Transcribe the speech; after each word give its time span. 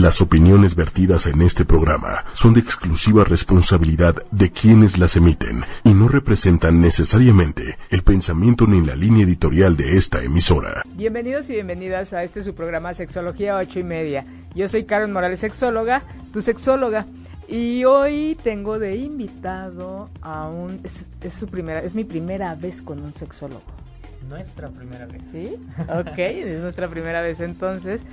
Las 0.00 0.20
opiniones 0.20 0.74
vertidas 0.74 1.26
en 1.26 1.40
este 1.40 1.64
programa 1.64 2.24
son 2.32 2.52
de 2.54 2.58
exclusiva 2.58 3.22
responsabilidad 3.22 4.16
de 4.32 4.50
quienes 4.50 4.98
las 4.98 5.14
emiten 5.14 5.62
y 5.84 5.94
no 5.94 6.08
representan 6.08 6.80
necesariamente 6.80 7.78
el 7.90 8.02
pensamiento 8.02 8.66
ni 8.66 8.84
la 8.84 8.96
línea 8.96 9.22
editorial 9.22 9.76
de 9.76 9.96
esta 9.96 10.20
emisora. 10.20 10.82
Bienvenidos 10.96 11.48
y 11.48 11.52
bienvenidas 11.52 12.12
a 12.12 12.24
este 12.24 12.42
su 12.42 12.56
programa 12.56 12.92
Sexología 12.92 13.56
8 13.56 13.78
y 13.78 13.84
media. 13.84 14.26
Yo 14.56 14.66
soy 14.66 14.82
Karen 14.82 15.12
Morales, 15.12 15.38
sexóloga, 15.38 16.02
tu 16.32 16.42
sexóloga. 16.42 17.06
Y 17.46 17.84
hoy 17.84 18.36
tengo 18.42 18.80
de 18.80 18.96
invitado 18.96 20.10
a 20.22 20.48
un... 20.48 20.80
Es, 20.82 21.06
su 21.32 21.46
primera, 21.46 21.84
es 21.84 21.94
mi 21.94 22.02
primera 22.02 22.56
vez 22.56 22.82
con 22.82 22.98
un 22.98 23.14
sexólogo. 23.14 23.62
Es 24.02 24.28
nuestra 24.28 24.70
primera 24.70 25.06
vez. 25.06 25.22
¿Sí? 25.30 25.54
Ok, 25.88 26.18
es 26.18 26.62
nuestra 26.62 26.88
primera 26.88 27.22
vez 27.22 27.40
entonces 27.40 28.04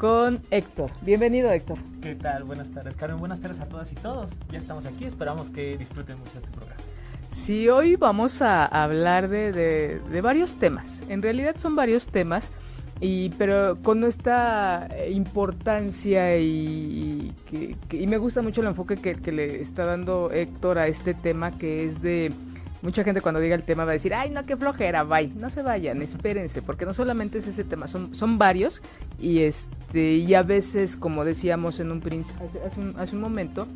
con 0.00 0.40
Héctor. 0.50 0.90
Bienvenido, 1.02 1.50
Héctor. 1.50 1.76
¿Qué 2.00 2.14
tal? 2.14 2.44
Buenas 2.44 2.70
tardes, 2.70 2.96
Karen. 2.96 3.18
Buenas 3.18 3.38
tardes 3.38 3.60
a 3.60 3.66
todas 3.66 3.92
y 3.92 3.96
todos. 3.96 4.30
Ya 4.50 4.58
estamos 4.58 4.86
aquí. 4.86 5.04
Esperamos 5.04 5.50
que 5.50 5.76
disfruten 5.76 6.16
mucho 6.16 6.38
este 6.38 6.50
programa. 6.50 6.80
Sí, 7.30 7.68
hoy 7.68 7.96
vamos 7.96 8.40
a 8.40 8.64
hablar 8.64 9.28
de, 9.28 9.52
de, 9.52 10.20
varios 10.22 10.54
temas. 10.54 11.02
En 11.10 11.20
realidad 11.20 11.56
son 11.58 11.76
varios 11.76 12.06
temas, 12.06 12.50
y, 12.98 13.28
pero 13.30 13.76
con 13.82 14.02
esta 14.04 14.88
importancia 15.10 16.38
y, 16.38 17.34
y, 17.92 18.06
me 18.06 18.16
gusta 18.16 18.40
mucho 18.40 18.62
el 18.62 18.68
enfoque 18.68 18.96
que, 18.96 19.16
que 19.16 19.32
le 19.32 19.60
está 19.60 19.84
dando 19.84 20.30
Héctor 20.32 20.78
a 20.78 20.86
este 20.86 21.12
tema 21.12 21.58
que 21.58 21.84
es 21.84 22.00
de 22.00 22.32
Mucha 22.82 23.04
gente 23.04 23.20
cuando 23.20 23.40
diga 23.40 23.54
el 23.54 23.62
tema 23.62 23.84
va 23.84 23.90
a 23.90 23.94
decir, 23.94 24.14
ay, 24.14 24.30
no, 24.30 24.46
qué 24.46 24.56
flojera, 24.56 25.04
bye. 25.04 25.28
No 25.36 25.50
se 25.50 25.62
vayan, 25.62 26.00
espérense, 26.02 26.62
porque 26.62 26.86
no 26.86 26.94
solamente 26.94 27.38
es 27.38 27.46
ese 27.46 27.64
tema, 27.64 27.86
son, 27.86 28.14
son 28.14 28.38
varios 28.38 28.82
y, 29.18 29.40
este, 29.40 30.14
y 30.14 30.34
a 30.34 30.42
veces, 30.42 30.96
como 30.96 31.24
decíamos 31.24 31.78
en 31.80 31.90
un, 31.90 32.02
hace, 32.02 32.80
hace 32.96 33.16
un 33.16 33.22
momento, 33.22 33.66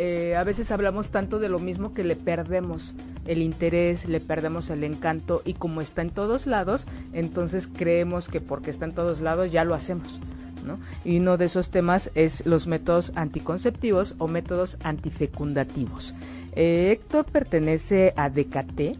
eh, 0.00 0.36
a 0.36 0.44
veces 0.44 0.70
hablamos 0.70 1.10
tanto 1.10 1.40
de 1.40 1.48
lo 1.48 1.58
mismo 1.58 1.92
que 1.92 2.04
le 2.04 2.14
perdemos 2.14 2.94
el 3.26 3.42
interés, 3.42 4.06
le 4.06 4.20
perdemos 4.20 4.70
el 4.70 4.84
encanto 4.84 5.42
y 5.44 5.54
como 5.54 5.80
está 5.80 6.02
en 6.02 6.10
todos 6.10 6.46
lados, 6.46 6.86
entonces 7.12 7.66
creemos 7.66 8.28
que 8.28 8.40
porque 8.40 8.70
está 8.70 8.84
en 8.84 8.94
todos 8.94 9.20
lados 9.20 9.50
ya 9.50 9.64
lo 9.64 9.74
hacemos. 9.74 10.20
¿no? 10.64 10.78
Y 11.04 11.18
uno 11.18 11.36
de 11.36 11.46
esos 11.46 11.70
temas 11.70 12.12
es 12.14 12.46
los 12.46 12.68
métodos 12.68 13.12
anticonceptivos 13.16 14.14
o 14.18 14.28
métodos 14.28 14.78
antifecundativos. 14.84 16.14
Eh, 16.60 16.90
Héctor 16.90 17.24
pertenece 17.26 18.12
a 18.16 18.30
Decate, 18.30 18.96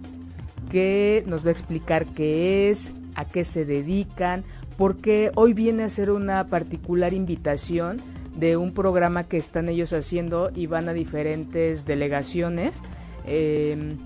que 0.70 1.24
nos 1.26 1.44
va 1.44 1.48
a 1.48 1.50
explicar 1.50 2.06
qué 2.06 2.70
es, 2.70 2.92
a 3.16 3.24
qué 3.24 3.44
se 3.44 3.64
dedican, 3.64 4.44
porque 4.76 5.32
hoy 5.34 5.54
viene 5.54 5.82
a 5.82 5.88
ser 5.88 6.12
una 6.12 6.46
particular 6.46 7.12
invitación 7.12 8.00
de 8.36 8.56
un 8.56 8.72
programa 8.72 9.24
que 9.24 9.38
están 9.38 9.68
ellos 9.68 9.92
haciendo 9.92 10.52
y 10.54 10.68
van 10.68 10.88
a 10.88 10.92
diferentes 10.92 11.84
delegaciones. 11.84 12.80
Em, 13.26 13.98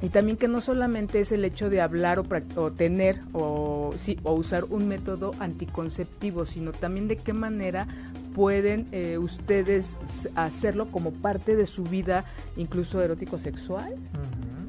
y 0.00 0.10
también 0.10 0.36
que 0.38 0.46
no 0.46 0.60
solamente 0.60 1.18
es 1.18 1.32
el 1.32 1.44
hecho 1.44 1.68
de 1.68 1.80
hablar 1.80 2.20
o, 2.20 2.70
tener 2.70 3.22
o 3.32 3.92
usar 4.22 4.66
un 4.66 4.86
método 4.86 5.34
anticonceptivo, 5.40 6.46
sino 6.46 6.70
también 6.70 7.08
de 7.08 7.16
qué 7.16 7.32
manera 7.32 7.88
pueden 8.34 8.88
eh, 8.92 9.18
ustedes 9.18 9.98
hacerlo 10.34 10.86
como 10.86 11.12
parte 11.12 11.56
de 11.56 11.66
su 11.66 11.84
vida, 11.84 12.24
incluso 12.56 13.02
erótico 13.02 13.38
sexual, 13.38 13.94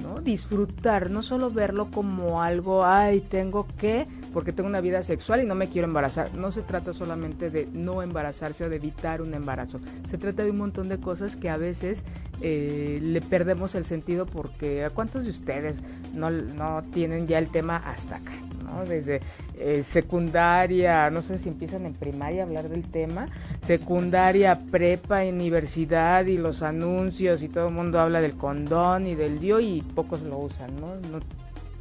¿no? 0.02 0.20
Disfrutar, 0.22 1.10
no 1.10 1.22
solo 1.22 1.52
verlo 1.52 1.90
como 1.92 2.42
algo, 2.42 2.86
ay, 2.86 3.22
tengo 3.22 3.68
que, 3.78 4.08
porque 4.34 4.52
tengo 4.52 4.70
una 4.70 4.82
vida 4.82 5.04
sexual 5.04 5.44
y 5.44 5.46
no 5.46 5.56
me 5.56 5.70
quiero 5.70 5.88
embarazar. 5.88 6.34
No 6.34 6.52
se 6.52 6.62
trata 6.62 6.94
solamente 6.94 7.50
de 7.50 7.68
no 7.72 8.02
embarazarse 8.02 8.66
o 8.66 8.70
de 8.70 8.78
evitar 8.78 9.22
un 9.22 9.34
embarazo. 9.34 9.80
Se 10.06 10.18
trata 10.18 10.44
de 10.44 10.52
un 10.52 10.58
montón 10.58 10.90
de 10.90 11.00
cosas 11.00 11.36
que 11.36 11.50
a 11.50 11.58
veces 11.58 12.04
eh, 12.42 13.00
le 13.02 13.22
perdemos 13.22 13.76
el 13.76 13.86
sentido 13.86 14.26
porque 14.26 14.84
¿a 14.84 14.90
cuántos 14.90 15.24
de 15.24 15.30
ustedes 15.30 15.82
no, 16.14 16.30
no 16.32 16.82
tienen 16.94 17.28
ya 17.28 17.38
el 17.38 17.50
tema 17.50 17.78
hasta 17.78 18.18
acá? 18.18 18.32
Desde 18.88 19.22
eh, 19.58 19.84
secundaria, 19.84 21.10
no 21.10 21.22
sé 21.22 21.38
si 21.38 21.50
empiezan 21.50 21.86
en 21.86 21.94
primaria 21.94 22.44
a 22.44 22.46
hablar 22.46 22.70
del 22.70 22.90
tema, 22.90 23.28
secundaria, 23.62 24.60
prepa, 24.72 25.24
universidad 25.24 26.26
y 26.26 26.38
los 26.38 26.64
anuncios 26.64 27.44
y 27.44 27.50
todo 27.50 27.68
el 27.68 27.74
mundo 27.74 28.00
habla 28.00 28.22
del 28.22 28.34
condón 28.34 29.08
y 29.08 29.16
del 29.16 29.40
dio 29.40 29.60
y 29.60 29.82
pocos 29.82 30.22
lo 30.22 30.38
usan, 30.38 30.80
¿no? 30.80 30.94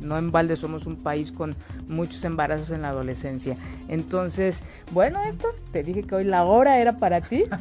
no 0.00 0.18
en 0.18 0.30
balde 0.32 0.56
somos 0.56 0.86
un 0.86 0.96
país 0.96 1.32
con 1.32 1.54
muchos 1.86 2.24
embarazos 2.24 2.70
en 2.70 2.82
la 2.82 2.88
adolescencia. 2.88 3.56
Entonces, 3.88 4.62
bueno, 4.92 5.20
Héctor, 5.22 5.54
te 5.72 5.82
dije 5.82 6.02
que 6.02 6.14
hoy 6.14 6.24
la 6.24 6.44
hora 6.44 6.78
era 6.78 6.96
para 6.96 7.20
ti. 7.20 7.44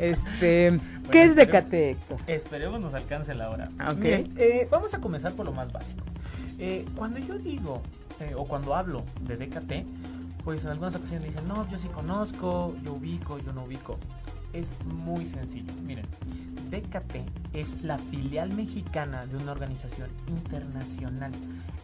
Este, 0.00 0.80
¿qué 1.12 1.22
es 1.22 1.36
Decate, 1.36 1.90
Héctor? 1.90 2.18
Esperemos 2.26 2.80
nos 2.80 2.94
alcance 2.94 3.32
la 3.32 3.48
hora. 3.48 3.70
Okay. 3.92 4.28
Eh, 4.36 4.66
vamos 4.68 4.92
a 4.92 5.00
comenzar 5.00 5.34
por 5.34 5.46
lo 5.46 5.52
más 5.52 5.72
básico. 5.72 6.02
Eh, 6.58 6.84
cuando 6.96 7.20
yo 7.20 7.38
digo 7.38 7.80
eh, 8.20 8.34
o 8.36 8.44
cuando 8.44 8.74
hablo 8.74 9.04
de 9.20 9.36
DKT, 9.36 10.42
pues 10.44 10.64
en 10.64 10.70
algunas 10.70 10.94
ocasiones 10.94 11.28
dicen, 11.28 11.48
no, 11.48 11.68
yo 11.70 11.78
sí 11.78 11.88
conozco, 11.88 12.74
yo 12.82 12.94
ubico, 12.94 13.38
yo 13.38 13.52
no 13.52 13.64
ubico. 13.64 13.98
Es 14.52 14.72
muy 14.84 15.26
sencillo. 15.26 15.72
Miren, 15.84 16.06
DKT 16.70 17.54
es 17.54 17.82
la 17.82 17.98
filial 17.98 18.50
mexicana 18.52 19.26
de 19.26 19.36
una 19.36 19.52
organización 19.52 20.08
internacional. 20.28 21.32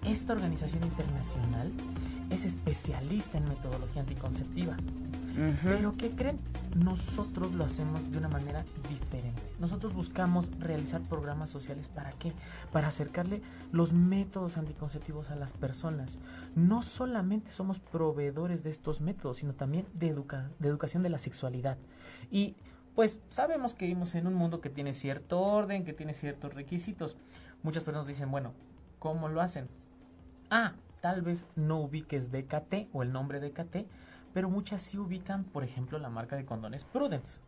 Esta 0.05 0.35
organización 0.35 0.85
internacional 0.85 1.73
es 2.31 2.45
especialista 2.45 3.39
en 3.39 3.49
metodología 3.49 4.03
anticonceptiva. 4.03 4.77
Pero 5.63 5.93
¿qué 5.93 6.11
creen? 6.11 6.39
Nosotros 6.77 7.53
lo 7.53 7.65
hacemos 7.65 8.11
de 8.11 8.19
una 8.19 8.29
manera 8.29 8.65
diferente. 8.89 9.43
Nosotros 9.59 9.95
buscamos 9.95 10.51
realizar 10.59 11.01
programas 11.03 11.51
sociales 11.51 11.89
para 11.89 12.13
qué? 12.13 12.33
Para 12.73 12.89
acercarle 12.89 13.43
los 13.73 13.93
métodos 13.93 14.57
anticonceptivos 14.57 15.31
a 15.31 15.37
las 15.37 15.53
personas. 15.53 16.19
No 16.55 16.83
solamente 16.83 17.51
somos 17.51 17.79
proveedores 17.79 18.63
de 18.63 18.71
estos 18.71 19.01
métodos, 19.01 19.39
sino 19.39 19.55
también 19.55 19.87
de, 19.95 20.15
de 20.59 20.69
educación 20.69 21.03
de 21.03 21.11
la 21.11 21.19
sexualidad. 21.19 21.79
Y 22.31 22.57
pues 22.95 23.21
sabemos 23.31 23.75
que 23.75 23.87
vivimos 23.87 24.15
en 24.15 24.27
un 24.27 24.35
mundo 24.35 24.61
que 24.61 24.71
tiene 24.71 24.93
cierto 24.93 25.41
orden, 25.41 25.85
que 25.85 25.93
tiene 25.93 26.13
ciertos 26.13 26.55
requisitos. 26.55 27.17
Muchas 27.63 27.83
personas 27.83 28.09
dicen, 28.09 28.31
bueno, 28.31 28.53
¿cómo 28.99 29.29
lo 29.29 29.41
hacen? 29.41 29.69
Ah, 30.51 30.75
tal 31.01 31.23
vez 31.23 31.45
no 31.57 31.81
ubiques 31.81 32.31
DKT 32.31 32.89
o 32.93 33.03
el 33.03 33.13
nombre 33.13 33.41
DKT, 33.41 33.87
pero 34.33 34.51
muchas 34.51 34.83
sí 34.83 34.99
ubican, 34.99 35.45
por 35.45 35.65
ejemplo, 35.65 35.99
la 35.99 36.11
marca 36.11 36.37
de 36.37 36.45
condones 36.45 36.85
Prudence. 36.85 37.41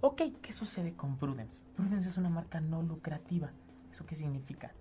Ok, 0.00 0.22
¿qué 0.42 0.52
sucede 0.52 0.94
con 0.94 1.16
Prudence? 1.16 1.64
Prudence 1.76 2.08
es 2.08 2.16
una 2.16 2.30
marca 2.30 2.60
no 2.60 2.82
lucrativa. 2.82 3.50
¿Eso 3.90 4.06
qué 4.06 4.14
significa? 4.14 4.72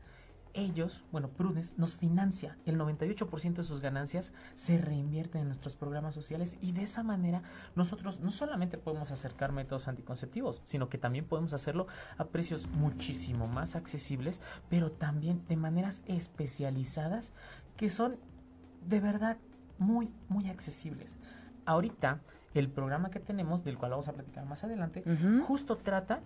Ellos, 0.58 1.04
bueno, 1.12 1.28
Prudence 1.28 1.74
nos 1.76 1.98
financia. 1.98 2.58
El 2.66 2.80
98% 2.80 3.56
de 3.56 3.64
sus 3.66 3.82
ganancias 3.82 4.32
se 4.54 4.78
reinvierten 4.78 5.42
en 5.42 5.48
nuestros 5.48 5.76
programas 5.76 6.16
sociales 6.16 6.58
y 6.62 6.72
de 6.72 6.84
esa 6.84 7.04
manera 7.04 7.44
nosotros 7.76 8.22
no 8.22 8.32
solamente 8.32 8.78
podemos 8.78 9.12
acercar 9.12 9.52
métodos 9.52 9.90
anticonceptivos, 9.90 10.62
sino 10.64 10.88
que 10.88 10.98
también 10.98 11.26
podemos 11.26 11.52
hacerlo 11.52 11.88
a 12.18 12.26
precios 12.26 12.68
muchísimo 12.68 13.48
más 13.48 13.76
accesibles, 13.76 14.42
pero 14.70 14.94
también 14.94 15.46
de 15.50 15.58
maneras 15.58 16.04
especializadas 16.06 17.34
que 17.76 17.90
son 17.90 18.16
de 18.88 19.02
verdad 19.02 19.38
muy, 19.78 20.10
muy 20.30 20.50
accesibles. 20.50 21.18
Ahorita, 21.66 22.20
el 22.54 22.70
programa 22.70 23.10
que 23.10 23.20
tenemos, 23.20 23.64
del 23.64 23.78
cual 23.78 23.92
vamos 23.92 24.08
a 24.08 24.14
platicar 24.14 24.46
más 24.46 24.64
adelante, 24.64 25.04
justo 25.48 25.78
trata 25.78 26.22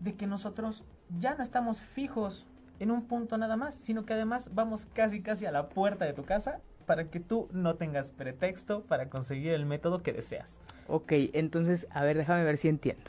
de 0.00 0.14
que 0.14 0.26
nosotros 0.26 0.84
ya 1.18 1.34
no 1.34 1.42
estamos 1.42 1.80
fijos 1.80 2.46
en 2.80 2.90
un 2.90 3.06
punto 3.06 3.38
nada 3.38 3.56
más, 3.56 3.74
sino 3.74 4.04
que 4.04 4.14
además 4.14 4.50
vamos 4.54 4.86
casi 4.86 5.22
casi 5.22 5.46
a 5.46 5.52
la 5.52 5.68
puerta 5.68 6.04
de 6.04 6.12
tu 6.12 6.24
casa 6.24 6.60
para 6.86 7.04
que 7.04 7.20
tú 7.20 7.48
no 7.52 7.76
tengas 7.76 8.10
pretexto 8.10 8.82
para 8.82 9.08
conseguir 9.08 9.52
el 9.52 9.66
método 9.66 10.02
que 10.02 10.12
deseas. 10.12 10.60
Ok, 10.88 11.12
entonces, 11.32 11.86
a 11.90 12.02
ver, 12.02 12.16
déjame 12.18 12.44
ver 12.44 12.58
si 12.58 12.68
entiendo. 12.68 13.02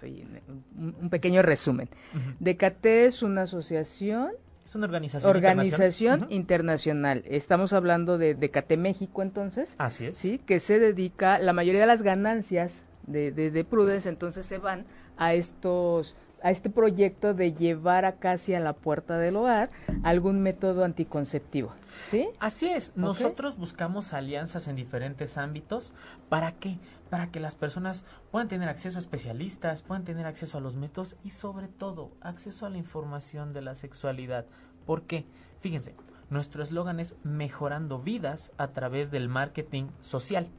Un, 0.77 1.09
pequeño 1.09 1.41
resumen. 1.41 1.89
Decate 2.39 3.07
es 3.07 3.23
una 3.23 3.43
asociación 3.43 4.31
es 4.65 4.75
una 4.75 4.85
organización, 4.85 5.29
organización 5.35 6.27
internacional. 6.29 7.23
Estamos 7.27 7.73
hablando 7.73 8.17
de 8.17 8.33
Decate 8.33 8.77
México, 8.77 9.21
entonces. 9.21 9.75
Así 9.77 10.05
es. 10.05 10.17
Sí, 10.17 10.39
que 10.39 10.59
se 10.59 10.79
dedica, 10.79 11.39
la 11.39 11.53
mayoría 11.53 11.81
de 11.81 11.87
las 11.87 12.01
ganancias 12.01 12.83
de, 13.07 13.31
de, 13.31 13.63
Prudence, 13.65 14.07
entonces 14.07 14.45
se 14.45 14.57
van 14.57 14.85
a 15.17 15.33
estos 15.33 16.15
a 16.43 16.51
este 16.51 16.69
proyecto 16.69 17.33
de 17.33 17.53
llevar 17.53 18.05
a 18.05 18.17
casi 18.17 18.53
a 18.53 18.59
la 18.59 18.73
puerta 18.73 19.17
del 19.17 19.37
hogar 19.37 19.69
algún 20.03 20.41
método 20.41 20.83
anticonceptivo. 20.83 21.73
¿Sí? 22.09 22.27
Así 22.39 22.67
es. 22.67 22.95
Nosotros 22.95 23.57
buscamos 23.57 24.13
alianzas 24.13 24.67
en 24.67 24.75
diferentes 24.75 25.37
ámbitos. 25.37 25.93
¿Para 26.27 26.51
qué? 26.51 26.77
Para 27.09 27.31
que 27.31 27.39
las 27.39 27.55
personas 27.55 28.05
puedan 28.29 28.49
tener 28.49 28.67
acceso 28.67 28.97
a 28.97 29.01
especialistas, 29.01 29.83
puedan 29.83 30.03
tener 30.03 30.25
acceso 30.25 30.57
a 30.57 30.61
los 30.61 30.75
métodos 30.75 31.15
y 31.23 31.29
sobre 31.29 31.69
todo 31.69 32.11
acceso 32.21 32.65
a 32.65 32.69
la 32.69 32.77
información 32.77 33.53
de 33.53 33.61
la 33.61 33.73
sexualidad. 33.73 34.45
¿Por 34.85 35.03
qué? 35.03 35.25
Fíjense, 35.61 35.95
nuestro 36.29 36.61
eslogan 36.61 36.99
es 36.99 37.15
mejorando 37.23 37.99
vidas 37.99 38.51
a 38.57 38.69
través 38.69 39.11
del 39.11 39.29
marketing 39.29 39.85
social. 40.01 40.49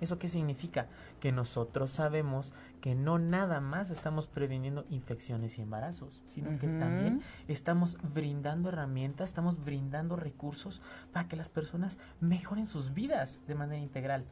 ¿Eso 0.00 0.18
qué 0.18 0.28
significa? 0.28 0.86
Que 1.20 1.32
nosotros 1.32 1.90
sabemos 1.90 2.52
que 2.80 2.94
no 2.94 3.18
nada 3.18 3.60
más 3.60 3.90
estamos 3.90 4.26
previniendo 4.26 4.84
infecciones 4.90 5.58
y 5.58 5.62
embarazos, 5.62 6.22
sino 6.26 6.58
que 6.58 6.68
también 6.68 7.22
estamos 7.48 7.96
brindando 8.14 8.68
herramientas, 8.68 9.30
estamos 9.30 9.64
brindando 9.64 10.16
recursos 10.16 10.80
para 11.12 11.28
que 11.28 11.36
las 11.36 11.48
personas 11.48 11.98
mejoren 12.20 12.66
sus 12.66 12.94
vidas 12.94 13.42
de 13.46 13.54
manera 13.54 13.82
integral. 13.82 14.24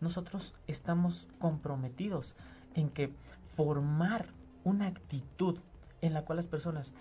Nosotros 0.00 0.54
estamos 0.66 1.28
comprometidos 1.38 2.34
en 2.74 2.90
que 2.90 3.12
formar 3.56 4.26
una 4.64 4.86
actitud 4.86 5.58
en 6.00 6.12
la 6.12 6.24
cual 6.24 6.36
las 6.36 6.46
personas 6.46 6.92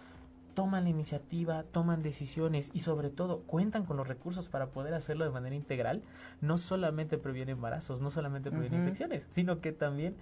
toman 0.54 0.84
la 0.84 0.90
iniciativa, 0.90 1.63
toman 1.63 2.04
decisiones 2.04 2.69
y 2.74 2.80
sobre 2.81 3.10
todo 3.10 3.42
cuentan 3.42 3.86
con 3.86 3.98
los 3.98 4.07
recursos 4.07 4.50
para 4.50 4.68
poder 4.68 4.94
hacerlo 4.94 5.25
de 5.25 5.31
manera 5.31 5.56
integral, 5.56 6.04
no 6.42 6.57
solamente 6.57 7.18
previene 7.18 7.54
embarazos, 7.54 8.01
no 8.01 8.12
solamente 8.12 8.51
previene 8.51 8.78
infecciones, 8.78 9.25
sino 9.30 9.62
que 9.62 9.72
también 9.72 10.16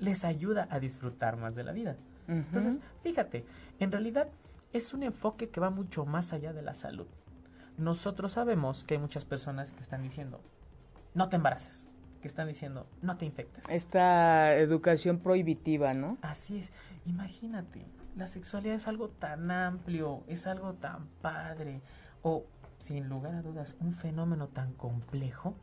les 0.00 0.24
ayuda 0.24 0.68
a 0.70 0.80
disfrutar 0.80 1.36
más 1.36 1.54
de 1.54 1.64
la 1.64 1.72
vida. 1.72 1.96
Entonces, 2.26 2.78
fíjate, 3.02 3.44
en 3.78 3.92
realidad 3.92 4.28
es 4.72 4.94
un 4.94 5.02
enfoque 5.02 5.50
que 5.50 5.60
va 5.60 5.70
mucho 5.70 6.06
más 6.06 6.32
allá 6.32 6.52
de 6.52 6.62
la 6.62 6.74
salud. 6.74 7.06
Nosotros 7.76 8.32
sabemos 8.32 8.84
que 8.84 8.94
hay 8.94 9.00
muchas 9.00 9.24
personas 9.24 9.72
que 9.72 9.80
están 9.80 10.02
diciendo, 10.02 10.40
no 11.12 11.28
te 11.28 11.36
embaraces, 11.36 11.88
que 12.22 12.28
están 12.28 12.48
diciendo, 12.48 12.86
no 13.02 13.16
te 13.16 13.26
infectes. 13.26 13.64
Esta 13.68 14.54
educación 14.56 15.18
prohibitiva, 15.18 15.92
¿no? 15.92 16.16
Así 16.22 16.58
es, 16.58 16.72
imagínate, 17.04 17.84
la 18.16 18.26
sexualidad 18.26 18.76
es 18.76 18.88
algo 18.88 19.08
tan 19.08 19.50
amplio, 19.50 20.22
es 20.28 20.46
algo 20.46 20.74
tan 20.74 21.06
padre, 21.20 21.80
o 22.22 22.44
sin 22.78 23.08
lugar 23.08 23.34
a 23.34 23.42
dudas, 23.42 23.74
un 23.80 23.92
fenómeno 23.92 24.48
tan 24.48 24.72
complejo 24.72 25.54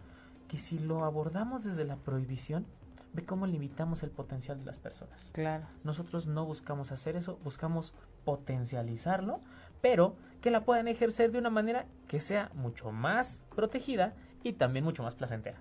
que 0.47 0.57
si 0.57 0.77
lo 0.77 1.05
abordamos 1.05 1.63
desde 1.63 1.85
la 1.85 1.95
prohibición, 1.95 2.65
ve 3.13 3.25
cómo 3.25 3.47
limitamos 3.47 4.03
el 4.03 4.11
potencial 4.11 4.59
de 4.59 4.65
las 4.65 4.77
personas. 4.77 5.29
Claro. 5.33 5.65
Nosotros 5.83 6.27
no 6.27 6.45
buscamos 6.45 6.91
hacer 6.91 7.15
eso, 7.15 7.39
buscamos 7.43 7.93
potencializarlo, 8.23 9.41
pero 9.81 10.15
que 10.41 10.51
la 10.51 10.63
puedan 10.63 10.87
ejercer 10.87 11.31
de 11.31 11.39
una 11.39 11.49
manera 11.49 11.85
que 12.07 12.19
sea 12.19 12.51
mucho 12.53 12.91
más 12.91 13.43
protegida 13.55 14.13
y 14.43 14.53
también 14.53 14.85
mucho 14.85 15.03
más 15.03 15.15
placentera. 15.15 15.59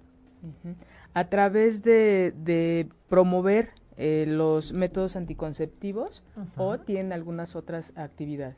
A 1.13 1.29
través 1.29 1.83
de, 1.83 2.89
promover 3.09 3.71
eh, 3.97 4.25
los 4.27 4.73
métodos 4.73 5.17
anticonceptivos 5.17 6.23
o 6.57 6.79
tienen 6.79 7.13
algunas 7.13 7.57
otras 7.57 7.93
actividades. 7.97 8.57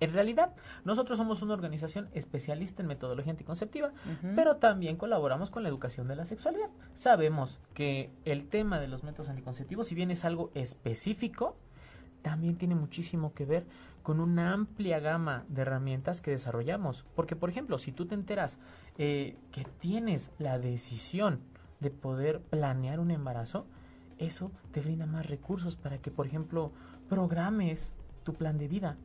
En 0.00 0.12
realidad, 0.12 0.54
nosotros 0.84 1.18
somos 1.18 1.42
una 1.42 1.54
organización 1.54 2.08
especialista 2.12 2.82
en 2.82 2.88
metodología 2.88 3.32
anticonceptiva, 3.32 3.92
pero 4.34 4.56
también 4.56 4.96
colaboramos 4.96 5.50
con 5.50 5.62
la 5.62 5.68
educación 5.68 6.06
de 6.08 6.16
la 6.16 6.24
sexualidad. 6.24 6.68
Sabemos 6.94 7.60
que 7.72 8.10
el 8.24 8.48
tema 8.48 8.78
de 8.78 8.88
los 8.88 9.04
métodos 9.04 9.30
anticonceptivos, 9.30 9.86
si 9.86 9.94
bien 9.94 10.10
es 10.10 10.24
algo 10.24 10.50
específico, 10.54 11.56
también 12.22 12.56
tiene 12.56 12.74
muchísimo 12.74 13.32
que 13.34 13.44
ver 13.44 13.66
con 14.02 14.20
una 14.20 14.52
amplia 14.52 15.00
gama 15.00 15.44
de 15.48 15.62
herramientas 15.62 16.20
que 16.20 16.30
desarrollamos. 16.30 17.04
Porque, 17.14 17.36
por 17.36 17.50
ejemplo, 17.50 17.78
si 17.78 17.92
tú 17.92 18.06
te 18.06 18.14
enteras 18.14 18.58
eh, 18.98 19.36
que 19.50 19.64
tienes 19.80 20.30
la 20.38 20.58
decisión 20.58 21.40
de 21.80 21.90
poder 21.90 22.40
planear 22.40 23.00
un 23.00 23.10
embarazo, 23.10 23.66
eso 24.18 24.52
te 24.72 24.80
brinda 24.80 25.06
más 25.06 25.26
recursos 25.26 25.76
para 25.76 25.98
que, 25.98 26.10
por 26.10 26.26
ejemplo, 26.26 26.72
programes 27.08 27.92
tu 28.24 28.34
plan 28.34 28.58
de 28.58 28.68
vida. 28.68 28.96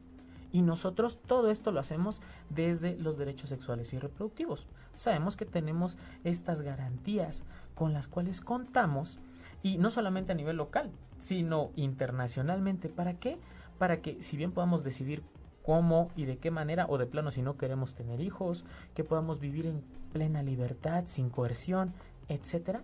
Y 0.52 0.62
nosotros 0.62 1.20
todo 1.26 1.50
esto 1.50 1.72
lo 1.72 1.80
hacemos 1.80 2.22
desde 2.50 2.98
los 2.98 3.18
derechos 3.18 3.50
sexuales 3.50 3.94
y 3.94 4.00
reproductivos. 4.00 4.68
Sabemos 4.94 5.38
que 5.38 5.46
tenemos 5.46 5.98
estas 6.24 6.62
garantías 6.62 7.44
con 7.76 7.94
las 7.94 8.08
cuales 8.08 8.42
contamos 8.42 9.18
y 9.64 9.78
no 9.78 9.90
solamente 9.90 10.32
a 10.32 10.36
nivel 10.36 10.58
local, 10.58 10.92
sino 11.20 11.72
internacionalmente. 11.76 12.90
¿Para 12.90 13.14
qué? 13.14 13.38
Para 13.78 14.02
que 14.02 14.22
si 14.24 14.38
bien 14.38 14.52
podamos 14.52 14.84
decidir 14.84 15.24
cómo 15.64 16.10
y 16.16 16.26
de 16.26 16.38
qué 16.38 16.52
manera 16.52 16.86
o 16.90 16.98
de 16.98 17.06
plano 17.06 17.32
si 17.32 17.42
no 17.42 17.58
queremos 17.58 17.94
tener 17.94 18.20
hijos, 18.20 18.66
que 18.94 19.04
podamos 19.04 19.40
vivir 19.40 19.66
en 19.68 19.84
plena 20.12 20.44
libertad, 20.44 21.04
sin 21.08 21.30
coerción, 21.30 21.94
etcétera. 22.28 22.84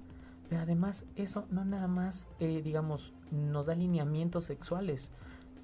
Pero 0.49 0.61
además 0.61 1.05
eso 1.15 1.45
no 1.49 1.65
nada 1.65 1.87
más, 1.87 2.27
eh, 2.39 2.61
digamos, 2.63 3.13
nos 3.31 3.65
da 3.65 3.75
lineamientos 3.75 4.45
sexuales, 4.45 5.11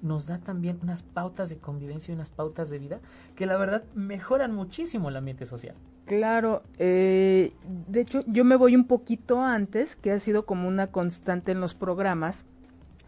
nos 0.02 0.26
da 0.26 0.38
también 0.38 0.78
unas 0.82 1.02
pautas 1.02 1.48
de 1.48 1.58
convivencia 1.58 2.12
y 2.12 2.14
unas 2.14 2.30
pautas 2.30 2.70
de 2.70 2.78
vida 2.78 3.00
que 3.34 3.46
la 3.46 3.56
verdad 3.56 3.84
mejoran 3.94 4.54
muchísimo 4.54 5.08
el 5.08 5.16
ambiente 5.16 5.46
social. 5.46 5.74
Claro, 6.06 6.62
eh, 6.78 7.52
de 7.88 8.00
hecho 8.00 8.20
yo 8.26 8.44
me 8.44 8.56
voy 8.56 8.76
un 8.76 8.86
poquito 8.86 9.40
antes, 9.40 9.96
que 9.96 10.12
ha 10.12 10.18
sido 10.18 10.44
como 10.44 10.68
una 10.68 10.88
constante 10.88 11.52
en 11.52 11.60
los 11.60 11.74
programas. 11.74 12.44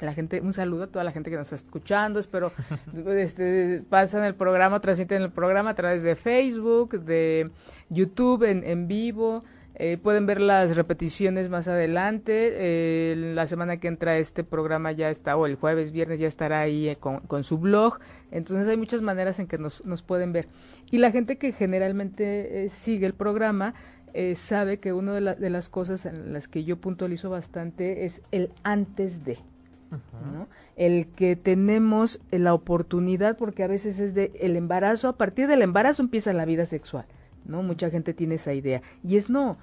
La 0.00 0.12
gente, 0.12 0.40
un 0.40 0.52
saludo 0.52 0.84
a 0.84 0.86
toda 0.88 1.04
la 1.04 1.12
gente 1.12 1.30
que 1.30 1.36
nos 1.36 1.52
está 1.52 1.56
escuchando, 1.56 2.18
espero 2.18 2.52
este, 3.16 3.82
pasan 3.88 4.24
el 4.24 4.34
programa, 4.34 4.80
transmiten 4.80 5.22
el 5.22 5.30
programa 5.30 5.70
a 5.70 5.74
través 5.74 6.02
de 6.02 6.16
Facebook, 6.16 7.00
de 7.00 7.50
YouTube 7.90 8.44
en, 8.44 8.64
en 8.64 8.88
vivo, 8.88 9.44
eh, 9.78 9.98
pueden 10.02 10.24
ver 10.24 10.40
las 10.40 10.74
repeticiones 10.74 11.50
más 11.50 11.68
adelante. 11.68 12.52
Eh, 12.54 13.32
la 13.34 13.46
semana 13.46 13.76
que 13.76 13.88
entra 13.88 14.16
este 14.16 14.42
programa 14.42 14.90
ya 14.92 15.10
está, 15.10 15.36
o 15.36 15.44
el 15.44 15.56
jueves, 15.56 15.92
viernes 15.92 16.18
ya 16.18 16.28
estará 16.28 16.60
ahí 16.60 16.88
eh, 16.88 16.96
con, 16.96 17.44
su 17.44 17.58
blog. 17.58 17.98
Entonces 18.30 18.66
hay 18.68 18.78
muchas 18.78 19.02
maneras 19.02 19.38
en 19.38 19.46
que 19.46 19.58
nos, 19.58 19.84
nos 19.84 20.02
pueden 20.02 20.32
ver. 20.32 20.48
Y 20.90 20.96
la 20.96 21.10
gente 21.10 21.36
que 21.36 21.52
generalmente 21.52 22.70
sigue 22.70 23.06
el 23.06 23.14
programa 23.14 23.74
sabe 24.34 24.78
que 24.78 24.94
una 24.94 25.12
de, 25.12 25.34
de, 25.34 25.50
las 25.50 25.68
cosas 25.68 26.06
en 26.06 26.32
las 26.32 26.48
que 26.48 26.64
yo 26.64 26.78
puntualizo 26.78 27.28
bastante 27.28 28.06
es 28.06 28.22
el 28.32 28.50
antes 28.62 29.24
de. 29.26 29.38
¿no? 29.90 30.48
El 30.74 31.08
que 31.08 31.36
tenemos 31.36 32.20
la 32.30 32.54
oportunidad, 32.54 33.36
porque 33.36 33.62
a 33.62 33.66
veces 33.66 34.00
es 34.00 34.14
de 34.14 34.32
el 34.40 34.56
embarazo, 34.56 35.08
a 35.08 35.18
partir 35.18 35.48
del 35.48 35.60
embarazo 35.60 36.02
empieza 36.02 36.32
la 36.32 36.46
vida 36.46 36.64
sexual. 36.64 37.04
¿No? 37.46 37.62
Mucha 37.62 37.90
gente 37.90 38.14
tiene 38.14 38.36
esa 38.36 38.54
idea. 38.54 38.80
Y 39.02 39.16
es 39.16 39.30
no, 39.30 39.58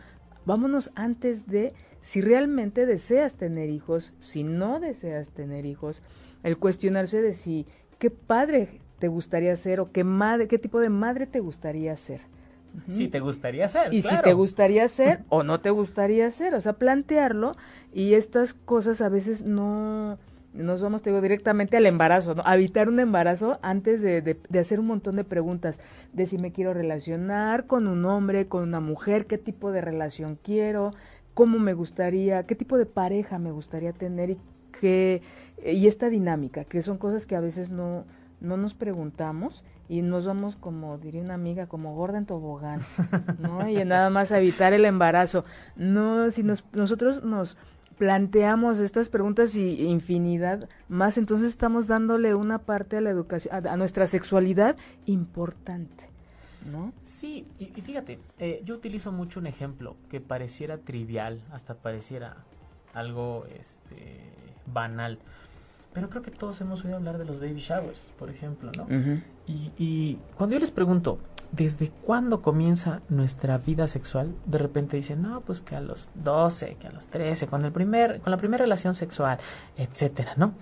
vámonos 0.45 0.91
antes 0.95 1.47
de 1.47 1.73
si 2.01 2.21
realmente 2.21 2.85
deseas 2.85 3.35
tener 3.35 3.69
hijos, 3.69 4.13
si 4.19 4.43
no 4.43 4.79
deseas 4.79 5.29
tener 5.29 5.65
hijos, 5.65 6.01
el 6.43 6.57
cuestionarse 6.57 7.21
de 7.21 7.33
si 7.33 7.65
qué 7.99 8.09
padre 8.09 8.81
te 8.99 9.07
gustaría 9.07 9.55
ser 9.55 9.79
o 9.79 9.91
qué 9.91 10.03
madre, 10.03 10.47
qué 10.47 10.57
tipo 10.57 10.79
de 10.79 10.89
madre 10.89 11.27
te 11.27 11.39
gustaría 11.39 11.95
ser. 11.97 12.21
Si 12.87 13.07
te 13.07 13.19
gustaría 13.19 13.67
ser. 13.67 13.93
Y 13.93 14.01
si 14.01 14.17
te 14.23 14.33
gustaría 14.33 14.87
ser 14.87 15.19
o 15.29 15.43
no 15.43 15.59
te 15.59 15.69
gustaría 15.69 16.29
ser. 16.31 16.55
O 16.55 16.61
sea, 16.61 16.73
plantearlo 16.73 17.53
y 17.93 18.15
estas 18.15 18.53
cosas 18.53 19.01
a 19.01 19.09
veces 19.09 19.43
no, 19.43 20.17
nos 20.53 20.81
vamos, 20.81 21.01
te 21.01 21.09
digo, 21.09 21.21
directamente 21.21 21.77
al 21.77 21.85
embarazo, 21.85 22.35
¿no? 22.35 22.43
Evitar 22.53 22.87
un 22.87 22.99
embarazo 22.99 23.59
antes 23.61 24.01
de, 24.01 24.21
de, 24.21 24.59
hacer 24.59 24.79
un 24.79 24.87
montón 24.87 25.15
de 25.15 25.23
preguntas, 25.23 25.79
de 26.13 26.25
si 26.25 26.37
me 26.37 26.51
quiero 26.51 26.73
relacionar 26.73 27.65
con 27.65 27.87
un 27.87 28.05
hombre, 28.05 28.47
con 28.47 28.63
una 28.63 28.79
mujer, 28.79 29.25
qué 29.25 29.37
tipo 29.37 29.71
de 29.71 29.81
relación 29.81 30.37
quiero, 30.41 30.93
cómo 31.33 31.59
me 31.59 31.73
gustaría, 31.73 32.43
qué 32.43 32.55
tipo 32.55 32.77
de 32.77 32.85
pareja 32.85 33.39
me 33.39 33.51
gustaría 33.51 33.93
tener 33.93 34.29
y 34.29 34.37
qué, 34.79 35.21
y 35.65 35.87
esta 35.87 36.09
dinámica, 36.09 36.65
que 36.65 36.83
son 36.83 36.97
cosas 36.97 37.25
que 37.25 37.35
a 37.35 37.39
veces 37.39 37.69
no, 37.69 38.05
no 38.39 38.57
nos 38.57 38.75
preguntamos 38.75 39.63
y 39.89 40.01
nos 40.01 40.25
vamos 40.25 40.55
como 40.55 40.97
diría 40.97 41.21
una 41.21 41.33
amiga 41.33 41.67
como 41.67 41.93
gorda 41.93 42.17
en 42.17 42.25
tobogán 42.25 42.81
no 43.39 43.67
y 43.67 43.83
nada 43.83 44.09
más 44.09 44.31
evitar 44.31 44.73
el 44.73 44.85
embarazo 44.85 45.43
no 45.75 46.31
si 46.31 46.41
nos, 46.41 46.63
nosotros 46.71 47.23
nos 47.23 47.57
planteamos 48.03 48.81
estas 48.81 49.07
preguntas 49.07 49.55
y 49.55 49.81
infinidad 49.87 50.67
más, 50.89 51.17
entonces 51.17 51.47
estamos 51.47 51.87
dándole 51.87 52.35
una 52.35 52.59
parte 52.59 52.97
a 52.97 53.01
la 53.01 53.09
educación, 53.09 53.65
a, 53.65 53.77
nuestra 53.77 54.07
sexualidad 54.07 54.75
importante. 55.05 56.09
¿No? 56.69 56.91
Sí, 57.01 57.47
y, 57.59 57.67
fíjate, 57.67 58.19
eh, 58.39 58.61
yo 58.65 58.75
utilizo 58.75 59.13
mucho 59.13 59.39
un 59.39 59.47
ejemplo 59.47 59.95
que 60.09 60.19
pareciera 60.19 60.79
trivial, 60.79 61.41
hasta 61.53 61.75
pareciera 61.75 62.35
algo 62.93 63.45
este, 63.57 64.19
banal, 64.65 65.17
pero 65.93 66.09
creo 66.09 66.21
que 66.21 66.31
todos 66.31 66.59
hemos 66.61 66.83
oído 66.83 66.97
hablar 66.97 67.17
de 67.17 67.25
los 67.25 67.39
baby 67.39 67.59
showers, 67.59 68.11
por 68.17 68.29
ejemplo, 68.29 68.71
¿no? 68.77 68.87
y, 69.47 69.71
y, 69.77 70.19
cuando 70.35 70.55
yo 70.55 70.59
les 70.59 70.71
pregunto, 70.71 71.19
¿desde 71.51 71.91
cuándo 72.03 72.41
comienza 72.41 73.01
nuestra 73.09 73.57
vida 73.59 73.87
sexual? 73.87 74.33
De 74.45 74.57
repente 74.57 74.97
dicen, 74.97 75.21
no, 75.21 75.41
pues 75.41 75.61
que 75.61 75.75
a 75.75 75.81
los 75.81 76.09
12, 76.15 76.77
que 76.79 76.87
a 76.87 76.91
los 76.91 77.07
13, 77.07 77.47
con, 77.47 77.63
el 77.63 77.71
primer, 77.71 78.21
con 78.21 78.31
la 78.31 78.37
primera 78.37 78.63
relación 78.63 78.95
sexual, 78.95 79.37
etcétera, 79.77 80.33
¿no? 80.35 80.53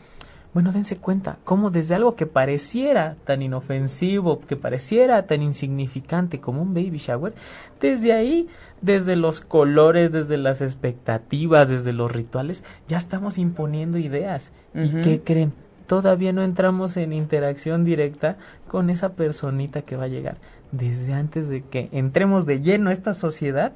Bueno, 0.53 0.73
dense 0.73 0.97
cuenta 0.97 1.37
cómo 1.45 1.71
desde 1.71 1.95
algo 1.95 2.15
que 2.17 2.25
pareciera 2.25 3.15
tan 3.23 3.41
inofensivo, 3.41 4.41
que 4.41 4.57
pareciera 4.57 5.25
tan 5.25 5.41
insignificante 5.41 6.41
como 6.41 6.61
un 6.61 6.73
baby 6.73 6.97
shower, 6.97 7.33
desde 7.79 8.11
ahí, 8.11 8.49
desde 8.81 9.15
los 9.15 9.41
colores, 9.41 10.11
desde 10.11 10.37
las 10.37 10.61
expectativas, 10.61 11.69
desde 11.69 11.93
los 11.93 12.11
rituales, 12.11 12.63
ya 12.87 12.97
estamos 12.97 13.37
imponiendo 13.37 13.97
ideas. 13.97 14.51
¿Y 14.73 14.89
qué 15.01 15.21
creen? 15.23 15.53
Todavía 15.87 16.31
no 16.33 16.41
entramos 16.41 16.97
en 16.97 17.13
interacción 17.13 17.83
directa 17.83 18.37
con 18.67 18.89
esa 18.89 19.13
personita 19.13 19.81
que 19.81 19.97
va 19.97 20.05
a 20.05 20.07
llegar. 20.09 20.37
Desde 20.71 21.13
antes 21.13 21.49
de 21.49 21.63
que 21.63 21.89
entremos 21.91 22.45
de 22.45 22.61
lleno 22.61 22.89
a 22.89 22.93
esta 22.93 23.13
sociedad, 23.13 23.73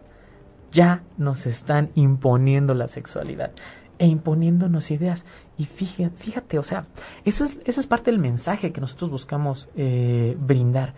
ya 0.71 1.03
nos 1.17 1.45
están 1.45 1.89
imponiendo 1.95 2.73
la 2.73 2.87
sexualidad. 2.87 3.51
e 3.97 4.07
imponiéndonos 4.07 4.91
ideas. 4.91 5.23
Y 5.57 5.63
fíjate, 5.65 6.17
fíjate 6.17 6.59
o 6.59 6.63
sea, 6.63 6.85
eso 7.23 7.45
es, 7.45 7.57
eso 7.63 7.79
es 7.79 7.87
parte 7.87 8.11
del 8.11 8.19
mensaje 8.19 8.73
que 8.73 8.81
nosotros 8.81 9.09
buscamos 9.09 9.69
eh, 9.77 10.35
brindar. 10.37 10.93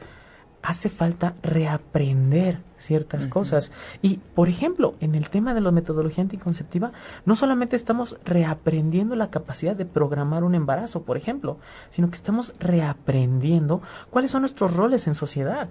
Hace 0.67 0.89
falta 0.89 1.33
reaprender 1.43 2.59
ciertas 2.75 3.29
cosas. 3.29 3.71
Y, 4.01 4.17
por 4.35 4.49
ejemplo, 4.49 4.95
en 4.99 5.15
el 5.15 5.29
tema 5.29 5.53
de 5.53 5.61
la 5.61 5.71
metodología 5.71 6.21
anticonceptiva, 6.21 6.91
no 7.23 7.37
solamente 7.37 7.77
estamos 7.77 8.17
reaprendiendo 8.25 9.15
la 9.15 9.29
capacidad 9.29 9.77
de 9.77 9.85
programar 9.85 10.43
un 10.43 10.55
embarazo, 10.55 11.03
por 11.03 11.15
ejemplo, 11.15 11.57
sino 11.87 12.09
que 12.09 12.15
estamos 12.15 12.53
reaprendiendo 12.59 13.81
cuáles 14.09 14.31
son 14.31 14.41
nuestros 14.41 14.75
roles 14.75 15.07
en 15.07 15.15
sociedad. 15.15 15.69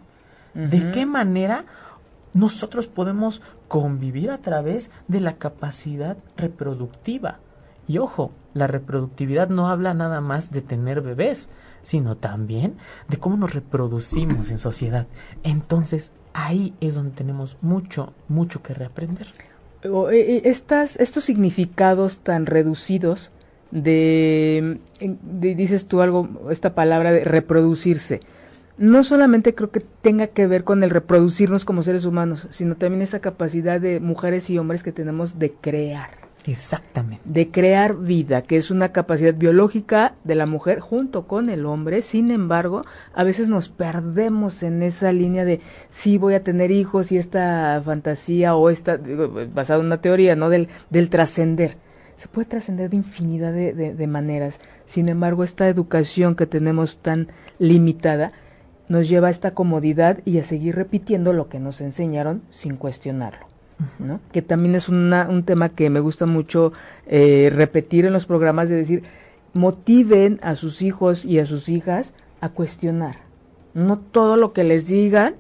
De 0.55 0.91
qué 0.93 1.05
manera 1.05 1.67
nosotros 2.33 2.87
podemos 2.87 3.43
convivir 3.69 4.31
a 4.31 4.38
través 4.38 4.91
de 5.09 5.21
la 5.21 5.35
capacidad 5.35 6.17
reproductiva. 6.38 7.41
Y 7.87 7.99
ojo, 7.99 8.33
la 8.55 8.67
reproductividad 8.67 9.50
no 9.50 9.69
habla 9.69 9.93
nada 9.93 10.23
más 10.23 10.50
de 10.53 10.62
tener 10.62 11.03
bebés, 11.03 11.50
sino 11.87 12.16
también 12.16 12.75
de 13.09 13.16
cómo 13.16 13.37
nos 13.37 13.55
reproducimos 13.55 14.50
en 14.50 14.59
sociedad. 14.59 15.07
Entonces, 15.45 16.11
ahí 16.33 16.75
es 16.81 16.97
donde 16.97 17.12
tenemos 17.12 17.59
mucho, 17.61 18.12
mucho 18.26 18.61
que 18.61 18.75
reaprender. 18.75 19.28
Eh, 19.85 19.88
eh, 20.11 20.43
estas, 20.47 20.97
estos 20.97 21.23
significados 21.23 22.19
tan 22.19 22.47
reducidos 22.47 23.31
de, 23.71 24.81
dices 25.31 25.87
tú 25.87 26.00
algo, 26.00 26.28
esta 26.50 26.75
palabra 26.75 27.12
de 27.12 27.23
reproducirse, 27.23 28.19
no 28.78 29.05
solamente 29.05 29.55
creo 29.55 29.71
que 29.71 29.78
tenga 29.78 30.26
que 30.26 30.49
ver 30.49 30.64
con 30.64 30.83
el 30.83 30.90
reproducirnos 30.90 31.64
como 31.64 31.85
seres 31.85 32.05
humanos, 32.05 32.49
sino 32.50 32.75
también 32.75 33.02
esa 33.02 33.21
capacidad 33.21 33.81
de 33.81 34.00
mujeres 34.00 34.50
y 34.50 34.59
hombres 34.59 34.83
que 34.83 34.90
tenemos 34.90 35.38
de 35.38 35.52
crear. 35.52 36.25
Exactamente. 36.47 37.23
De 37.25 37.50
crear 37.50 37.97
vida, 37.97 38.43
que 38.43 38.57
es 38.57 38.71
una 38.71 38.93
capacidad 38.93 39.35
biológica 39.35 40.15
de 40.25 40.37
la 40.37 40.47
mujer 40.47 40.81
junto 40.81 41.26
con 41.26 41.50
el 41.50 41.67
hombre. 41.67 42.03
Sin 42.03 42.31
embargo, 42.31 42.85
a 43.15 43.25
veces 43.25 43.49
nos 43.49 43.69
perdemos 43.69 44.62
en 44.62 44.83
esa 44.83 45.11
línea 45.12 45.45
de 45.45 45.61
sí 45.91 46.19
voy 46.19 46.35
a 46.35 46.45
tener 46.45 46.71
hijos 46.71 47.11
y 47.11 47.19
esta 47.19 47.83
fantasía 47.85 48.55
o 48.55 48.71
esta, 48.71 48.99
basada 49.53 49.81
en 49.81 49.87
una 49.87 50.00
teoría, 50.00 50.37
¿no? 50.37 50.49
Del, 50.49 50.69
del 50.91 51.11
trascender. 51.11 51.79
Se 52.17 52.29
puede 52.29 52.49
trascender 52.49 52.91
de 52.91 52.97
infinidad 52.97 53.53
de 53.53 54.07
maneras. 54.07 54.59
Sin 54.87 55.09
embargo, 55.09 55.45
esta 55.45 55.69
educación 55.69 56.35
que 56.35 56.47
tenemos 56.47 56.99
tan 57.03 57.29
limitada, 57.59 58.33
nos 58.88 59.09
lleva 59.09 59.29
a 59.29 59.31
esta 59.31 59.53
comodidad 59.53 60.21
y 60.25 60.38
a 60.38 60.45
seguir 60.45 60.76
repitiendo 60.76 61.33
lo 61.33 61.49
que 61.49 61.59
nos 61.59 61.81
enseñaron 61.81 62.43
sin 62.50 62.76
cuestionarlo. 62.76 63.46
Que 64.33 64.42
también 64.42 64.75
es 64.75 64.88
un 64.88 65.42
tema 65.45 65.68
que 65.71 65.90
me 65.90 66.00
gusta 66.00 66.26
mucho 66.26 66.73
eh, 67.06 67.52
repetir 67.54 68.06
en 68.06 68.12
los 68.12 68.26
programas 68.26 68.68
de 68.68 68.76
decir, 68.76 69.02
motiven 69.52 70.38
a 70.42 70.54
sus 70.54 70.83
hijos 70.83 71.25
y 71.25 71.38
a 71.38 71.47
sus 71.47 71.68
hijas 71.68 72.12
a 72.40 72.49
cuestionar. 72.50 73.16
No 73.75 73.99
todo 73.99 74.37
lo 74.37 74.52
que 74.52 74.64
les 74.64 74.87
digan 74.87 75.35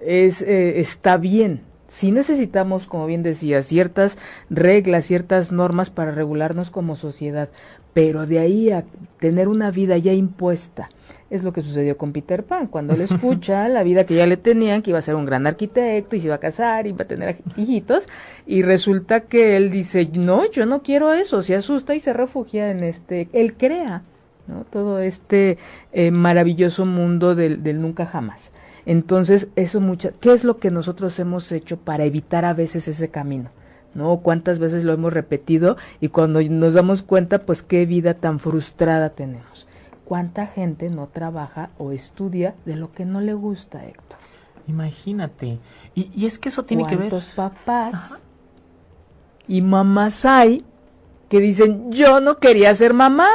es, 0.00 0.42
eh, 0.42 0.80
está 0.80 1.16
bien. 1.16 1.62
Sí 1.88 2.12
necesitamos, 2.12 2.86
como 2.86 3.06
bien 3.06 3.24
decía, 3.24 3.62
ciertas 3.64 4.16
reglas, 4.48 5.06
ciertas 5.06 5.50
normas 5.50 5.90
para 5.90 6.12
regularnos 6.12 6.70
como 6.70 6.94
sociedad, 6.94 7.48
pero 7.92 8.26
de 8.26 8.38
ahí 8.38 8.70
a 8.70 8.84
tener 9.20 9.46
una 9.46 9.70
vida 9.70 9.96
ya 9.98 10.12
impuesta, 10.12 10.88
es 11.30 11.44
lo 11.44 11.52
que 11.52 11.62
sucedió 11.62 11.96
con 11.96 12.12
Peter 12.12 12.42
Pan, 12.42 12.66
cuando 12.66 12.94
él 12.94 13.02
escucha 13.02 13.68
la 13.68 13.84
vida 13.84 14.04
que 14.04 14.16
ya 14.16 14.26
le 14.26 14.36
tenían, 14.36 14.82
que 14.82 14.90
iba 14.90 14.98
a 14.98 15.02
ser 15.02 15.14
un 15.14 15.24
gran 15.24 15.46
arquitecto 15.46 16.16
y 16.16 16.20
se 16.20 16.26
iba 16.26 16.34
a 16.34 16.40
casar 16.40 16.86
y 16.86 16.90
iba 16.90 17.04
a 17.04 17.08
tener 17.08 17.38
hijitos, 17.56 18.08
y 18.46 18.62
resulta 18.62 19.20
que 19.20 19.56
él 19.56 19.70
dice, 19.70 20.08
no, 20.12 20.50
yo 20.50 20.66
no 20.66 20.82
quiero 20.82 21.12
eso, 21.12 21.42
se 21.42 21.54
asusta 21.54 21.94
y 21.94 22.00
se 22.00 22.12
refugia 22.12 22.70
en 22.70 22.82
este, 22.82 23.28
él 23.32 23.54
crea, 23.54 24.02
¿no? 24.48 24.64
Todo 24.64 24.98
este 24.98 25.58
eh, 25.92 26.10
maravilloso 26.10 26.84
mundo 26.84 27.36
del, 27.36 27.62
del 27.62 27.80
nunca 27.80 28.06
jamás. 28.06 28.50
Entonces, 28.86 29.48
eso 29.54 29.80
mucha, 29.80 30.10
¿qué 30.20 30.32
es 30.32 30.42
lo 30.42 30.58
que 30.58 30.70
nosotros 30.70 31.16
hemos 31.20 31.52
hecho 31.52 31.76
para 31.76 32.04
evitar 32.04 32.44
a 32.44 32.54
veces 32.54 32.88
ese 32.88 33.08
camino? 33.08 33.50
¿No? 33.94 34.18
¿Cuántas 34.18 34.58
veces 34.58 34.84
lo 34.84 34.92
hemos 34.92 35.12
repetido 35.12 35.76
y 36.00 36.08
cuando 36.08 36.42
nos 36.42 36.74
damos 36.74 37.02
cuenta, 37.02 37.40
pues 37.40 37.62
qué 37.62 37.86
vida 37.86 38.14
tan 38.14 38.38
frustrada 38.38 39.10
tenemos? 39.10 39.66
¿Cuánta 40.04 40.46
gente 40.46 40.90
no 40.90 41.06
trabaja 41.06 41.70
o 41.78 41.92
estudia 41.92 42.54
de 42.64 42.76
lo 42.76 42.92
que 42.92 43.04
no 43.04 43.20
le 43.20 43.34
gusta, 43.34 43.86
Héctor? 43.86 44.18
Imagínate. 44.66 45.58
Y, 45.94 46.26
es 46.26 46.38
que 46.38 46.48
eso 46.48 46.64
tiene 46.64 46.86
que 46.86 46.96
ver. 46.96 47.10
¿Cuántos 47.10 47.26
papás 47.28 48.20
y 49.46 49.62
mamás 49.62 50.24
hay 50.24 50.64
que 51.28 51.40
dicen, 51.40 51.92
yo 51.92 52.20
no 52.20 52.38
quería 52.38 52.74
ser 52.74 52.92
mamá, 52.92 53.28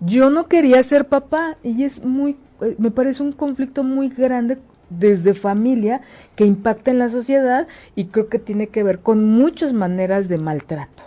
yo 0.00 0.30
no 0.30 0.46
quería 0.46 0.82
ser 0.82 1.08
papá? 1.08 1.56
Y 1.62 1.84
es 1.84 2.04
muy, 2.04 2.36
eh, 2.60 2.74
me 2.78 2.90
parece 2.90 3.22
un 3.22 3.32
conflicto 3.32 3.82
muy 3.82 4.08
grande 4.08 4.58
desde 4.90 5.34
familia 5.34 6.00
que 6.36 6.46
impacta 6.46 6.90
en 6.90 6.98
la 6.98 7.08
sociedad 7.08 7.66
y 7.94 8.06
creo 8.06 8.28
que 8.28 8.38
tiene 8.38 8.68
que 8.68 8.82
ver 8.82 9.00
con 9.00 9.24
muchas 9.24 9.72
maneras 9.72 10.28
de 10.28 10.38
maltrato. 10.38 11.04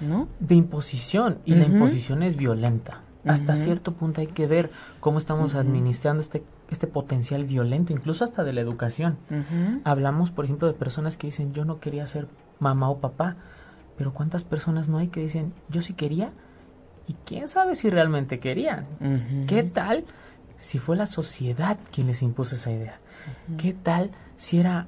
¿No? 0.00 0.28
De 0.40 0.54
imposición, 0.54 1.38
y 1.46 1.54
la 1.54 1.64
imposición 1.64 2.22
es 2.22 2.36
violenta 2.36 3.00
hasta 3.26 3.56
cierto 3.56 3.92
punto 3.92 4.20
hay 4.20 4.28
que 4.28 4.46
ver 4.46 4.70
cómo 5.00 5.18
estamos 5.18 5.54
administrando 5.54 6.20
este, 6.20 6.44
este 6.70 6.86
potencial 6.86 7.44
violento, 7.44 7.92
incluso 7.92 8.24
hasta 8.24 8.44
de 8.44 8.52
la 8.52 8.60
educación. 8.60 9.18
Hablamos, 9.84 10.30
por 10.30 10.44
ejemplo, 10.44 10.68
de 10.68 10.74
personas 10.74 11.16
que 11.16 11.26
dicen, 11.26 11.52
yo 11.52 11.64
no 11.64 11.80
quería 11.80 12.06
ser 12.06 12.28
mamá 12.60 12.88
o 12.88 12.98
papá, 12.98 13.36
pero 13.98 14.12
¿cuántas 14.14 14.44
personas 14.44 14.88
no 14.88 14.98
hay 14.98 15.08
que 15.08 15.20
dicen, 15.20 15.52
yo 15.68 15.82
sí 15.82 15.94
quería? 15.94 16.30
Y 17.08 17.14
quién 17.24 17.48
sabe 17.48 17.74
si 17.74 17.90
realmente 17.90 18.38
querían. 18.38 18.86
¿Qué 19.46 19.62
tal 19.64 20.04
si 20.56 20.78
fue 20.78 20.96
la 20.96 21.06
sociedad 21.06 21.78
quien 21.92 22.06
les 22.06 22.22
impuso 22.22 22.54
esa 22.54 22.70
idea? 22.70 22.98
¿Qué 23.58 23.72
tal 23.72 24.10
si 24.36 24.58
era, 24.58 24.86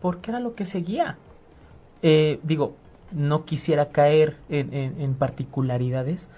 porque 0.00 0.30
era 0.30 0.40
lo 0.40 0.54
que 0.54 0.64
seguía? 0.64 1.16
Eh, 2.02 2.40
digo, 2.42 2.74
no 3.12 3.44
quisiera 3.44 3.90
caer 3.90 4.36
en, 4.48 4.72
en 4.74 5.14
particularidades, 5.14 6.28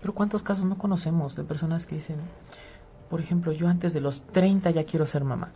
pero 0.00 0.14
¿cuántos 0.14 0.42
casos 0.42 0.64
no 0.64 0.78
conocemos 0.78 1.36
de 1.36 1.44
personas 1.44 1.86
que 1.86 1.96
dicen, 1.96 2.16
por 3.10 3.20
ejemplo, 3.20 3.52
yo 3.52 3.68
antes 3.68 3.92
de 3.92 4.00
los 4.00 4.22
30 4.22 4.70
ya 4.70 4.84
quiero 4.84 5.06
ser 5.06 5.24
mamá? 5.24 5.50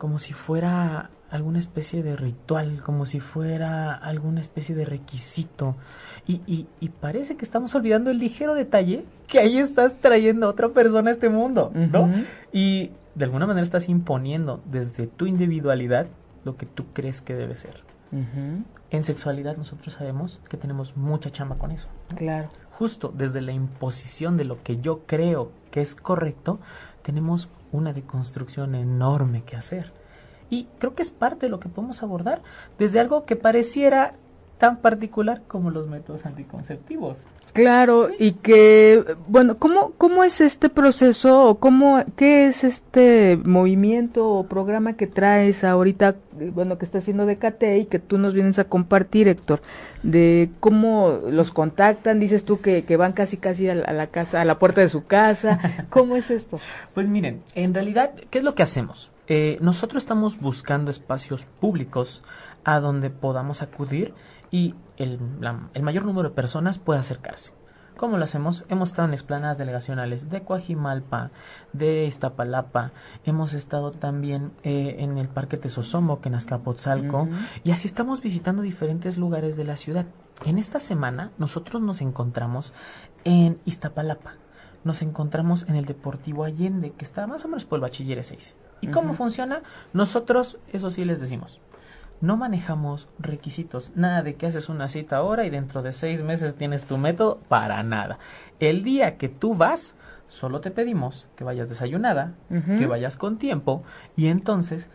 Como 0.00 0.18
si 0.18 0.32
fuera 0.32 1.10
alguna 1.30 1.58
especie 1.58 2.02
de 2.02 2.16
ritual, 2.16 2.82
como 2.82 3.04
si 3.04 3.20
fuera 3.20 3.94
alguna 3.94 4.40
especie 4.40 4.74
de 4.74 4.86
requisito. 4.86 5.76
Y, 6.26 6.40
y, 6.46 6.66
y, 6.80 6.88
parece 6.88 7.36
que 7.36 7.44
estamos 7.44 7.74
olvidando 7.74 8.10
el 8.10 8.18
ligero 8.18 8.54
detalle 8.54 9.04
que 9.28 9.38
ahí 9.38 9.58
estás 9.58 9.94
trayendo 10.00 10.46
a 10.46 10.48
otra 10.48 10.70
persona 10.70 11.10
a 11.10 11.12
este 11.12 11.28
mundo, 11.28 11.70
¿no? 11.74 12.10
Y 12.50 12.92
de 13.14 13.24
alguna 13.26 13.46
manera 13.46 13.62
estás 13.62 13.90
imponiendo 13.90 14.62
desde 14.64 15.06
tu 15.06 15.26
individualidad 15.26 16.06
lo 16.44 16.56
que 16.56 16.64
tú 16.64 16.86
crees 16.94 17.20
que 17.20 17.34
debe 17.34 17.54
ser. 17.54 17.84
En 18.90 19.02
sexualidad 19.04 19.56
nosotros 19.58 19.94
sabemos 19.94 20.40
que 20.48 20.56
tenemos 20.56 20.96
mucha 20.96 21.30
chamba 21.30 21.58
con 21.58 21.70
eso. 21.72 21.88
Claro 22.16 22.48
justo 22.80 23.12
desde 23.14 23.42
la 23.42 23.52
imposición 23.52 24.38
de 24.38 24.44
lo 24.44 24.62
que 24.62 24.80
yo 24.80 25.00
creo 25.04 25.52
que 25.70 25.82
es 25.82 25.94
correcto, 25.94 26.60
tenemos 27.02 27.50
una 27.72 27.92
deconstrucción 27.92 28.74
enorme 28.74 29.42
que 29.44 29.56
hacer. 29.56 29.92
Y 30.48 30.66
creo 30.78 30.94
que 30.94 31.02
es 31.02 31.10
parte 31.10 31.46
de 31.46 31.50
lo 31.50 31.60
que 31.60 31.68
podemos 31.68 32.02
abordar 32.02 32.42
desde 32.78 33.00
algo 33.00 33.24
que 33.24 33.36
pareciera 33.36 34.14
tan 34.58 34.78
particular 34.78 35.42
como 35.46 35.70
los 35.70 35.86
métodos 35.86 36.26
anticonceptivos. 36.26 37.26
Claro, 37.52 38.10
y 38.18 38.32
que, 38.32 39.04
bueno, 39.26 39.58
¿cómo, 39.58 39.92
¿cómo 39.98 40.22
es 40.22 40.40
este 40.40 40.68
proceso 40.68 41.46
o 41.46 41.58
cómo, 41.58 42.04
qué 42.16 42.46
es 42.46 42.62
este 42.62 43.36
movimiento 43.42 44.28
o 44.28 44.46
programa 44.46 44.92
que 44.92 45.08
traes 45.08 45.64
ahorita, 45.64 46.14
bueno, 46.52 46.78
que 46.78 46.84
está 46.84 46.98
haciendo 46.98 47.26
DKT 47.26 47.62
y 47.80 47.84
que 47.86 47.98
tú 47.98 48.18
nos 48.18 48.34
vienes 48.34 48.60
a 48.60 48.64
compartir, 48.64 49.26
Héctor, 49.26 49.62
de 50.04 50.50
cómo 50.60 51.18
los 51.28 51.50
contactan, 51.50 52.20
dices 52.20 52.44
tú 52.44 52.60
que, 52.60 52.84
que 52.84 52.96
van 52.96 53.12
casi 53.12 53.36
casi 53.36 53.68
a 53.68 53.74
la, 53.74 54.06
casa, 54.06 54.40
a 54.40 54.44
la 54.44 54.58
puerta 54.58 54.80
de 54.80 54.88
su 54.88 55.06
casa, 55.06 55.86
¿cómo 55.90 56.16
es 56.16 56.30
esto? 56.30 56.60
Pues 56.94 57.08
miren, 57.08 57.42
en 57.56 57.74
realidad, 57.74 58.12
¿qué 58.30 58.38
es 58.38 58.44
lo 58.44 58.54
que 58.54 58.62
hacemos? 58.62 59.10
Eh, 59.26 59.58
nosotros 59.60 60.02
estamos 60.02 60.40
buscando 60.40 60.90
espacios 60.90 61.46
públicos 61.46 62.22
a 62.64 62.80
donde 62.80 63.10
podamos 63.10 63.62
acudir 63.62 64.14
y 64.50 64.74
el, 64.96 65.18
el 65.74 65.82
mayor 65.82 66.04
número 66.04 66.30
de 66.30 66.34
personas 66.34 66.78
puede 66.78 67.00
acercarse. 67.00 67.52
¿Cómo 68.00 68.16
lo 68.16 68.24
hacemos? 68.24 68.64
Hemos 68.70 68.88
estado 68.88 69.08
en 69.08 69.12
explanadas 69.12 69.58
delegacionales 69.58 70.30
de 70.30 70.42
Coajimalpa, 70.42 71.32
de 71.74 72.06
Iztapalapa, 72.06 72.92
hemos 73.26 73.52
estado 73.52 73.90
también 73.90 74.52
eh, 74.62 74.96
en 75.00 75.18
el 75.18 75.28
Parque 75.28 75.58
Tesosomo, 75.58 76.22
que 76.22 76.30
en 76.30 76.34
Azcapotzalco, 76.34 77.28
y 77.62 77.72
así 77.72 77.86
estamos 77.86 78.22
visitando 78.22 78.62
diferentes 78.62 79.18
lugares 79.18 79.58
de 79.58 79.64
la 79.64 79.76
ciudad. 79.76 80.06
En 80.46 80.56
esta 80.56 80.80
semana 80.80 81.30
nosotros 81.36 81.82
nos 81.82 82.00
encontramos 82.00 82.72
en 83.24 83.60
Iztapalapa, 83.66 84.36
nos 84.82 85.02
encontramos 85.02 85.68
en 85.68 85.76
el 85.76 85.84
Deportivo 85.84 86.44
Allende, 86.44 86.92
que 86.92 87.04
está 87.04 87.26
más 87.26 87.44
o 87.44 87.48
menos 87.48 87.66
por 87.66 87.76
el 87.76 87.82
Bachilleres 87.82 88.28
6. 88.28 88.56
¿Y 88.80 88.86
cómo 88.86 89.12
funciona? 89.12 89.62
Nosotros, 89.92 90.58
eso 90.72 90.90
sí 90.90 91.04
les 91.04 91.20
decimos, 91.20 91.60
no 92.20 92.36
manejamos 92.36 93.08
requisitos, 93.18 93.92
nada 93.94 94.22
de 94.22 94.34
que 94.34 94.46
haces 94.46 94.68
una 94.68 94.88
cita 94.88 95.16
ahora 95.16 95.46
y 95.46 95.50
dentro 95.50 95.82
de 95.82 95.92
seis 95.92 96.22
meses 96.22 96.56
tienes 96.56 96.84
tu 96.84 96.98
método, 96.98 97.38
para 97.48 97.82
nada. 97.82 98.18
El 98.58 98.84
día 98.84 99.16
que 99.16 99.28
tú 99.28 99.54
vas, 99.54 99.94
solo 100.28 100.60
te 100.60 100.70
pedimos 100.70 101.26
que 101.34 101.44
vayas 101.44 101.68
desayunada, 101.68 102.34
que 102.78 102.86
vayas 102.86 103.16
con 103.16 103.38
tiempo 103.38 103.82
y 104.16 104.26
entonces 104.26 104.90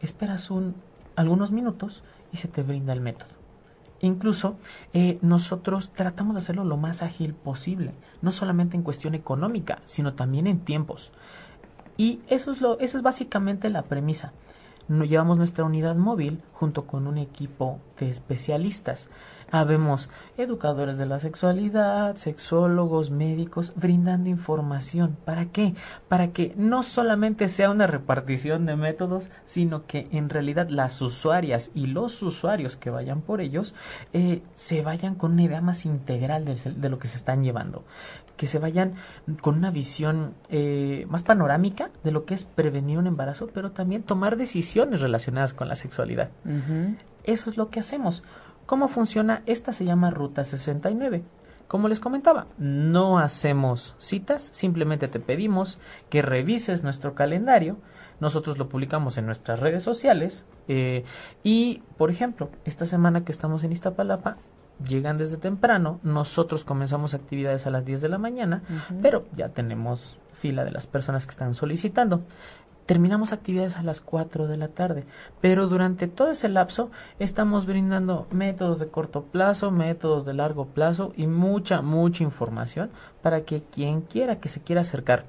esperas 0.00 0.50
un, 0.50 0.74
algunos 1.16 1.52
minutos 1.52 2.04
y 2.32 2.36
se 2.36 2.48
te 2.48 2.62
brinda 2.62 2.92
el 2.92 3.00
método. 3.00 3.30
Incluso 4.00 4.56
eh, 4.92 5.18
nosotros 5.22 5.92
tratamos 5.92 6.34
de 6.34 6.40
hacerlo 6.40 6.64
lo 6.64 6.76
más 6.76 7.02
ágil 7.02 7.34
posible, 7.34 7.94
no 8.20 8.32
solamente 8.32 8.76
en 8.76 8.82
cuestión 8.82 9.14
económica, 9.14 9.78
sino 9.84 10.14
también 10.14 10.48
en 10.48 10.58
tiempos. 10.58 11.12
Y 11.96 12.20
eso 12.28 12.50
es, 12.50 12.60
lo, 12.60 12.78
eso 12.80 12.96
es 12.96 13.02
básicamente 13.02 13.70
la 13.70 13.82
premisa 13.82 14.32
llevamos 14.88 15.38
nuestra 15.38 15.64
unidad 15.64 15.96
móvil 15.96 16.40
junto 16.52 16.86
con 16.86 17.06
un 17.06 17.18
equipo 17.18 17.78
de 17.98 18.10
especialistas. 18.10 19.08
Habemos 19.54 20.08
educadores 20.38 20.96
de 20.96 21.04
la 21.04 21.18
sexualidad, 21.18 22.16
sexólogos, 22.16 23.10
médicos, 23.10 23.74
brindando 23.76 24.30
información. 24.30 25.18
¿Para 25.26 25.44
qué? 25.44 25.74
Para 26.08 26.28
que 26.28 26.54
no 26.56 26.82
solamente 26.82 27.50
sea 27.50 27.70
una 27.70 27.86
repartición 27.86 28.64
de 28.64 28.76
métodos, 28.76 29.28
sino 29.44 29.86
que 29.86 30.08
en 30.10 30.30
realidad 30.30 30.70
las 30.70 31.02
usuarias 31.02 31.70
y 31.74 31.84
los 31.84 32.22
usuarios 32.22 32.78
que 32.78 32.88
vayan 32.88 33.20
por 33.20 33.42
ellos 33.42 33.74
eh, 34.14 34.40
se 34.54 34.80
vayan 34.80 35.16
con 35.16 35.32
una 35.32 35.42
idea 35.42 35.60
más 35.60 35.84
integral 35.84 36.46
de, 36.46 36.54
de 36.54 36.88
lo 36.88 36.98
que 36.98 37.08
se 37.08 37.18
están 37.18 37.42
llevando 37.42 37.84
que 38.38 38.46
se 38.46 38.58
vayan 38.58 38.94
con 39.40 39.56
una 39.56 39.70
visión 39.70 40.34
eh, 40.48 41.06
más 41.08 41.22
panorámica 41.22 41.90
de 42.02 42.10
lo 42.10 42.24
que 42.24 42.34
es 42.34 42.44
prevenir 42.44 42.98
un 42.98 43.06
embarazo, 43.06 43.50
pero 43.52 43.70
también 43.70 44.02
tomar 44.02 44.36
decisiones 44.36 45.00
relacionadas 45.00 45.54
con 45.54 45.68
la 45.68 45.76
sexualidad. 45.76 46.30
Eso 47.24 47.50
es 47.50 47.56
lo 47.56 47.68
que 47.68 47.78
hacemos. 47.78 48.24
¿Cómo 48.66 48.88
funciona? 48.88 49.42
Esta 49.46 49.72
se 49.72 49.84
llama 49.84 50.10
Ruta 50.10 50.44
69. 50.44 51.22
Como 51.68 51.88
les 51.88 52.00
comentaba, 52.00 52.48
no 52.58 53.18
hacemos 53.18 53.94
citas, 53.98 54.42
simplemente 54.52 55.08
te 55.08 55.20
pedimos 55.20 55.78
que 56.10 56.20
revises 56.20 56.82
nuestro 56.82 57.14
calendario. 57.14 57.78
Nosotros 58.20 58.58
lo 58.58 58.68
publicamos 58.68 59.16
en 59.16 59.24
nuestras 59.26 59.60
redes 59.60 59.82
sociales. 59.82 60.44
Eh, 60.68 61.04
y, 61.42 61.82
por 61.96 62.10
ejemplo, 62.10 62.50
esta 62.66 62.84
semana 62.84 63.24
que 63.24 63.32
estamos 63.32 63.64
en 63.64 63.72
Iztapalapa, 63.72 64.36
llegan 64.86 65.18
desde 65.18 65.36
temprano, 65.36 65.98
nosotros 66.02 66.64
comenzamos 66.64 67.14
actividades 67.14 67.66
a 67.66 67.70
las 67.70 67.84
10 67.84 68.00
de 68.00 68.08
la 68.08 68.18
mañana, 68.18 68.62
pero 69.00 69.24
ya 69.34 69.48
tenemos 69.48 70.18
fila 70.34 70.64
de 70.64 70.72
las 70.72 70.86
personas 70.86 71.24
que 71.24 71.30
están 71.30 71.54
solicitando. 71.54 72.22
Terminamos 72.86 73.32
actividades 73.32 73.76
a 73.76 73.82
las 73.82 74.00
4 74.00 74.48
de 74.48 74.56
la 74.56 74.68
tarde, 74.68 75.04
pero 75.40 75.68
durante 75.68 76.08
todo 76.08 76.30
ese 76.30 76.48
lapso 76.48 76.90
estamos 77.18 77.64
brindando 77.64 78.26
métodos 78.30 78.80
de 78.80 78.88
corto 78.88 79.22
plazo, 79.22 79.70
métodos 79.70 80.24
de 80.24 80.34
largo 80.34 80.66
plazo 80.66 81.12
y 81.16 81.26
mucha, 81.26 81.80
mucha 81.80 82.24
información 82.24 82.90
para 83.22 83.42
que 83.42 83.62
quien 83.62 84.00
quiera 84.00 84.40
que 84.40 84.48
se 84.48 84.60
quiera 84.60 84.80
acercar, 84.80 85.24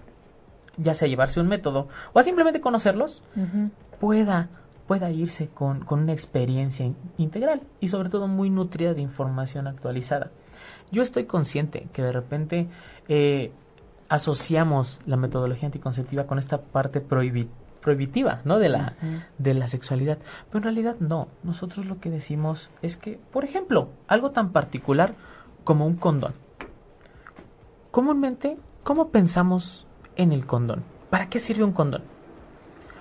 ya 0.77 0.93
sea 0.93 1.07
llevarse 1.07 1.39
un 1.39 1.47
método 1.47 1.87
o 2.13 2.19
a 2.19 2.23
simplemente 2.23 2.59
conocerlos, 2.59 3.21
pueda 3.99 4.49
pueda 4.87 5.11
irse 5.11 5.47
con, 5.47 5.85
con 5.85 6.01
una 6.01 6.13
experiencia 6.13 6.91
integral 7.17 7.61
y 7.79 7.87
sobre 7.87 8.09
todo 8.09 8.27
muy 8.27 8.49
nutrida 8.49 8.93
de 8.93 9.01
información 9.01 9.67
actualizada. 9.67 10.31
Yo 10.91 11.01
estoy 11.01 11.25
consciente 11.25 11.87
que 11.93 12.01
de 12.01 12.11
repente 12.11 12.67
eh, 13.07 13.51
asociamos 14.13 15.01
la 15.07 15.17
metodología 15.17 15.65
anticonceptiva 15.65 16.27
con 16.27 16.37
esta 16.37 16.61
parte 16.61 17.01
prohibitiva 17.01 18.41
¿no? 18.45 18.59
de, 18.59 18.69
la, 18.69 18.93
de 19.39 19.55
la 19.55 19.67
sexualidad. 19.67 20.19
Pero 20.49 20.59
en 20.59 20.63
realidad 20.63 20.97
no. 20.99 21.29
Nosotros 21.41 21.87
lo 21.87 21.99
que 21.99 22.11
decimos 22.11 22.69
es 22.83 22.95
que, 22.95 23.19
por 23.31 23.43
ejemplo, 23.43 23.89
algo 24.07 24.29
tan 24.29 24.51
particular 24.51 25.15
como 25.63 25.87
un 25.87 25.95
condón. 25.95 26.35
Comúnmente, 27.89 28.59
¿cómo 28.83 29.09
pensamos 29.09 29.87
en 30.15 30.31
el 30.31 30.45
condón? 30.45 30.83
¿Para 31.09 31.27
qué 31.27 31.39
sirve 31.39 31.63
un 31.63 31.73
condón? 31.73 32.03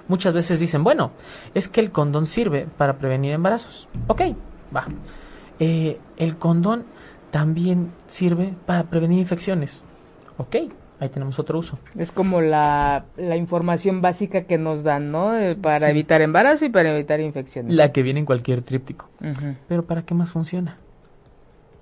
muchas 0.09 0.35
veces 0.35 0.59
dicen, 0.59 0.83
bueno, 0.83 1.13
es 1.55 1.69
que 1.69 1.81
el 1.81 1.91
condón 1.93 2.27
sirve 2.27 2.67
para 2.77 2.99
prevenir 2.99 3.33
embarazos. 3.33 3.89
Ok, 4.09 4.23
va. 4.75 4.87
Eh, 5.59 6.01
el 6.17 6.37
condón 6.37 6.85
también 7.31 7.93
sirve 8.09 8.55
para 8.67 8.85
prevenir 8.85 9.21
infecciones. 9.21 9.83
Ok, 10.37 10.57
ahí 11.03 11.09
tenemos 11.09 11.39
otro 11.39 11.59
uso. 11.59 11.79
Es 11.99 12.13
como 12.13 12.41
la, 12.41 13.07
la 13.17 13.37
información 13.37 14.01
básica 14.01 14.45
que 14.45 14.57
nos 14.57 14.85
dan, 14.85 15.11
¿no? 15.11 15.37
Eh, 15.37 15.57
para 15.57 15.91
evitar 15.91 16.23
embarazo 16.23 16.65
y 16.65 16.69
para 16.69 16.95
evitar 16.95 17.21
infecciones. 17.21 17.75
La 17.75 17.91
que 17.91 18.03
viene 18.03 18.21
en 18.21 18.27
cualquier 18.27 18.63
tríptico. 18.63 19.09
Pero 19.69 19.85
¿para 19.85 20.03
qué 20.03 20.15
más 20.15 20.31
funciona? 20.31 20.79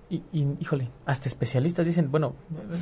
Y, 0.08 0.22
y, 0.32 0.56
híjole, 0.58 0.88
hasta 1.04 1.28
especialistas 1.28 1.86
dicen, 1.86 2.10
bueno, 2.10 2.32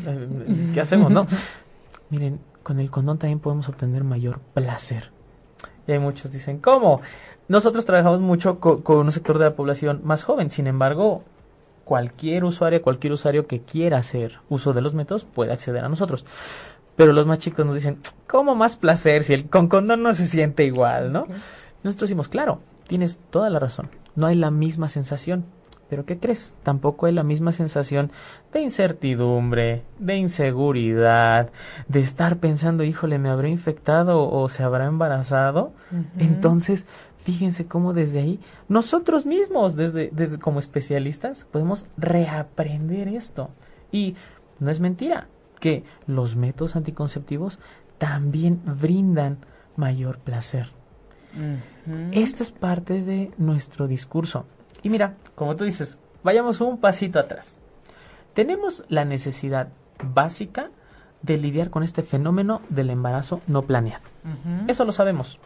eh, 0.07 0.71
¿qué 0.73 0.81
hacemos, 0.81 1.11
no? 1.11 1.27
Miren, 2.11 2.39
con 2.63 2.79
el 2.79 2.91
condón 2.91 3.19
también 3.19 3.41
podemos 3.41 3.69
obtener 3.69 4.05
mayor 4.05 4.39
placer. 4.55 5.11
Y 5.87 5.93
hay 5.93 5.99
muchos 5.99 6.31
dicen, 6.31 6.59
¿cómo? 6.59 7.03
Nosotros 7.49 7.85
trabajamos 7.85 8.21
mucho 8.21 8.61
con 8.61 8.99
un 8.99 9.13
sector 9.13 9.39
de 9.39 9.47
la 9.47 9.57
población 9.57 10.03
más 10.05 10.23
joven, 10.23 10.51
sin 10.51 10.69
embargo, 10.69 11.25
cualquier 11.89 12.45
usuario, 12.45 12.83
cualquier 12.83 13.15
usuario 13.15 13.47
que 13.47 13.63
quiera 13.63 13.97
hacer 13.97 14.41
uso 14.51 14.75
de 14.75 14.83
los 14.83 14.93
métodos 14.93 15.25
puede 15.25 15.55
acceder 15.55 15.83
a 15.87 15.89
nosotros. 15.89 16.27
Pero 16.97 17.15
los 17.15 17.25
más 17.25 17.39
chicos 17.39 17.65
nos 17.65 17.75
dicen, 17.75 17.99
¿cómo 18.27 18.55
más 18.55 18.77
placer 18.77 19.25
si 19.25 19.33
el 19.33 19.49
con 19.49 19.69
condón 19.69 20.03
no 20.03 20.13
se 20.13 20.27
siente 20.27 20.67
igual, 20.67 21.15
no? 21.15 21.27
Nosotros 21.83 22.11
decimos, 22.11 22.29
claro, 22.29 22.61
tienes 22.87 23.21
toda 23.31 23.49
la 23.49 23.59
razón, 23.59 23.89
no 24.17 24.27
hay 24.27 24.35
la 24.35 24.51
misma 24.51 24.89
sensación. 24.89 25.47
Pero 25.89 26.05
¿qué 26.05 26.19
crees? 26.19 26.55
Tampoco 26.63 27.07
hay 27.07 27.15
la 27.15 27.23
misma 27.23 27.53
sensación 27.53 28.13
de 28.53 28.61
incertidumbre, 28.61 29.85
de 29.99 30.17
inseguridad, 30.17 31.49
de 31.89 32.01
estar 32.01 32.37
pensando, 32.37 32.85
híjole, 32.85 33.19
¿me 33.19 33.31
habré 33.31 33.49
infectado 33.49 34.31
o 34.31 34.51
se 34.51 34.63
habrá 34.63 34.85
embarazado? 34.85 35.73
Entonces, 36.19 36.85
fíjense 37.29 37.67
cómo 37.67 37.93
desde 37.93 38.21
ahí, 38.21 38.41
nosotros 38.71 39.27
mismos, 39.27 39.77
desde, 39.77 40.09
desde 40.15 40.39
como 40.39 40.61
especialistas, 40.61 41.45
podemos 41.45 41.87
reaprender 41.99 43.07
esto. 43.07 43.51
Y 43.93 44.17
no 44.61 44.71
es 44.71 44.81
mentira 44.81 45.29
que 45.61 45.85
los 46.07 46.37
métodos 46.37 46.75
anticonceptivos 46.75 47.59
también 47.99 48.63
brindan 48.65 49.37
mayor 49.77 50.21
placer. 50.21 50.71
Esto 52.13 52.43
es 52.43 52.51
parte 52.51 53.03
de 53.03 53.31
nuestro 53.37 53.87
discurso. 53.89 54.47
Y 54.83 54.89
mira, 54.89 55.19
como 55.35 55.55
tú 55.55 55.65
dices, 55.65 55.99
vayamos 56.25 56.63
un 56.63 56.79
pasito 56.79 57.19
atrás. 57.19 57.59
Tenemos 58.33 58.85
la 58.89 59.05
necesidad 59.05 59.69
básica 60.03 60.71
de 61.23 61.37
lidiar 61.37 61.71
con 61.71 61.83
este 61.83 62.03
fenómeno 62.03 62.63
del 62.69 62.91
embarazo 62.91 63.41
no 63.47 63.63
planeado. 63.63 64.05
Eso 64.67 64.85
lo 64.85 64.93
sabemos. 64.93 65.41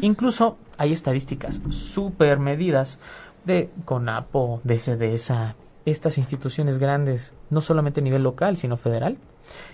Incluso 0.00 0.58
hay 0.78 0.92
estadísticas 0.92 1.62
súper 1.70 2.38
medidas 2.38 2.98
de 3.44 3.70
CONAPO, 3.84 4.60
de 4.64 4.78
CDESA, 4.78 5.56
estas 5.84 6.18
instituciones 6.18 6.78
grandes, 6.78 7.34
no 7.50 7.60
solamente 7.60 8.00
a 8.00 8.04
nivel 8.04 8.22
local, 8.22 8.56
sino 8.56 8.76
federal, 8.76 9.18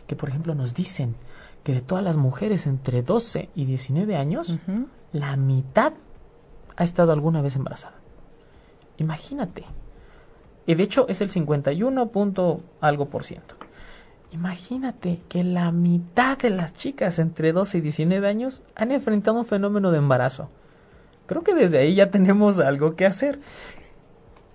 que 0.06 0.16
por 0.16 0.28
ejemplo 0.28 0.54
nos 0.54 0.74
dicen 0.74 1.16
que 1.62 1.74
de 1.74 1.80
todas 1.80 2.02
las 2.02 2.16
mujeres 2.16 2.66
entre 2.66 3.02
12 3.02 3.50
y 3.54 3.64
19 3.66 4.16
años, 4.16 4.58
la 5.12 5.36
mitad 5.36 5.92
ha 6.76 6.84
estado 6.84 7.12
alguna 7.12 7.42
vez 7.42 7.56
embarazada. 7.56 7.96
Imagínate. 8.96 9.64
Y 10.66 10.74
de 10.74 10.82
hecho 10.82 11.06
es 11.08 11.20
el 11.20 11.30
51 11.30 12.08
punto 12.08 12.60
algo 12.80 13.06
por 13.06 13.24
ciento. 13.24 13.56
Imagínate 14.30 15.20
que 15.28 15.42
la 15.42 15.72
mitad 15.72 16.38
de 16.38 16.50
las 16.50 16.74
chicas 16.74 17.18
entre 17.18 17.52
12 17.52 17.78
y 17.78 17.80
19 17.80 18.28
años 18.28 18.62
han 18.74 18.92
enfrentado 18.92 19.38
un 19.38 19.46
fenómeno 19.46 19.90
de 19.90 19.98
embarazo. 19.98 20.50
Creo 21.26 21.42
que 21.42 21.54
desde 21.54 21.78
ahí 21.78 21.94
ya 21.94 22.10
tenemos 22.10 22.58
algo 22.58 22.94
que 22.94 23.06
hacer. 23.06 23.38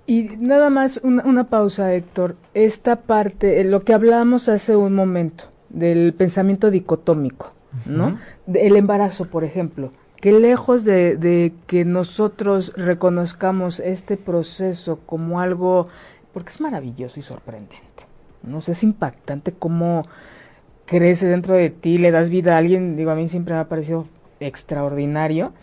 Y 0.06 0.24
nada 0.38 0.70
más 0.70 1.00
una, 1.04 1.46
pausa, 1.46 1.94
Héctor. 1.94 2.36
Esta 2.54 2.98
parte, 2.98 3.62
eh, 3.62 3.64
lo 3.64 3.82
que 3.82 3.94
hablábamos 3.94 4.50
hace 4.50 4.76
un 4.76 4.94
momento, 4.94 5.46
del 5.70 6.14
pensamiento 6.14 6.70
dicotómico, 6.70 7.54
¿no? 7.86 8.20
El 8.54 8.76
embarazo, 8.76 9.26
por 9.26 9.44
ejemplo 9.44 9.92
que 10.24 10.32
lejos 10.32 10.86
de, 10.86 11.52
que 11.68 11.84
nosotros 11.84 12.72
reconozcamos 12.78 13.82
este 13.82 14.16
proceso 14.16 15.00
como 15.06 15.42
algo, 15.42 15.90
porque 16.32 16.50
es 16.50 16.62
maravilloso 16.62 17.20
y 17.20 17.24
sorprendente, 17.24 17.76
¿no? 18.44 18.60
es 18.60 18.84
impactante 18.84 19.54
cómo 19.54 20.04
crece 20.86 21.28
dentro 21.28 21.56
de 21.56 21.70
ti, 21.70 21.98
le 21.98 22.12
das 22.12 22.30
vida 22.30 22.56
a 22.56 22.58
alguien, 22.58 22.96
digo, 22.96 23.12
a 23.12 23.16
mí 23.16 23.30
siempre 23.30 23.54
me 23.54 23.62
ha 23.62 23.70
parecido 23.70 24.08
extraordinario, 24.40 25.54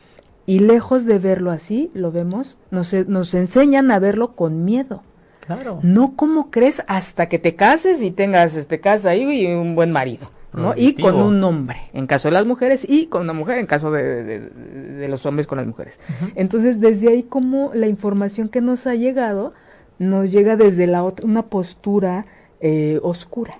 y 0.46 0.60
lejos 0.60 1.04
de 1.04 1.18
verlo 1.18 1.50
así, 1.50 1.90
lo 1.94 2.10
vemos, 2.10 2.56
nos, 2.70 2.92
nos 2.92 3.34
enseñan 3.34 3.90
a 3.90 3.98
verlo 3.98 4.34
con 4.34 4.64
miedo. 4.64 5.02
Claro. 5.46 5.80
No 5.82 6.16
como 6.16 6.50
crees 6.50 6.82
hasta 6.86 7.28
que 7.28 7.38
te 7.38 7.54
cases 7.54 8.02
y 8.02 8.10
tengas 8.10 8.54
este 8.56 8.80
casa 8.80 9.10
ahí 9.10 9.22
y 9.22 9.46
un 9.52 9.74
buen 9.74 9.92
marido. 9.92 10.30
¿no? 10.52 10.74
Y 10.76 10.94
con 10.94 11.16
un 11.16 11.42
hombre, 11.44 11.78
en 11.92 12.06
caso 12.06 12.28
de 12.28 12.32
las 12.32 12.46
mujeres, 12.46 12.84
y 12.88 13.06
con 13.06 13.22
una 13.22 13.32
mujer, 13.32 13.58
en 13.58 13.66
caso 13.66 13.90
de, 13.90 14.50
los 15.08 15.24
hombres 15.26 15.46
con 15.46 15.58
las 15.58 15.66
mujeres. 15.66 16.00
Entonces, 16.34 16.80
desde 16.80 17.08
ahí, 17.10 17.22
como 17.22 17.70
la 17.74 17.86
información 17.86 18.48
que 18.48 18.60
nos 18.60 18.86
ha 18.86 18.94
llegado, 18.94 19.54
nos 19.98 20.32
llega 20.32 20.56
desde 20.56 20.86
la 20.86 21.04
otra, 21.04 21.26
una 21.26 21.44
postura 21.44 22.26
eh, 22.60 23.00
oscura 23.02 23.58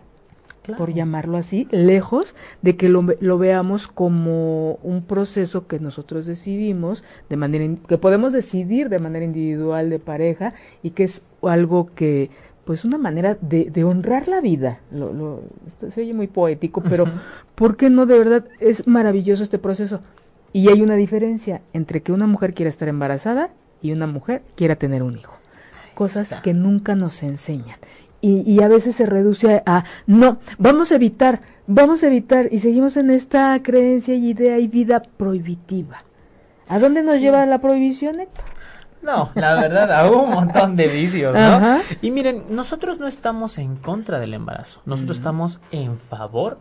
por 0.77 0.93
llamarlo 0.93 1.37
así, 1.37 1.69
lejos 1.71 2.35
de 2.63 2.77
que 2.77 2.89
lo, 2.89 3.05
lo, 3.21 3.39
veamos 3.39 3.89
como 3.89 4.75
un 4.83 5.03
proceso 5.03 5.67
que 5.67 5.81
nosotros 5.81 6.27
decidimos 6.27 7.03
de 7.29 7.37
manera 7.37 7.67
que 7.89 7.99
podemos 7.99 8.33
decidir 8.33 8.89
de 8.89 8.99
manera 8.99 9.25
individual 9.25 9.91
de 9.91 9.99
pareja 9.99 10.55
y 10.83 10.91
que 10.91 11.05
es 11.05 11.23
algo 11.43 11.91
que 11.95 12.31
pues 12.65 12.85
una 12.85 12.99
manera 12.99 13.37
de, 13.41 13.71
de 13.71 13.85
honrar 13.85 14.29
la 14.29 14.41
vida. 14.41 14.81
Lo, 14.93 15.13
lo, 15.13 15.43
esto 15.67 15.91
se 15.91 16.03
oye 16.03 16.15
muy 16.15 16.29
poético, 16.29 16.83
pero 16.83 17.05
¿por 17.55 17.77
qué 17.77 17.91
no 17.91 18.07
de 18.07 18.19
verdad 18.19 18.45
es 18.61 18.87
maravilloso 18.87 19.43
este 19.43 19.59
proceso? 19.59 20.01
Y 20.53 20.69
hay 20.69 20.83
una 20.83 20.95
diferencia 20.95 21.63
entre 21.73 22.03
que 22.03 22.13
una 22.13 22.27
mujer 22.27 22.55
quiera 22.55 22.69
estar 22.69 22.89
embarazada 22.89 23.51
y 23.83 23.93
una 23.93 24.07
mujer 24.07 24.43
quiera 24.57 24.77
tener 24.77 25.03
un 25.03 25.19
hijo. 25.19 25.35
Cosas 25.95 26.35
que 26.43 26.55
nunca 26.55 26.95
nos 26.95 27.23
enseñan 27.23 27.79
y, 28.21 28.63
a 28.63 28.69
veces 28.69 28.97
se 28.97 29.07
reduce 29.07 29.63
a, 29.67 29.85
no, 30.07 30.39
vamos 30.59 30.93
a 30.93 30.97
evitar, 30.97 31.41
vamos 31.67 32.03
a 32.03 32.09
evitar 32.09 32.49
y 32.51 32.59
seguimos 32.59 32.97
en 32.97 33.11
esta 33.11 33.59
creencia 33.63 34.15
y 34.15 34.31
idea 34.31 34.59
y 34.59 34.69
vida 34.69 35.03
prohibitiva. 35.03 36.05
¿A 36.69 36.79
dónde 36.79 37.03
nos 37.03 37.21
lleva 37.21 37.45
la 37.47 37.61
prohibición, 37.61 38.21
Héctor? 38.21 38.45
No, 39.03 39.31
la 39.35 39.55
verdad, 39.55 39.91
a 39.93 40.11
un 40.11 40.31
montón 40.31 40.77
de 40.77 40.89
vicios, 40.89 41.35
¿no? 41.35 41.79
Y 42.03 42.11
miren, 42.11 42.45
nosotros 42.51 42.99
no 42.99 43.07
estamos 43.07 43.57
en 43.59 43.77
contra 43.77 44.19
del 44.19 44.35
embarazo, 44.35 44.83
nosotros 44.85 45.17
estamos 45.17 45.61
en 45.73 45.99
favor 45.99 46.59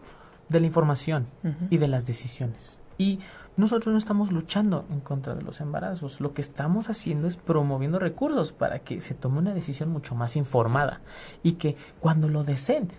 de 0.48 0.60
la 0.62 0.66
información 0.66 1.28
y 1.70 1.78
de 1.78 1.88
las 1.88 2.06
decisiones. 2.06 2.80
Y 2.98 3.20
nosotros 3.60 3.92
no 3.92 3.98
estamos 3.98 4.32
luchando 4.32 4.86
en 4.90 5.02
contra 5.02 5.36
de 5.36 5.42
los 5.42 5.60
embarazos, 5.60 6.22
lo 6.22 6.34
que 6.34 6.42
estamos 6.42 6.90
haciendo 6.90 7.28
es 7.28 7.36
promoviendo 7.36 8.00
recursos 8.00 8.54
para 8.54 8.80
que 8.80 9.02
se 9.02 9.14
tome 9.14 9.40
una 9.40 9.54
decisión 9.54 9.90
mucho 9.90 10.16
más 10.16 10.38
informada 10.38 11.02
y 11.44 11.54
que 11.54 11.76
cuando 12.00 12.30
lo 12.30 12.46
deseen, 12.46 12.90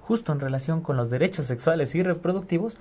justo 0.00 0.32
en 0.32 0.40
relación 0.40 0.80
con 0.80 0.96
los 0.96 1.10
derechos 1.10 1.44
sexuales 1.44 1.94
y 1.94 2.02
reproductivos, 2.02 2.78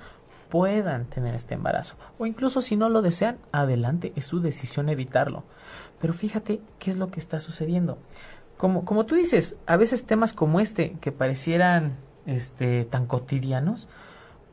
puedan 0.50 1.08
tener 1.08 1.36
este 1.36 1.56
embarazo. 1.56 1.98
O 2.18 2.26
incluso 2.26 2.62
si 2.62 2.78
no 2.78 2.88
lo 2.88 3.02
desean, 3.02 3.38
adelante, 3.52 4.14
es 4.16 4.26
su 4.26 4.40
decisión 4.40 4.88
evitarlo. 4.88 5.44
Pero 6.00 6.14
fíjate 6.14 6.62
qué 6.80 6.90
es 6.90 6.96
lo 6.96 7.12
que 7.12 7.20
está 7.20 7.42
sucediendo. 7.42 7.98
Como, 8.56 8.86
como 8.86 9.06
tú 9.06 9.16
dices, 9.16 9.58
a 9.66 9.76
veces 9.76 10.06
temas 10.06 10.32
como 10.34 10.62
este, 10.62 10.96
que 11.02 11.12
parecieran 11.12 11.98
este, 12.26 12.86
tan 12.86 13.08
cotidianos, 13.08 13.90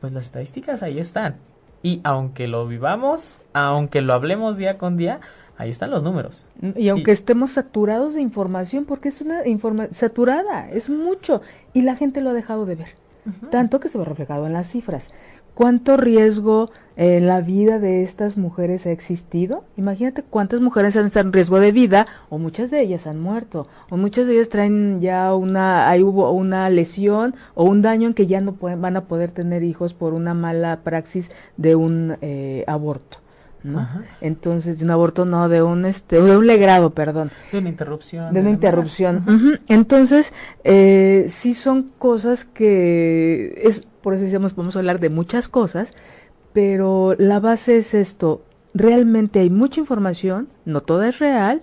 pues 0.01 0.11
las 0.11 0.25
estadísticas 0.25 0.83
ahí 0.83 0.99
están. 0.99 1.37
Y 1.83 2.01
aunque 2.03 2.47
lo 2.47 2.65
vivamos, 2.65 3.39
aunque 3.53 4.01
lo 4.01 4.13
hablemos 4.13 4.57
día 4.57 4.77
con 4.77 4.97
día, 4.97 5.19
ahí 5.57 5.69
están 5.69 5.91
los 5.91 6.01
números. 6.01 6.47
Y 6.75 6.87
aunque 6.89 7.11
estemos 7.11 7.51
saturados 7.51 8.15
de 8.15 8.21
información, 8.21 8.85
porque 8.85 9.09
es 9.09 9.21
una 9.21 9.45
información 9.45 9.93
saturada, 9.93 10.65
es 10.65 10.89
mucho, 10.89 11.41
y 11.73 11.83
la 11.83 11.95
gente 11.95 12.21
lo 12.21 12.31
ha 12.31 12.33
dejado 12.33 12.65
de 12.65 12.75
ver. 12.75 12.95
Tanto 13.51 13.79
que 13.79 13.87
se 13.87 13.97
ve 13.97 14.03
reflejado 14.03 14.47
en 14.47 14.53
las 14.53 14.69
cifras 14.69 15.13
cuánto 15.53 15.97
riesgo 15.97 16.69
en 16.95 17.27
la 17.27 17.41
vida 17.41 17.79
de 17.79 18.03
estas 18.03 18.37
mujeres 18.37 18.85
ha 18.85 18.91
existido. 18.91 19.63
Imagínate 19.77 20.23
cuántas 20.23 20.61
mujeres 20.61 20.95
han 20.95 21.07
estado 21.07 21.27
en 21.27 21.33
riesgo 21.33 21.59
de 21.59 21.71
vida, 21.71 22.07
o 22.29 22.37
muchas 22.37 22.69
de 22.71 22.81
ellas 22.81 23.07
han 23.07 23.19
muerto, 23.19 23.67
o 23.89 23.97
muchas 23.97 24.27
de 24.27 24.35
ellas 24.35 24.49
traen 24.49 25.01
ya 25.01 25.33
una, 25.35 25.89
ahí 25.89 26.03
hubo 26.03 26.31
una 26.31 26.69
lesión 26.69 27.35
o 27.55 27.63
un 27.63 27.81
daño 27.81 28.07
en 28.07 28.13
que 28.13 28.27
ya 28.27 28.41
no 28.41 28.53
pueden, 28.53 28.81
van 28.81 28.97
a 28.97 29.05
poder 29.05 29.31
tener 29.31 29.63
hijos 29.63 29.93
por 29.93 30.13
una 30.13 30.33
mala 30.33 30.81
praxis 30.83 31.31
de 31.57 31.75
un 31.75 32.17
eh, 32.21 32.63
aborto. 32.67 33.22
¿No? 33.63 33.87
Entonces, 34.21 34.77
de 34.77 34.85
un 34.85 34.91
aborto 34.91 35.25
no, 35.25 35.49
de 35.49 35.63
un 35.63 35.85
este, 35.85 36.21
de 36.21 36.37
un 36.37 36.45
legrado, 36.45 36.91
perdón. 36.91 37.31
De 37.51 37.59
una 37.59 37.69
interrupción. 37.69 38.33
De 38.33 38.41
una 38.41 38.49
interrupción. 38.49 39.59
Entonces, 39.67 40.33
eh, 40.63 41.27
sí 41.29 41.53
son 41.53 41.87
cosas 41.97 42.45
que 42.45 43.61
es 43.63 43.87
por 44.03 44.13
eso 44.13 44.25
decíamos, 44.25 44.53
a 44.75 44.79
hablar 44.79 44.99
de 44.99 45.09
muchas 45.09 45.47
cosas, 45.47 45.91
pero 46.51 47.15
la 47.17 47.39
base 47.39 47.77
es 47.77 47.95
esto, 47.95 48.43
realmente 48.73 49.39
hay 49.39 49.49
mucha 49.49 49.79
información, 49.79 50.49
no 50.65 50.81
toda 50.81 51.07
es 51.07 51.17
real, 51.17 51.61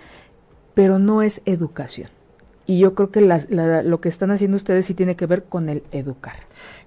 pero 0.75 0.99
no 0.99 1.23
es 1.23 1.43
educación. 1.45 2.09
Y 2.67 2.79
yo 2.79 2.95
creo 2.95 3.11
que 3.11 3.21
lo 3.21 4.01
que 4.01 4.09
están 4.09 4.31
haciendo 4.31 4.57
ustedes 4.57 4.87
sí 4.87 4.95
tiene 4.95 5.17
que 5.17 5.27
ver 5.27 5.45
con 5.45 5.69
el 5.69 5.83
educar. 5.93 6.37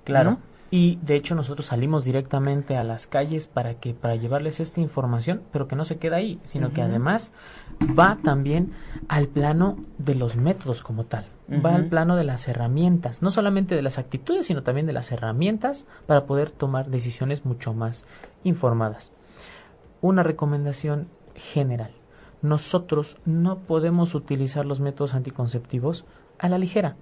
Claro. 0.03 0.39
Y 0.75 0.97
de 1.03 1.15
hecho 1.15 1.35
nosotros 1.35 1.67
salimos 1.67 2.03
directamente 2.03 2.77
a 2.77 2.83
las 2.83 3.05
calles 3.05 3.45
para 3.45 3.75
que 3.75 3.93
para 3.93 4.15
llevarles 4.15 4.59
esta 4.59 4.81
información, 4.81 5.43
pero 5.51 5.67
que 5.67 5.75
no 5.75 5.85
se 5.85 5.99
queda 5.99 6.15
ahí, 6.15 6.39
sino 6.45 6.73
que 6.73 6.81
además 6.81 7.31
va 7.79 8.17
también 8.23 8.73
al 9.07 9.27
plano 9.27 9.77
de 9.99 10.15
los 10.15 10.35
métodos 10.35 10.81
como 10.81 11.03
tal 11.03 11.27
va 11.63 11.75
al 11.75 11.85
plano 11.89 12.15
de 12.15 12.23
las 12.23 12.47
herramientas, 12.47 13.21
no 13.21 13.29
solamente 13.29 13.75
de 13.75 13.83
las 13.83 13.99
actitudes, 13.99 14.47
sino 14.47 14.63
también 14.63 14.87
de 14.87 14.93
las 14.93 15.11
herramientas 15.11 15.85
para 16.07 16.25
poder 16.25 16.49
tomar 16.49 16.89
decisiones 16.89 17.45
mucho 17.45 17.75
más 17.75 18.07
informadas. 18.43 19.11
Una 20.01 20.23
recomendación 20.23 21.07
general. 21.35 21.91
Nosotros 22.41 23.17
no 23.25 23.59
podemos 23.59 24.15
utilizar 24.15 24.65
los 24.65 24.79
métodos 24.79 25.13
anticonceptivos 25.13 26.05
a 26.39 26.49
la 26.49 26.57
ligera. 26.57 26.95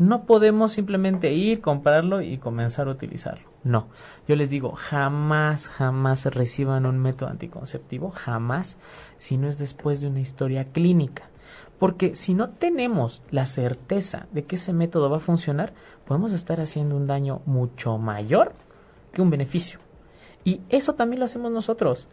No 0.00 0.24
podemos 0.24 0.72
simplemente 0.72 1.34
ir, 1.34 1.60
comprarlo 1.60 2.22
y 2.22 2.38
comenzar 2.38 2.88
a 2.88 2.90
utilizarlo. 2.90 3.50
No. 3.64 3.88
Yo 4.26 4.34
les 4.34 4.48
digo, 4.48 4.72
jamás, 4.72 5.68
jamás 5.68 6.24
reciban 6.24 6.86
un 6.86 6.98
método 6.98 7.28
anticonceptivo, 7.28 8.10
jamás, 8.10 8.78
si 9.18 9.36
no 9.36 9.46
es 9.46 9.58
después 9.58 10.00
de 10.00 10.06
una 10.06 10.20
historia 10.20 10.64
clínica. 10.72 11.28
Porque 11.78 12.16
si 12.16 12.32
no 12.32 12.48
tenemos 12.48 13.22
la 13.30 13.44
certeza 13.44 14.26
de 14.32 14.46
que 14.46 14.56
ese 14.56 14.72
método 14.72 15.10
va 15.10 15.18
a 15.18 15.20
funcionar, 15.20 15.74
podemos 16.06 16.32
estar 16.32 16.62
haciendo 16.62 16.96
un 16.96 17.06
daño 17.06 17.42
mucho 17.44 17.98
mayor 17.98 18.54
que 19.12 19.20
un 19.20 19.28
beneficio. 19.28 19.80
Y 20.44 20.62
eso 20.70 20.94
también 20.94 21.20
lo 21.20 21.26
hacemos 21.26 21.52
nosotros. 21.52 22.08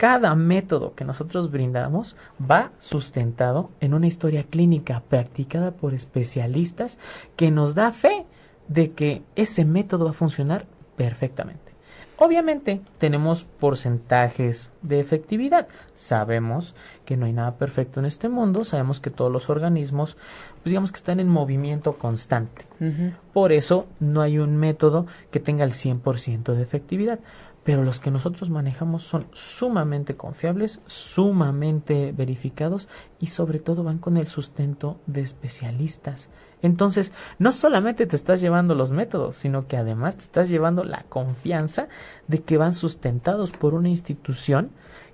Cada 0.00 0.34
método 0.34 0.94
que 0.94 1.04
nosotros 1.04 1.50
brindamos 1.50 2.16
va 2.40 2.72
sustentado 2.78 3.68
en 3.80 3.92
una 3.92 4.06
historia 4.06 4.44
clínica 4.44 5.02
practicada 5.06 5.72
por 5.72 5.92
especialistas 5.92 6.98
que 7.36 7.50
nos 7.50 7.74
da 7.74 7.92
fe 7.92 8.24
de 8.66 8.92
que 8.92 9.22
ese 9.36 9.66
método 9.66 10.06
va 10.06 10.12
a 10.12 10.14
funcionar 10.14 10.64
perfectamente. 10.96 11.70
Obviamente 12.16 12.80
tenemos 12.96 13.44
porcentajes 13.44 14.72
de 14.82 15.00
efectividad. 15.00 15.68
Sabemos 15.94 16.74
que 17.06 17.16
no 17.18 17.24
hay 17.24 17.32
nada 17.32 17.56
perfecto 17.56 18.00
en 18.00 18.06
este 18.06 18.28
mundo, 18.28 18.64
sabemos 18.64 19.00
que 19.00 19.08
todos 19.08 19.32
los 19.32 19.48
organismos, 19.48 20.18
pues 20.62 20.70
digamos 20.70 20.92
que 20.92 20.98
están 20.98 21.20
en 21.20 21.28
movimiento 21.28 21.98
constante. 21.98 22.66
Por 23.32 23.52
eso 23.52 23.86
no 24.00 24.22
hay 24.22 24.38
un 24.38 24.56
método 24.56 25.06
que 25.30 25.40
tenga 25.40 25.64
el 25.64 25.72
100% 25.72 26.54
de 26.54 26.62
efectividad 26.62 27.20
pero 27.64 27.84
los 27.84 28.00
que 28.00 28.10
nosotros 28.10 28.50
manejamos 28.50 29.02
son 29.02 29.26
sumamente 29.32 30.16
confiables, 30.16 30.80
sumamente 30.86 32.12
verificados 32.12 32.88
y 33.18 33.26
sobre 33.28 33.58
todo 33.58 33.84
van 33.84 33.98
con 33.98 34.16
el 34.16 34.26
sustento 34.26 34.98
de 35.06 35.20
especialistas. 35.20 36.30
Entonces, 36.62 37.12
no 37.38 37.52
solamente 37.52 38.06
te 38.06 38.16
estás 38.16 38.40
llevando 38.40 38.74
los 38.74 38.90
métodos, 38.90 39.36
sino 39.36 39.66
que 39.66 39.76
además 39.76 40.16
te 40.16 40.24
estás 40.24 40.48
llevando 40.48 40.84
la 40.84 41.04
confianza 41.08 41.88
de 42.28 42.42
que 42.42 42.56
van 42.56 42.74
sustentados 42.74 43.52
por 43.52 43.74
una 43.74 43.88
institución 43.88 44.70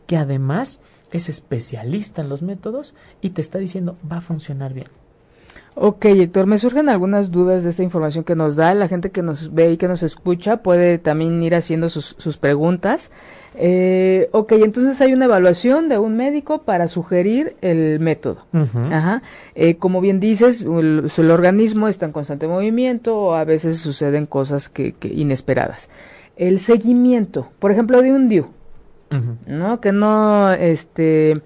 que 0.06 0.16
además 0.16 0.80
es 1.12 1.28
especialista 1.28 2.20
en 2.20 2.28
los 2.28 2.42
métodos 2.42 2.94
y 3.20 3.30
te 3.30 3.40
está 3.40 3.58
diciendo 3.58 3.96
va 4.10 4.18
a 4.18 4.22
funcionar 4.22 4.72
bien. 4.72 5.05
Ok, 5.78 6.06
Héctor, 6.06 6.46
me 6.46 6.56
surgen 6.56 6.88
algunas 6.88 7.30
dudas 7.30 7.62
de 7.62 7.68
esta 7.68 7.82
información 7.82 8.24
que 8.24 8.34
nos 8.34 8.56
da. 8.56 8.72
La 8.72 8.88
gente 8.88 9.10
que 9.10 9.22
nos 9.22 9.52
ve 9.52 9.72
y 9.72 9.76
que 9.76 9.88
nos 9.88 10.02
escucha 10.02 10.62
puede 10.62 10.96
también 10.96 11.42
ir 11.42 11.54
haciendo 11.54 11.90
sus, 11.90 12.16
sus 12.18 12.38
preguntas. 12.38 13.12
Eh, 13.56 14.30
ok, 14.32 14.52
entonces 14.52 14.98
hay 15.02 15.12
una 15.12 15.26
evaluación 15.26 15.90
de 15.90 15.98
un 15.98 16.16
médico 16.16 16.62
para 16.62 16.88
sugerir 16.88 17.56
el 17.60 18.00
método. 18.00 18.46
Ajá. 18.90 19.22
Eh, 19.54 19.76
como 19.76 20.00
bien 20.00 20.18
dices, 20.18 20.62
el, 20.62 21.30
organismo 21.30 21.88
está 21.88 22.06
en 22.06 22.12
constante 22.12 22.48
movimiento 22.48 23.18
o 23.18 23.34
a 23.34 23.44
veces 23.44 23.78
suceden 23.78 24.24
cosas 24.24 24.70
que, 24.70 24.94
inesperadas. 25.02 25.90
El 26.36 26.58
seguimiento, 26.60 27.48
por 27.58 27.70
ejemplo, 27.70 28.00
de 28.00 28.12
un 28.12 28.30
DIU, 28.30 28.46
¿no? 29.46 29.80
Que 29.82 29.92
no, 29.92 30.52
este, 30.54 31.42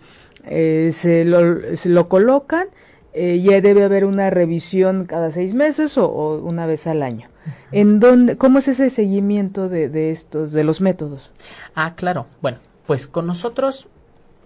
eh, 0.46 0.92
se, 0.94 1.24
lo, 1.24 1.76
se 1.76 1.88
lo 1.88 2.08
colocan 2.08 2.68
eh, 3.12 3.40
ya 3.40 3.60
debe 3.60 3.84
haber 3.84 4.04
una 4.04 4.30
revisión 4.30 5.04
cada 5.04 5.32
seis 5.32 5.54
meses 5.54 5.98
o, 5.98 6.06
una 6.42 6.66
vez 6.66 6.86
al 6.86 7.02
año. 7.02 7.28
¿En 7.72 7.98
dónde, 7.98 8.36
¿Cómo 8.36 8.58
es 8.58 8.68
ese 8.68 8.90
seguimiento 8.90 9.68
de, 9.68 10.10
estos, 10.10 10.52
de 10.52 10.62
los 10.62 10.80
métodos? 10.80 11.30
Ah, 11.74 11.94
claro. 11.94 12.26
Bueno, 12.40 12.58
pues 12.86 13.06
con 13.06 13.26
nosotros 13.26 13.88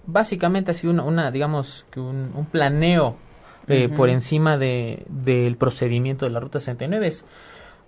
básicamente 0.07 0.71
ha 0.71 0.75
sido 0.75 0.93
una, 1.05 1.31
digamos, 1.31 1.87
que 1.91 2.01
un, 2.01 2.47
planeo 2.51 3.17
eh, 3.69 3.89
por 3.89 4.09
encima 4.09 4.57
de, 4.57 5.05
del 5.09 5.57
procedimiento 5.57 6.25
de 6.25 6.31
la 6.31 6.41
Ruta 6.41 6.59
69. 6.59 7.13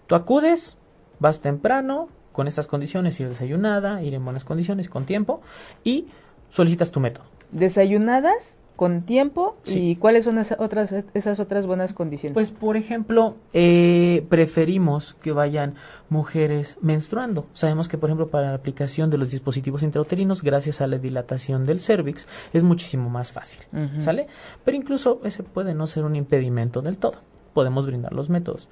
tú 0.07 0.15
acudes, 0.15 0.77
vas 1.19 1.41
temprano, 1.41 2.09
con 2.33 2.49
estas 2.49 2.67
condiciones, 2.67 3.19
ir 3.19 3.29
desayunada, 3.29 4.03
ir 4.03 4.13
en 4.13 4.23
buenas 4.23 4.45
condiciones, 4.45 4.91
con 4.91 5.07
tiempo, 5.07 5.41
y 5.85 6.09
solicitas 6.51 6.91
tu 6.91 7.01
método. 7.01 7.25
¿Desayunadas? 7.51 8.56
Con 8.77 9.03
tiempo 9.03 9.57
y 9.67 9.97
cuáles 9.97 10.25
son 10.25 10.39
esas 10.39 10.61
otras 10.61 10.95
esas 11.15 11.41
otras 11.41 11.67
buenas 11.67 11.93
condiciones. 11.93 12.35
Pues 12.35 12.51
por 12.51 12.77
ejemplo 12.77 13.37
eh, 13.53 14.25
preferimos 14.29 15.15
que 15.15 15.33
vayan 15.33 15.75
mujeres 16.09 16.77
menstruando. 16.81 17.47
Sabemos 17.53 17.89
que 17.89 17.99
por 17.99 18.11
ejemplo 18.11 18.29
para 18.29 18.51
la 18.51 18.55
aplicación 18.55 19.11
de 19.11 19.19
los 19.19 19.31
dispositivos 19.31 19.83
intrauterinos 19.83 20.43
gracias 20.43 20.81
a 20.81 20.87
la 20.87 20.99
dilatación 20.99 21.65
del 21.65 21.81
cervix 21.81 22.27
es 22.53 22.63
muchísimo 22.63 23.09
más 23.09 23.33
fácil 23.33 23.63
sale 23.99 24.27
pero 24.65 24.77
incluso 24.77 25.21
ese 25.25 25.43
puede 25.43 25.75
no 25.75 25.87
ser 25.87 26.05
un 26.05 26.17
impedimento 26.17 26.83
del 26.83 26.97
todo 26.97 27.19
podemos 27.57 27.87
brindar 27.87 28.13
los 28.13 28.29
métodos. 28.29 28.69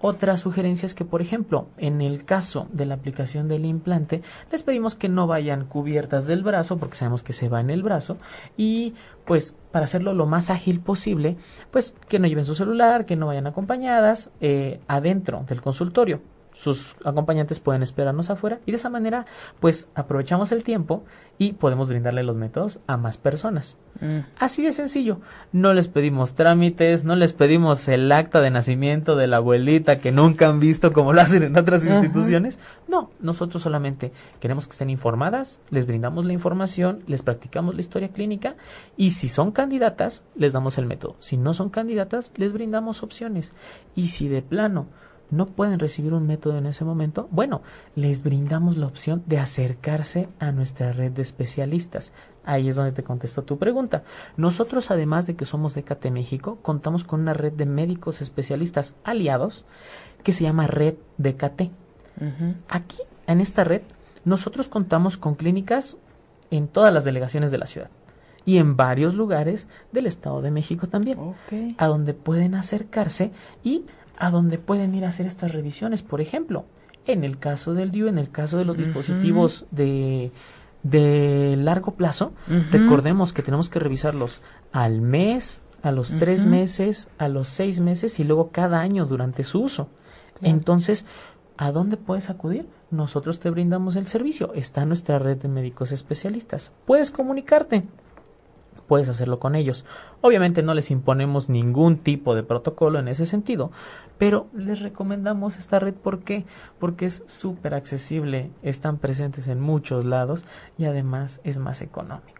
Otra 0.00 0.36
sugerencia 0.36 0.86
es 0.86 0.94
que, 0.94 1.04
por 1.04 1.20
ejemplo, 1.20 1.66
en 1.76 2.00
el 2.00 2.24
caso 2.24 2.68
de 2.72 2.86
la 2.86 2.94
aplicación 2.94 3.48
del 3.48 3.64
implante, 3.64 4.22
les 4.52 4.62
pedimos 4.62 4.94
que 4.94 5.08
no 5.08 5.26
vayan 5.26 5.64
cubiertas 5.64 6.28
del 6.28 6.44
brazo, 6.44 6.78
porque 6.78 6.94
sabemos 6.94 7.24
que 7.24 7.32
se 7.32 7.48
va 7.48 7.60
en 7.60 7.70
el 7.70 7.82
brazo, 7.82 8.16
y 8.56 8.94
pues 9.26 9.56
para 9.72 9.86
hacerlo 9.86 10.14
lo 10.14 10.26
más 10.26 10.50
ágil 10.50 10.78
posible, 10.78 11.36
pues 11.72 11.96
que 12.08 12.20
no 12.20 12.28
lleven 12.28 12.44
su 12.44 12.54
celular, 12.54 13.06
que 13.06 13.16
no 13.16 13.26
vayan 13.26 13.48
acompañadas 13.48 14.30
eh, 14.40 14.78
adentro 14.86 15.44
del 15.48 15.60
consultorio 15.60 16.20
sus 16.58 16.96
acompañantes 17.04 17.60
pueden 17.60 17.84
esperarnos 17.84 18.30
afuera 18.30 18.58
y 18.66 18.72
de 18.72 18.78
esa 18.78 18.90
manera 18.90 19.26
pues 19.60 19.88
aprovechamos 19.94 20.50
el 20.50 20.64
tiempo 20.64 21.04
y 21.38 21.52
podemos 21.52 21.86
brindarle 21.86 22.24
los 22.24 22.34
métodos 22.34 22.80
a 22.88 22.96
más 22.96 23.16
personas. 23.16 23.78
Mm. 24.00 24.26
Así 24.40 24.64
de 24.64 24.72
sencillo. 24.72 25.20
No 25.52 25.72
les 25.72 25.86
pedimos 25.86 26.34
trámites, 26.34 27.04
no 27.04 27.14
les 27.14 27.32
pedimos 27.32 27.86
el 27.86 28.10
acta 28.10 28.40
de 28.40 28.50
nacimiento 28.50 29.14
de 29.14 29.28
la 29.28 29.36
abuelita 29.36 29.98
que 29.98 30.10
nunca 30.10 30.48
han 30.48 30.58
visto 30.58 30.92
como 30.92 31.12
lo 31.12 31.20
hacen 31.20 31.44
en 31.44 31.56
otras 31.56 31.86
instituciones. 31.86 32.58
No, 32.88 33.10
nosotros 33.20 33.62
solamente 33.62 34.10
queremos 34.40 34.66
que 34.66 34.72
estén 34.72 34.90
informadas, 34.90 35.60
les 35.70 35.86
brindamos 35.86 36.24
la 36.24 36.32
información, 36.32 37.04
les 37.06 37.22
practicamos 37.22 37.76
la 37.76 37.82
historia 37.82 38.08
clínica 38.08 38.56
y 38.96 39.10
si 39.10 39.28
son 39.28 39.52
candidatas, 39.52 40.24
les 40.34 40.54
damos 40.54 40.76
el 40.76 40.86
método. 40.86 41.14
Si 41.20 41.36
no 41.36 41.54
son 41.54 41.70
candidatas, 41.70 42.32
les 42.34 42.52
brindamos 42.52 43.04
opciones. 43.04 43.52
Y 43.94 44.08
si 44.08 44.26
de 44.26 44.42
plano 44.42 44.88
no 45.30 45.46
pueden 45.46 45.78
recibir 45.78 46.14
un 46.14 46.26
método 46.26 46.58
en 46.58 46.66
ese 46.66 46.84
momento, 46.84 47.28
bueno, 47.30 47.62
les 47.94 48.22
brindamos 48.22 48.76
la 48.76 48.86
opción 48.86 49.22
de 49.26 49.38
acercarse 49.38 50.28
a 50.38 50.52
nuestra 50.52 50.92
red 50.92 51.12
de 51.12 51.22
especialistas. 51.22 52.12
Ahí 52.44 52.68
es 52.68 52.76
donde 52.76 52.92
te 52.92 53.02
contesto 53.02 53.42
tu 53.42 53.58
pregunta. 53.58 54.04
Nosotros, 54.36 54.90
además 54.90 55.26
de 55.26 55.36
que 55.36 55.44
somos 55.44 55.74
de 55.74 55.82
CATE 55.82 56.10
México, 56.10 56.58
contamos 56.62 57.04
con 57.04 57.20
una 57.20 57.34
red 57.34 57.52
de 57.52 57.66
médicos 57.66 58.22
especialistas 58.22 58.94
aliados 59.04 59.64
que 60.22 60.32
se 60.32 60.44
llama 60.44 60.66
Red 60.66 60.94
de 61.18 61.36
CATE. 61.36 61.70
Aquí, 62.68 62.98
en 63.26 63.40
esta 63.40 63.64
red, 63.64 63.82
nosotros 64.24 64.68
contamos 64.68 65.16
con 65.16 65.34
clínicas 65.34 65.98
en 66.50 66.68
todas 66.68 66.92
las 66.92 67.04
delegaciones 67.04 67.50
de 67.50 67.58
la 67.58 67.66
ciudad 67.66 67.90
y 68.48 68.56
en 68.56 68.76
varios 68.76 69.14
lugares 69.14 69.68
del 69.92 70.06
Estado 70.06 70.40
de 70.40 70.50
México 70.50 70.86
también, 70.86 71.18
a 71.76 71.86
donde 71.86 72.14
pueden 72.14 72.54
acercarse 72.54 73.30
y 73.62 73.84
a 74.18 74.30
donde 74.30 74.58
pueden 74.58 74.94
ir 74.94 75.04
a 75.04 75.08
hacer 75.08 75.26
estas 75.26 75.52
revisiones. 75.52 76.02
Por 76.02 76.20
ejemplo, 76.20 76.66
en 77.06 77.24
el 77.24 77.38
caso 77.38 77.74
del 77.74 77.90
DIU, 77.90 78.08
en 78.08 78.18
el 78.18 78.30
caso 78.30 78.58
de 78.58 78.64
los 78.64 78.76
dispositivos 78.76 79.66
de, 79.70 80.32
de 80.82 81.56
largo 81.58 81.94
plazo, 81.94 82.32
recordemos 82.70 83.32
que 83.32 83.42
tenemos 83.42 83.68
que 83.68 83.78
revisarlos 83.78 84.42
al 84.72 85.00
mes, 85.00 85.62
a 85.82 85.92
los 85.92 86.10
tres 86.18 86.46
meses, 86.46 87.08
a 87.18 87.28
los 87.28 87.48
seis 87.48 87.80
meses 87.80 88.18
y 88.18 88.24
luego 88.24 88.50
cada 88.50 88.80
año 88.80 89.06
durante 89.06 89.44
su 89.44 89.62
uso. 89.62 89.88
Entonces, 90.42 91.06
¿a 91.56 91.72
dónde 91.72 91.96
puedes 91.96 92.30
acudir? 92.30 92.68
Nosotros 92.90 93.38
te 93.38 93.50
brindamos 93.50 93.96
el 93.96 94.06
servicio. 94.06 94.52
Está 94.54 94.84
nuestra 94.84 95.18
red 95.18 95.36
de 95.38 95.48
médicos 95.48 95.92
especialistas. 95.92 96.72
Puedes 96.86 97.10
comunicarte 97.10 97.84
puedes 98.88 99.08
hacerlo 99.08 99.38
con 99.38 99.54
ellos. 99.54 99.84
Obviamente 100.20 100.62
no 100.62 100.74
les 100.74 100.90
imponemos 100.90 101.48
ningún 101.48 101.98
tipo 101.98 102.34
de 102.34 102.42
protocolo 102.42 102.98
en 102.98 103.06
ese 103.06 103.26
sentido, 103.26 103.70
pero 104.18 104.48
les 104.52 104.80
recomendamos 104.80 105.58
esta 105.58 105.78
red 105.78 105.94
¿por 105.94 106.20
qué? 106.20 106.44
Porque 106.80 107.06
es 107.06 107.22
súper 107.26 107.74
accesible, 107.74 108.50
están 108.62 108.98
presentes 108.98 109.46
en 109.46 109.60
muchos 109.60 110.04
lados 110.04 110.44
y 110.76 110.86
además 110.86 111.40
es 111.44 111.58
más 111.58 111.82
económico. 111.82 112.38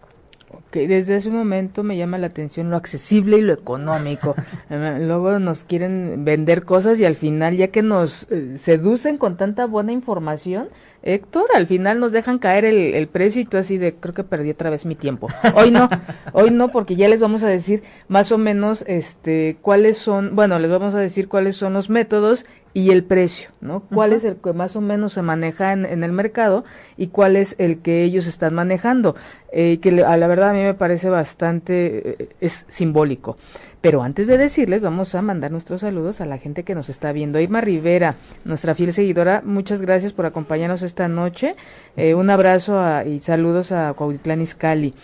Ok, 0.51 0.77
desde 0.77 1.17
ese 1.17 1.31
momento 1.31 1.83
me 1.83 1.99
llama 1.99 2.17
la 2.17 2.29
atención 2.29 2.71
lo 2.71 2.77
accesible 2.77 3.37
y 3.37 3.43
lo 3.43 3.53
económico. 3.53 4.35
Eh, 4.71 4.99
luego 5.01 5.39
nos 5.39 5.65
quieren 5.65 6.25
vender 6.27 6.65
cosas 6.65 7.01
y 7.01 7.07
al 7.07 7.17
final, 7.17 7.57
ya 7.57 7.69
que 7.69 7.81
nos 7.81 8.31
eh, 8.31 8.59
seducen 8.59 9.17
con 9.17 9.39
tanta 9.39 9.65
buena 9.65 9.93
información, 9.93 10.69
Héctor, 11.03 11.47
al 11.55 11.67
final 11.67 12.01
nos 12.01 12.13
dejan 12.13 12.39
caer 12.39 12.65
el, 12.65 12.95
el, 12.95 13.07
precio 13.07 13.41
y 13.41 13.45
tú 13.45 13.57
así 13.57 13.79
de, 13.79 13.95
creo 13.95 14.15
que 14.15 14.25
perdí 14.25 14.51
otra 14.51 14.69
vez 14.69 14.85
mi 14.85 14.95
tiempo. 14.95 15.29
Hoy 15.55 15.71
no, 15.71 15.89
hoy 16.33 16.51
no, 16.51 16.69
porque 16.69 16.97
ya 16.97 17.09
les 17.09 17.21
vamos 17.21 17.43
a 17.43 17.49
decir 17.49 17.83
más 18.09 18.33
o 18.33 18.39
menos, 18.39 18.85
este, 18.87 19.57
cuáles 19.63 19.97
son, 19.99 20.35
bueno, 20.35 20.59
les 20.59 20.71
vamos 20.71 20.95
a 20.95 20.99
decir 20.99 21.29
cuáles 21.29 21.57
son 21.57 21.73
los 21.73 21.89
métodos 21.89 22.47
y 22.75 22.91
el 22.91 23.05
precio, 23.05 23.51
¿no? 23.61 23.81
¿Cuál 23.81 24.13
es 24.13 24.25
el 24.25 24.37
que 24.37 24.53
más 24.53 24.77
o 24.77 24.81
menos 24.81 25.15
se 25.15 25.23
maneja 25.23 25.73
en, 25.73 25.85
en, 25.85 26.05
el 26.05 26.13
mercado 26.13 26.65
y 26.97 27.09
cuál 27.09 27.37
es 27.37 27.55
el 27.59 27.81
que 27.81 28.05
ellos 28.05 28.27
están 28.27 28.55
manejando? 28.55 29.17
Eh, 29.51 29.79
que 29.81 30.05
a 30.05 30.17
la 30.17 30.27
verdad 30.27 30.51
a 30.51 30.53
mí 30.53 30.63
me 30.63 30.75
parece 30.75 31.09
bastante, 31.09 32.23
eh, 32.23 32.29
es 32.41 32.67
simbólico. 32.69 33.37
Pero 33.81 34.03
antes 34.03 34.27
de 34.27 34.39
decirles, 34.39 34.81
vamos 34.81 35.15
a 35.15 35.23
mandar 35.23 35.53
nuestros 35.53 35.83
saludos 35.83 36.21
a 36.21 36.27
la 36.27 36.39
gente 36.39 36.65
que 36.65 36.75
nos 36.75 36.89
está 36.89 37.13
viendo. 37.13 37.39
Irma 37.39 37.61
Rivera, 37.61 38.17
nuestra 38.45 38.75
fiel 38.75 38.93
seguidora, 38.93 39.41
muchas 39.45 39.83
gracias 39.83 40.13
por 40.13 40.27
acompañarnos 40.27 40.83
esta 40.83 41.07
noche. 41.07 41.55
Eh, 41.97 42.15
un 42.15 42.29
abrazo 42.29 42.81
y 43.07 43.21
saludos 43.21 43.71
a 43.71 43.93
Cuautitlán 43.95 44.43
Izcalli. 44.43 44.95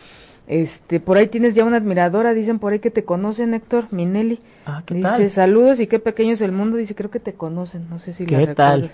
Este, 0.47 1.01
por 1.01 1.17
ahí 1.17 1.29
tienes 1.29 1.55
ya 1.55 1.65
una 1.65 1.79
admiradora, 1.79 2.35
dicen 2.35 2.59
por 2.59 2.73
ahí 2.73 2.79
que 2.79 2.91
te 2.91 3.05
conocen, 3.05 3.55
Héctor 3.55 3.87
Minelli. 3.93 4.41
Ah, 4.67 4.83
¿qué 4.85 4.95
dice, 4.95 5.31
saludos 5.31 5.81
y 5.81 5.87
qué 5.87 5.99
pequeño 5.99 6.33
es 6.33 6.43
el 6.43 6.53
mundo. 6.53 6.77
Dice, 6.77 6.95
creo 6.95 7.11
que 7.11 7.21
te 7.21 7.33
conocen, 7.33 7.89
no 7.89 7.99
sé 7.99 8.13
si 8.13 8.27
¿Qué 8.27 8.47
la 8.47 8.55
tal? 8.55 8.91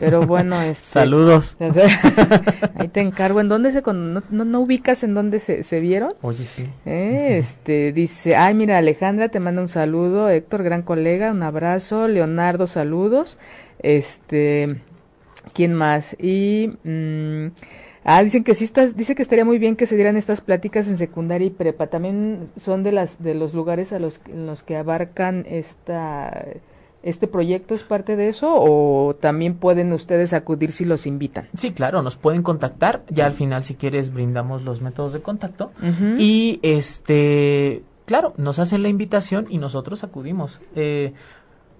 Pero 0.00 0.26
bueno, 0.26 0.60
este, 0.62 0.86
saludos. 0.86 1.56
ahí 2.74 2.88
te 2.88 3.00
encargo. 3.00 3.40
¿En 3.40 3.48
dónde 3.48 3.72
se 3.72 3.82
no, 3.82 4.22
no, 4.30 4.60
ubicas 4.60 5.02
en 5.04 5.14
dónde 5.14 5.40
se, 5.40 5.64
se 5.64 5.80
vieron? 5.80 6.14
Oye, 6.22 6.44
sí. 6.44 6.68
Eh, 6.86 7.36
este, 7.38 7.92
dice, 7.92 8.36
ay, 8.36 8.54
mira, 8.54 8.78
Alejandra 8.78 9.28
te 9.28 9.40
manda 9.40 9.62
un 9.62 9.68
saludo, 9.68 10.28
Héctor, 10.28 10.62
gran 10.62 10.82
colega, 10.82 11.30
un 11.30 11.42
abrazo, 11.42 12.08
Leonardo, 12.08 12.66
saludos. 12.66 13.38
Este, 13.80 14.80
¿quién 15.52 15.74
más? 15.74 16.16
Y 16.18 16.70
mm, 16.84 17.48
Ah, 18.04 18.22
dicen 18.24 18.42
que 18.42 18.54
sí 18.56 18.64
está, 18.64 18.86
dice 18.88 19.14
que 19.14 19.22
estaría 19.22 19.44
muy 19.44 19.58
bien 19.58 19.76
que 19.76 19.86
se 19.86 19.94
dieran 19.94 20.16
estas 20.16 20.40
pláticas 20.40 20.88
en 20.88 20.98
secundaria 20.98 21.46
y 21.46 21.50
prepa. 21.50 21.86
También 21.86 22.50
son 22.56 22.82
de 22.82 22.90
las 22.90 23.22
de 23.22 23.34
los 23.34 23.54
lugares 23.54 23.92
a 23.92 24.00
los 24.00 24.20
en 24.26 24.46
los 24.46 24.64
que 24.64 24.76
abarcan 24.76 25.46
esta 25.48 26.46
este 27.02 27.26
proyecto 27.26 27.74
es 27.74 27.82
parte 27.82 28.16
de 28.16 28.28
eso 28.28 28.52
o 28.54 29.14
también 29.14 29.54
pueden 29.54 29.92
ustedes 29.92 30.32
acudir 30.32 30.72
si 30.72 30.84
los 30.84 31.06
invitan. 31.06 31.48
Sí, 31.54 31.72
claro, 31.72 32.02
nos 32.02 32.16
pueden 32.16 32.42
contactar. 32.42 33.02
Ya 33.08 33.26
al 33.26 33.34
final 33.34 33.64
si 33.64 33.74
quieres 33.74 34.12
brindamos 34.12 34.62
los 34.62 34.80
métodos 34.80 35.12
de 35.12 35.20
contacto 35.20 35.72
y 36.18 36.60
este 36.62 37.82
claro, 38.06 38.34
nos 38.36 38.58
hacen 38.58 38.82
la 38.82 38.88
invitación 38.88 39.46
y 39.48 39.58
nosotros 39.58 40.04
acudimos. 40.04 40.60
Eh, 40.76 41.12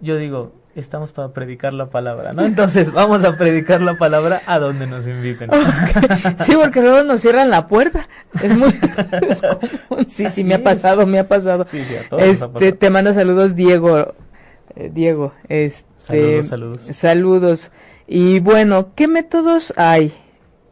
yo 0.01 0.17
digo, 0.17 0.53
estamos 0.75 1.13
para 1.13 1.29
predicar 1.33 1.73
la 1.73 1.91
palabra, 1.91 2.33
¿no? 2.33 2.45
Entonces 2.45 2.93
vamos 2.95 3.25
a 3.25 3.37
predicar 3.37 3.83
la 3.83 3.95
palabra 3.95 4.43
a 4.47 4.59
donde 4.59 4.87
nos 4.87 5.07
inviten. 5.07 5.51
Sí, 6.45 6.55
porque 6.61 6.81
luego 6.81 7.05
nos 7.05 7.21
cierran 7.21 7.51
la 7.51 7.69
puerta. 7.69 8.09
Es 8.43 8.57
muy... 8.57 8.73
sí, 10.09 10.29
sí, 10.29 10.45
me 10.45 10.55
ha 10.55 10.63
pasado, 10.63 11.07
me 11.07 11.19
ha 11.19 11.29
pasado. 11.29 11.65
Sí, 11.67 11.85
sí, 11.85 11.97
a 11.97 12.09
todos 12.09 12.23
este, 12.23 12.73
Te 12.73 12.91
manda 12.91 13.15
saludos 13.15 13.55
Diego. 13.55 14.15
Eh, 14.77 14.91
Diego, 14.93 15.33
este... 15.49 16.43
Saludos, 16.43 16.47
saludos. 16.47 16.83
Saludos. 16.83 17.71
Y 18.07 18.41
bueno, 18.41 18.95
¿qué 18.95 19.09
métodos 19.09 19.73
hay? 19.77 20.13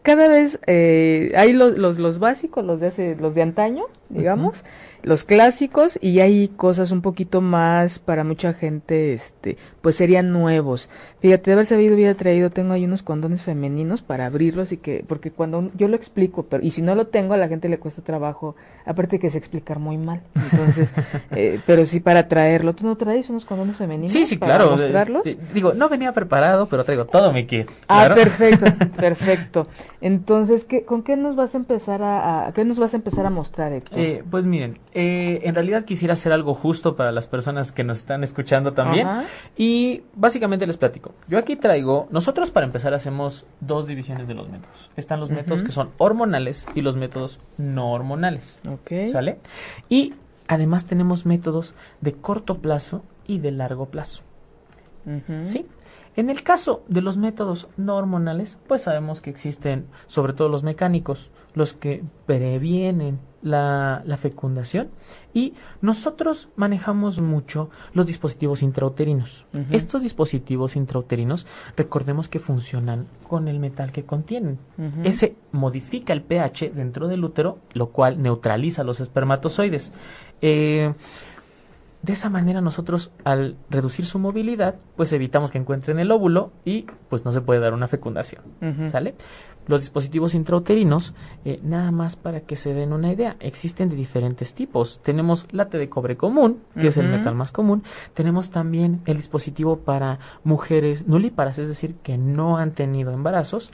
Cada 0.03 0.29
vez 0.29 0.59
eh, 0.67 1.33
hay 1.37 1.53
los, 1.53 1.77
los, 1.79 1.99
los 1.99 2.19
básicos, 2.19 2.65
los 2.65 2.81
de 2.81 2.89
hace, 2.89 3.17
los 3.17 3.35
de 3.35 3.43
antaño, 3.43 3.85
digamos 4.11 4.62
los 5.03 5.25
clásicos 5.25 5.99
y 6.01 6.20
hay 6.20 6.49
cosas 6.49 6.90
un 6.90 7.01
poquito 7.01 7.40
más 7.40 7.99
para 7.99 8.25
mucha 8.25 8.53
gente, 8.53 9.14
este, 9.14 9.57
pues 9.81 9.96
serían 9.96 10.33
nuevos. 10.33 10.88
Fíjate, 11.20 11.51
de 11.51 11.53
haber 11.55 11.66
sabido 11.66 11.94
hubiera 11.94 12.14
traído, 12.14 12.51
tengo 12.51 12.73
ahí 12.73 12.85
unos 12.85 13.03
condones 13.03 13.42
femeninos 13.42 14.03
para 14.03 14.27
abrirlos 14.27 14.73
y 14.73 14.77
que, 14.77 15.05
porque 15.07 15.31
cuando 15.31 15.70
yo 15.77 15.88
lo 15.88 15.96
explico, 15.96 16.44
pero, 16.44 16.62
y 16.62 16.70
si 16.70 16.83
no 16.83 16.94
lo 16.94 17.07
tengo 17.07 17.35
a 17.35 17.37
la 17.37 17.49
gente 17.49 17.68
le 17.68 17.79
cuesta 17.79 18.03
trabajo, 18.03 18.57
aparte 18.85 19.18
que 19.18 19.29
es 19.29 19.35
explicar 19.35 19.79
muy 19.79 19.96
mal. 19.96 20.20
Entonces, 20.53 20.92
eh, 21.31 21.61
pero 21.66 21.87
sí 21.87 22.01
para 22.01 22.29
traerlo. 22.29 22.75
¿Tú 22.75 22.87
no 22.87 22.96
traes 22.96 23.31
unos 23.31 23.44
condones 23.44 23.77
femeninos? 23.77 24.12
Sí, 24.12 24.27
sí, 24.27 24.37
para 24.37 24.57
claro. 24.57 24.73
mostrarlos? 24.73 25.25
digo, 25.55 25.73
no 25.73 25.88
venía 25.88 26.12
preparado, 26.12 26.68
pero 26.68 26.85
traigo 26.85 27.07
todo 27.07 27.33
mi 27.33 27.46
kit. 27.46 27.70
Ah, 27.88 28.12
perfecto, 28.14 28.66
perfecto. 28.96 29.66
Entonces, 30.01 30.64
¿qué, 30.64 30.85
¿con 30.85 31.03
qué 31.03 31.16
nos 31.16 31.37
vas 31.37 31.55
a 31.55 31.59
empezar 31.59 32.03
a, 32.03 32.49
a, 32.49 32.53
qué 32.53 32.64
nos 32.64 32.79
vas 32.79 32.94
a 32.94 32.96
empezar 32.96 33.27
a 33.27 33.31
mostrar, 33.31 33.73
Héctor? 33.73 34.00
Eh, 34.01 34.25
pues 34.31 34.45
miren, 34.45 34.79
eh, 34.93 35.41
en 35.45 35.55
realidad 35.55 35.85
quisiera 35.85 36.15
hacer 36.15 36.33
algo 36.33 36.55
justo 36.55 36.97
para 36.97 37.13
las 37.13 37.27
personas 37.27 37.73
que 37.73 37.85
nos 37.85 37.99
están 37.99 38.25
escuchando 38.25 38.73
también. 38.73 39.07
Y 39.57 40.03
básicamente 40.15 40.67
les 40.67 40.77
platico. 40.77 41.15
Yo 41.29 41.39
aquí 41.39 41.57
traigo, 41.57 42.09
nosotros 42.11 42.51
para 42.51 42.67
empezar 42.67 42.95
hacemos 42.95 43.47
dos 43.61 43.87
divisiones 43.87 44.29
de 44.29 44.35
los 44.35 44.49
métodos. 44.49 44.91
Están 44.97 45.21
los 45.21 45.31
métodos 45.31 45.63
que 45.63 45.73
son 45.73 45.91
hormonales 45.99 46.67
y 46.75 46.83
los 46.83 46.97
métodos 46.97 47.41
no 47.59 47.93
hormonales. 47.93 48.61
Ok. 48.69 49.13
¿Sale? 49.13 49.39
Y 49.89 50.15
además 50.49 50.87
tenemos 50.87 51.27
métodos 51.27 51.75
de 52.01 52.13
corto 52.15 52.57
plazo 52.57 53.03
y 53.27 53.39
de 53.39 53.53
largo 53.53 53.87
plazo. 53.87 54.23
¿Sí? 55.45 55.67
En 56.17 56.29
el 56.29 56.43
caso 56.43 56.83
de 56.89 57.01
los 57.01 57.17
métodos 57.17 57.69
no 57.77 57.97
hormonales, 57.97 58.59
pues 58.67 58.83
sabemos 58.83 59.21
que 59.21 59.31
existen 59.31 59.87
sobre 60.07 60.33
todo 60.33 60.49
los 60.49 60.63
mecánicos, 60.63 61.31
los 61.55 61.73
que 61.73 62.03
previenen 62.27 63.21
la, 63.42 64.03
fecundación 64.18 64.88
y 65.33 65.55
nosotros 65.81 66.48
manejamos 66.57 67.20
mucho 67.20 67.70
los 67.94 68.07
dispositivos 68.07 68.62
intrauterinos. 68.62 69.46
Estos 69.70 70.03
dispositivos 70.03 70.76
intrauterinos, 70.76 71.46
recordemos 71.76 72.29
que 72.29 72.40
funcionan 72.40 73.07
con 73.26 73.48
el 73.48 73.59
metal 73.59 73.92
que 73.92 74.05
contienen. 74.05 74.59
Ese 75.05 75.37
modifica 75.53 76.12
el 76.12 76.22
pH 76.22 76.72
dentro 76.74 77.09
del 77.09 77.24
útero, 77.24 77.59
lo 77.72 77.90
cual 77.90 78.20
neutraliza 78.22 78.85
los 78.85 79.00
espermatozoides. 79.00 79.92
Eh, 80.42 80.92
de 82.03 82.14
esa 82.14 82.31
manera 82.31 82.62
nosotros 82.62 83.12
al 83.24 83.57
reducir 83.68 84.07
su 84.07 84.18
movilidad, 84.18 84.76
pues 84.96 85.12
evitamos 85.12 85.50
que 85.50 85.59
encuentren 85.59 85.98
el 85.98 86.11
óvulo 86.11 86.50
y 86.64 86.87
pues 87.11 87.26
no 87.26 87.33
se 87.33 87.42
puede 87.42 87.61
dar 87.61 87.74
una 87.74 87.88
fecundación. 87.88 88.42
¿Sale? 88.88 89.14
Los 89.70 89.83
dispositivos 89.83 90.35
intrauterinos, 90.35 91.14
eh, 91.44 91.61
nada 91.62 91.92
más 91.92 92.16
para 92.16 92.40
que 92.40 92.56
se 92.56 92.74
den 92.74 92.92
una 92.92 93.12
idea, 93.12 93.37
existen 93.38 93.88
de 93.88 93.94
diferentes 93.94 94.52
tipos. 94.52 95.00
Tenemos 95.04 95.46
la 95.52 95.68
T 95.68 95.78
de 95.78 95.88
cobre 95.88 96.16
común, 96.16 96.59
que 96.74 96.88
es 96.88 96.96
el 96.96 97.06
metal 97.06 97.37
más 97.37 97.52
común. 97.52 97.85
Tenemos 98.12 98.50
también 98.50 99.00
el 99.06 99.18
dispositivo 99.18 99.76
para 99.76 100.18
mujeres 100.42 101.06
nulíparas, 101.06 101.61
es 101.61 101.68
decir, 101.68 101.94
que 102.02 102.18
no 102.18 102.59
han 102.59 102.72
tenido 102.72 103.12
embarazos. 103.12 103.70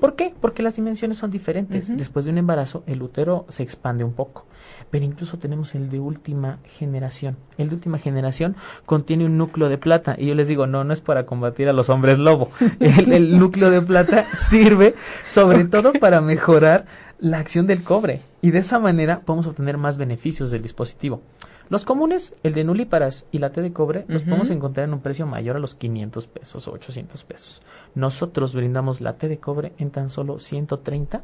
¿Por 0.00 0.14
qué? 0.14 0.32
Porque 0.40 0.62
las 0.62 0.76
dimensiones 0.76 1.18
son 1.18 1.32
diferentes. 1.32 1.96
Después 1.96 2.24
de 2.24 2.30
un 2.30 2.38
embarazo, 2.38 2.84
el 2.86 3.02
útero 3.02 3.44
se 3.48 3.64
expande 3.64 4.04
un 4.04 4.12
poco 4.12 4.46
pero 4.90 5.04
incluso 5.04 5.38
tenemos 5.38 5.74
el 5.74 5.90
de 5.90 6.00
última 6.00 6.58
generación. 6.64 7.36
El 7.58 7.68
de 7.68 7.76
última 7.76 7.98
generación 7.98 8.56
contiene 8.86 9.24
un 9.24 9.38
núcleo 9.38 9.68
de 9.68 9.78
plata 9.78 10.16
y 10.18 10.26
yo 10.26 10.34
les 10.34 10.48
digo, 10.48 10.66
no, 10.66 10.84
no 10.84 10.92
es 10.92 11.00
para 11.00 11.26
combatir 11.26 11.68
a 11.68 11.72
los 11.72 11.88
hombres 11.88 12.18
lobo. 12.18 12.50
El, 12.80 13.38
núcleo 13.38 13.70
de 13.70 13.82
plata 13.82 14.26
sirve 14.34 14.94
sobre 15.26 15.64
todo 15.64 15.92
para 15.92 16.20
mejorar 16.20 16.86
la 17.18 17.38
acción 17.38 17.66
del 17.66 17.82
cobre 17.82 18.20
y 18.42 18.50
de 18.50 18.58
esa 18.58 18.78
manera 18.78 19.20
podemos 19.20 19.46
obtener 19.46 19.76
más 19.76 19.96
beneficios 19.96 20.50
del 20.50 20.62
dispositivo. 20.62 21.22
Los 21.68 21.84
comunes, 21.84 22.34
el 22.42 22.52
de 22.54 22.64
nulíparas 22.64 23.26
y 23.30 23.38
la 23.38 23.50
T 23.52 23.62
de 23.62 23.72
cobre, 23.72 24.04
los 24.08 24.24
podemos 24.24 24.50
encontrar 24.50 24.88
en 24.88 24.94
un 24.94 25.00
precio 25.00 25.24
mayor 25.24 25.54
a 25.54 25.60
los 25.60 25.76
500 25.76 26.26
pesos 26.26 26.66
o 26.66 26.72
800 26.72 27.22
pesos. 27.22 27.62
Nosotros 27.94 28.56
brindamos 28.56 29.00
la 29.00 29.12
T 29.12 29.28
de 29.28 29.38
cobre 29.38 29.72
en 29.78 29.90
tan 29.90 30.10
solo 30.10 30.40
130 30.40 31.22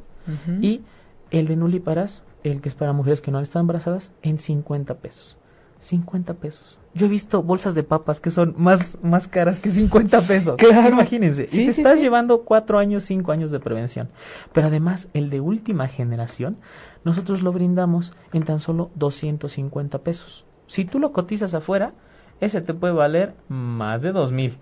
y 0.60 0.82
el 1.30 1.46
de 1.46 1.56
nulíparas 1.56 2.24
el 2.50 2.60
que 2.60 2.68
es 2.68 2.74
para 2.74 2.92
mujeres 2.92 3.20
que 3.20 3.30
no 3.30 3.40
están 3.40 3.60
embarazadas, 3.60 4.12
en 4.22 4.38
50 4.38 4.94
pesos. 4.98 5.36
50 5.78 6.34
pesos. 6.34 6.78
Yo 6.94 7.06
he 7.06 7.08
visto 7.08 7.42
bolsas 7.42 7.74
de 7.74 7.82
papas 7.82 8.20
que 8.20 8.30
son 8.30 8.54
más, 8.56 8.98
más 9.02 9.28
caras 9.28 9.60
que 9.60 9.70
50 9.70 10.22
pesos. 10.22 10.56
Claro. 10.56 10.88
Imagínense. 10.88 11.48
y 11.52 11.64
te 11.64 11.66
estás 11.66 12.00
llevando 12.00 12.42
cuatro 12.42 12.78
años, 12.78 13.04
cinco 13.04 13.32
años 13.32 13.50
de 13.50 13.60
prevención. 13.60 14.08
Pero 14.52 14.68
además, 14.68 15.08
el 15.12 15.28
de 15.28 15.40
última 15.40 15.88
generación, 15.88 16.56
nosotros 17.04 17.42
lo 17.42 17.52
brindamos 17.52 18.14
en 18.32 18.44
tan 18.44 18.58
solo 18.58 18.90
250 18.94 19.98
pesos. 19.98 20.46
Si 20.66 20.86
tú 20.86 20.98
lo 20.98 21.12
cotizas 21.12 21.52
afuera, 21.52 21.92
ese 22.40 22.62
te 22.62 22.72
puede 22.72 22.94
valer 22.94 23.34
más 23.48 24.02
de 24.02 24.12
2 24.12 24.32
mil. 24.32 24.58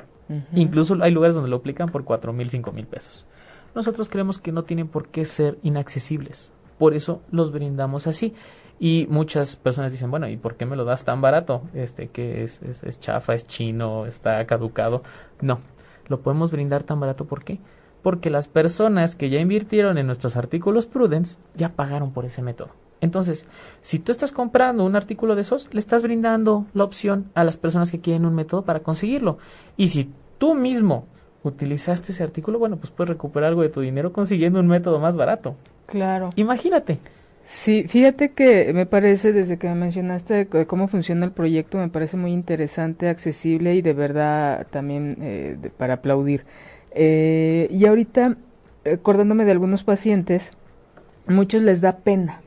Incluso 0.55 0.96
hay 1.03 1.12
lugares 1.12 1.35
donde 1.35 1.50
lo 1.50 1.57
aplican 1.57 1.90
por 1.90 2.05
4 2.05 2.33
mil, 2.33 2.50
5 2.50 2.72
mil 2.72 2.87
pesos. 2.87 3.27
Nosotros 3.75 4.09
creemos 4.09 4.39
que 4.39 4.53
no 4.53 4.65
tienen 4.65 4.89
por 4.89 5.09
qué 5.09 5.25
ser 5.25 5.59
inaccesibles. 5.63 6.53
Por 6.79 6.95
eso 6.95 7.23
los 7.31 7.53
brindamos 7.53 8.07
así. 8.07 8.35
Y 8.81 9.07
muchas 9.09 9.57
personas 9.57 9.93
dicen, 9.93 10.11
bueno, 10.11 10.29
¿y 10.29 10.37
por 10.37 10.57
qué 10.57 10.67
me 10.67 10.77
lo 10.77 10.85
das 10.85 11.05
tan 11.05 11.21
barato? 11.21 11.63
Este, 11.75 12.09
que 12.09 12.43
es, 12.43 12.61
es, 12.63 13.01
chafa, 13.01 13.35
es 13.35 13.47
chino, 13.47 14.07
está 14.07 14.45
caducado. 14.47 15.03
No, 15.41 15.61
lo 16.09 16.21
podemos 16.21 16.51
brindar 16.51 16.83
tan 16.83 16.99
barato, 16.99 17.25
¿por 17.25 17.45
qué? 17.45 17.61
Porque 18.03 18.31
las 18.31 18.49
personas 18.49 19.15
que 19.15 19.31
ya 19.31 19.41
invirtieron 19.41 19.97
en 19.97 20.07
nuestros 20.07 20.37
artículos 20.37 20.87
Prudence 20.87 21.39
ya 21.55 21.71
pagaron 21.71 22.13
por 22.13 22.25
ese 22.25 22.43
método. 22.43 22.71
Entonces, 23.01 23.47
si 23.81 23.99
tú 23.99 24.13
estás 24.13 24.33
comprando 24.33 24.85
un 24.85 24.97
artículo 24.97 25.35
de 25.35 25.43
esos, 25.43 25.69
le 25.73 25.79
estás 25.79 26.03
brindando 26.03 26.67
la 26.75 26.85
opción 26.85 27.31
a 27.35 27.45
las 27.45 27.57
personas 27.57 27.91
que 27.91 28.01
quieren 28.01 28.25
un 28.25 28.35
método 28.35 28.63
para 28.63 28.81
conseguirlo. 28.81 29.39
Y 29.77 29.89
si 29.89 30.11
tú 30.39 30.55
mismo 30.55 31.07
utilizaste 31.45 32.13
ese 32.13 32.25
artículo, 32.25 32.59
bueno, 32.59 32.77
pues 32.77 32.91
puedes 32.91 33.11
recuperar 33.11 33.51
algo 33.51 33.63
de 33.63 33.69
tu 33.69 33.81
dinero 33.81 34.13
consiguiendo 34.13 34.59
un 34.59 34.67
método 34.67 34.99
más 34.99 35.17
barato. 35.17 35.55
Claro. 35.87 36.31
Imagínate. 36.37 36.99
Sí, 37.45 37.85
fíjate 37.87 38.33
que 38.33 38.73
me 38.73 38.87
parece, 38.87 39.33
desde 39.33 39.59
que 39.59 39.69
me 39.69 39.75
mencionaste 39.75 40.47
de 40.47 40.67
cómo 40.67 40.89
funciona 40.89 41.27
el 41.27 41.33
proyecto, 41.33 41.77
me 41.77 41.91
parece 41.91 42.17
muy 42.17 42.33
interesante, 42.33 43.09
accesible 43.09 43.75
y 43.75 43.83
de 43.83 43.93
verdad 43.93 44.67
también 44.71 45.19
eh, 45.21 45.59
para 45.77 45.95
aplaudir. 45.95 46.45
Eh, 46.93 47.69
y 47.71 47.85
ahorita, 47.85 48.37
acordándome 48.91 49.45
de 49.45 49.53
algunos 49.53 49.85
pacientes, 49.85 50.53
muchos 51.27 51.63
les 51.63 51.83
da 51.83 51.99
pena. 51.99 52.41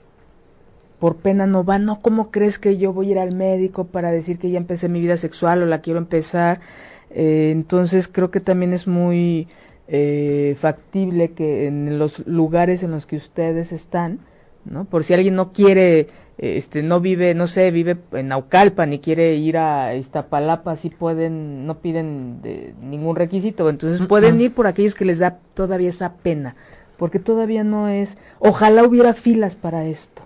Por 0.99 1.17
pena 1.17 1.45
no 1.45 1.63
van, 1.63 1.85
no, 1.85 1.99
¿cómo 1.99 2.31
crees 2.31 2.57
que 2.57 2.77
yo 2.77 2.91
voy 2.91 3.09
a 3.09 3.11
ir 3.11 3.19
al 3.19 3.35
médico 3.35 3.85
para 3.85 4.09
decir 4.11 4.39
que 4.39 4.49
ya 4.49 4.57
empecé 4.57 4.89
mi 4.89 4.99
vida 4.99 5.17
sexual 5.17 5.61
o 5.61 5.67
la 5.67 5.81
quiero 5.81 5.99
empezar? 5.99 6.59
Eh, 7.09 7.49
entonces 7.51 8.07
creo 8.07 8.31
que 8.31 8.39
también 8.39 8.73
es 8.73 8.87
muy 8.87 9.47
eh, 9.87 10.55
factible 10.59 11.31
que 11.31 11.67
en 11.67 11.97
los 11.97 12.25
lugares 12.27 12.83
en 12.83 12.91
los 12.91 13.05
que 13.05 13.15
ustedes 13.15 13.71
están, 13.71 14.19
¿no? 14.65 14.85
Por 14.85 15.03
si 15.03 15.13
alguien 15.13 15.35
no 15.35 15.53
quiere, 15.53 16.07
este, 16.37 16.83
no 16.83 16.99
vive, 16.99 17.33
no 17.33 17.47
sé, 17.47 17.71
vive 17.71 17.97
en 18.11 18.27
Naucalpan 18.27 18.91
y 18.91 18.99
quiere 18.99 19.35
ir 19.35 19.57
a 19.57 19.95
Iztapalapa, 19.95 20.75
sí 20.75 20.89
pueden, 20.89 21.65
no 21.65 21.79
piden 21.79 22.41
de 22.41 22.73
ningún 22.81 23.15
requisito, 23.15 23.69
entonces 23.69 24.05
pueden 24.07 24.41
ir 24.41 24.53
por 24.53 24.67
aquellos 24.67 24.93
que 24.93 25.05
les 25.05 25.19
da 25.19 25.39
todavía 25.55 25.89
esa 25.89 26.15
pena, 26.15 26.55
porque 26.97 27.19
todavía 27.19 27.63
no 27.63 27.87
es, 27.87 28.17
ojalá 28.39 28.83
hubiera 28.83 29.13
filas 29.13 29.55
para 29.55 29.85
esto, 29.85 30.23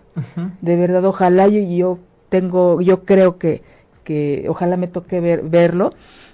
de 0.61 0.75
verdad, 0.75 1.05
ojalá 1.05 1.47
yo, 1.47 1.61
yo 1.61 1.99
tengo, 2.29 2.81
yo 2.81 3.03
creo 3.05 3.37
que, 3.37 3.61
que 4.03 4.45
ojalá 4.49 4.75
me 4.75 4.87
toque 4.87 5.19
ver, 5.19 5.43
verlo, 5.43 5.91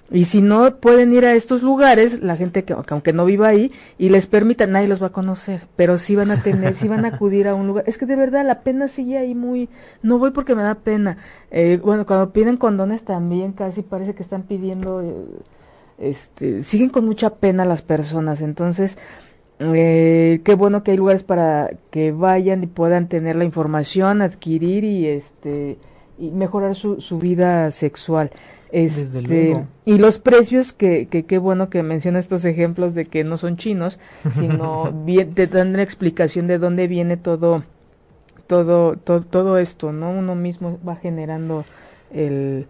y 0.09 0.25
si 0.25 0.41
no 0.41 0.75
pueden 0.77 1.13
ir 1.13 1.25
a 1.25 1.33
estos 1.33 1.63
lugares, 1.63 2.21
la 2.21 2.37
gente 2.37 2.63
que, 2.63 2.73
aunque 2.73 3.11
no 3.11 3.25
viva 3.25 3.49
ahí 3.49 3.71
y 3.97 4.07
les 4.09 4.25
permita, 4.25 4.65
nadie 4.65 4.87
los 4.87 5.01
va 5.01 5.07
a 5.07 5.11
conocer, 5.11 5.67
pero 5.75 5.97
sí 5.97 6.15
van 6.15 6.31
a 6.31 6.41
tener, 6.41 6.75
sí 6.75 6.87
van 6.87 7.03
a 7.03 7.09
acudir 7.09 7.47
a 7.47 7.55
un 7.55 7.67
lugar. 7.67 7.83
Es 7.87 7.97
que 7.97 8.05
de 8.05 8.15
verdad 8.15 8.45
la 8.45 8.61
pena 8.61 8.87
sigue 8.87 9.17
ahí 9.17 9.35
muy, 9.35 9.69
no 10.01 10.17
voy 10.17 10.31
porque 10.31 10.55
me 10.55 10.63
da 10.63 10.75
pena. 10.75 11.17
Eh, 11.51 11.79
bueno, 11.83 12.05
cuando 12.05 12.31
piden 12.31 12.55
condones 12.55 13.03
también 13.03 13.51
casi 13.51 13.81
parece 13.81 14.15
que 14.15 14.23
están 14.23 14.43
pidiendo, 14.43 15.01
eh, 15.01 15.13
este, 15.97 16.63
siguen 16.63 16.89
con 16.89 17.05
mucha 17.05 17.31
pena 17.35 17.65
las 17.65 17.81
personas. 17.81 18.39
Entonces, 18.41 18.97
eh, 19.59 20.39
qué 20.45 20.55
bueno 20.55 20.83
que 20.83 20.91
hay 20.91 20.97
lugares 20.97 21.23
para 21.23 21.71
que 21.91 22.13
vayan 22.13 22.63
y 22.63 22.67
puedan 22.67 23.09
tener 23.09 23.35
la 23.35 23.43
información, 23.43 24.21
adquirir 24.21 24.85
y 24.85 25.07
este, 25.07 25.77
y 26.17 26.31
mejorar 26.31 26.75
su, 26.75 27.01
su 27.01 27.17
vida 27.17 27.71
sexual. 27.71 28.31
Este, 28.71 29.65
y 29.85 29.97
los 29.97 30.19
precios, 30.19 30.73
que 30.73 31.07
qué 31.07 31.37
bueno 31.37 31.69
que 31.69 31.83
menciona 31.83 32.19
estos 32.19 32.43
ejemplos 32.43 32.95
de 32.95 33.05
que 33.05 33.23
no 33.23 33.37
son 33.37 33.55
chinos, 33.55 33.99
sino 34.33 34.91
bien, 35.05 35.33
te 35.33 35.47
dan 35.47 35.69
una 35.69 35.83
explicación 35.83 36.47
de 36.47 36.57
dónde 36.57 36.87
viene 36.87 37.15
todo, 37.15 37.63
todo, 38.45 38.97
todo, 38.97 39.21
todo 39.21 39.57
esto, 39.57 39.93
¿no? 39.93 40.11
Uno 40.11 40.35
mismo 40.35 40.79
va 40.85 40.97
generando 40.97 41.63
el, 42.11 42.67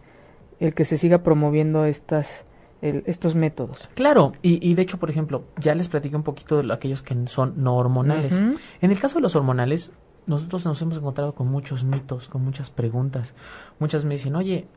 el 0.59 0.73
que 0.73 0.85
se 0.85 0.97
siga 0.97 1.23
promoviendo 1.23 1.85
estas, 1.85 2.45
estos 2.81 3.35
métodos. 3.35 3.89
Claro, 3.95 4.33
y, 4.41 4.67
y, 4.67 4.75
de 4.75 4.81
hecho, 4.83 4.97
por 4.99 5.09
ejemplo, 5.09 5.45
ya 5.59 5.73
les 5.73 5.87
platiqué 5.87 6.15
un 6.15 6.23
poquito 6.23 6.61
de 6.61 6.73
aquellos 6.73 7.01
que 7.01 7.15
son 7.27 7.53
no 7.57 7.75
hormonales. 7.75 8.39
En 8.81 8.91
el 8.91 8.99
caso 8.99 9.15
de 9.15 9.21
los 9.21 9.35
hormonales, 9.35 9.93
nosotros 10.27 10.65
nos 10.65 10.81
hemos 10.81 10.97
encontrado 10.97 11.33
con 11.33 11.47
muchos 11.47 11.83
mitos, 11.83 12.27
con 12.27 12.43
muchas 12.43 12.69
preguntas. 12.69 13.33
Muchas 13.79 14.05
me 14.05 14.15
dicen, 14.15 14.35
oye, 14.35 14.67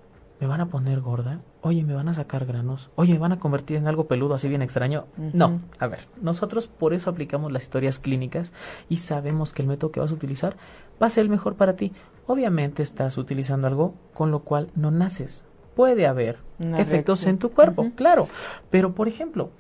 ¿me 0.41 0.47
van 0.47 0.61
a 0.61 0.67
poner 0.71 1.01
gorda? 1.01 1.41
Oye, 1.61 1.85
¿me 1.85 1.93
van 1.93 2.09
a 2.09 2.15
sacar 2.15 2.47
granos? 2.47 2.91
Oye, 2.95 3.13
¿me 3.13 3.19
van 3.19 3.33
a 3.33 3.41
convertir 3.41 3.77
en 3.77 3.89
algo 3.89 4.07
peludo 4.07 4.35
así 4.35 4.49
bien 4.49 4.63
extraño? 4.63 5.07
No, 5.17 5.61
a 5.79 5.87
ver, 5.89 6.01
nosotros 6.23 6.69
por 6.69 6.95
eso 6.95 7.11
aplicamos 7.11 7.53
las 7.53 7.65
historias 7.65 7.99
clínicas 7.99 8.53
y 8.89 8.99
sabemos 8.99 9.53
que 9.53 9.63
el 9.63 9.69
método 9.69 9.91
que 9.91 10.01
vas 10.01 10.13
a 10.13 10.15
utilizar 10.15 10.57
va 11.03 11.09
a 11.09 11.11
ser 11.11 11.25
el 11.25 11.31
mejor 11.31 11.57
para 11.57 11.75
ti. 11.75 11.93
Obviamente 12.27 12.83
estás 12.83 13.19
utilizando 13.19 13.67
algo 13.67 13.95
con 14.15 14.31
lo 14.31 14.41
cual 14.41 14.71
no 14.77 14.91
naces. 14.91 15.45
Puede 15.75 16.07
haber 16.07 16.39
efectos 16.59 17.27
en 17.27 17.39
tu 17.39 17.51
cuerpo, 17.51 17.91
claro. 17.97 18.29
Pero, 18.71 18.95
por 18.95 19.09
ejemplo, 19.09 19.51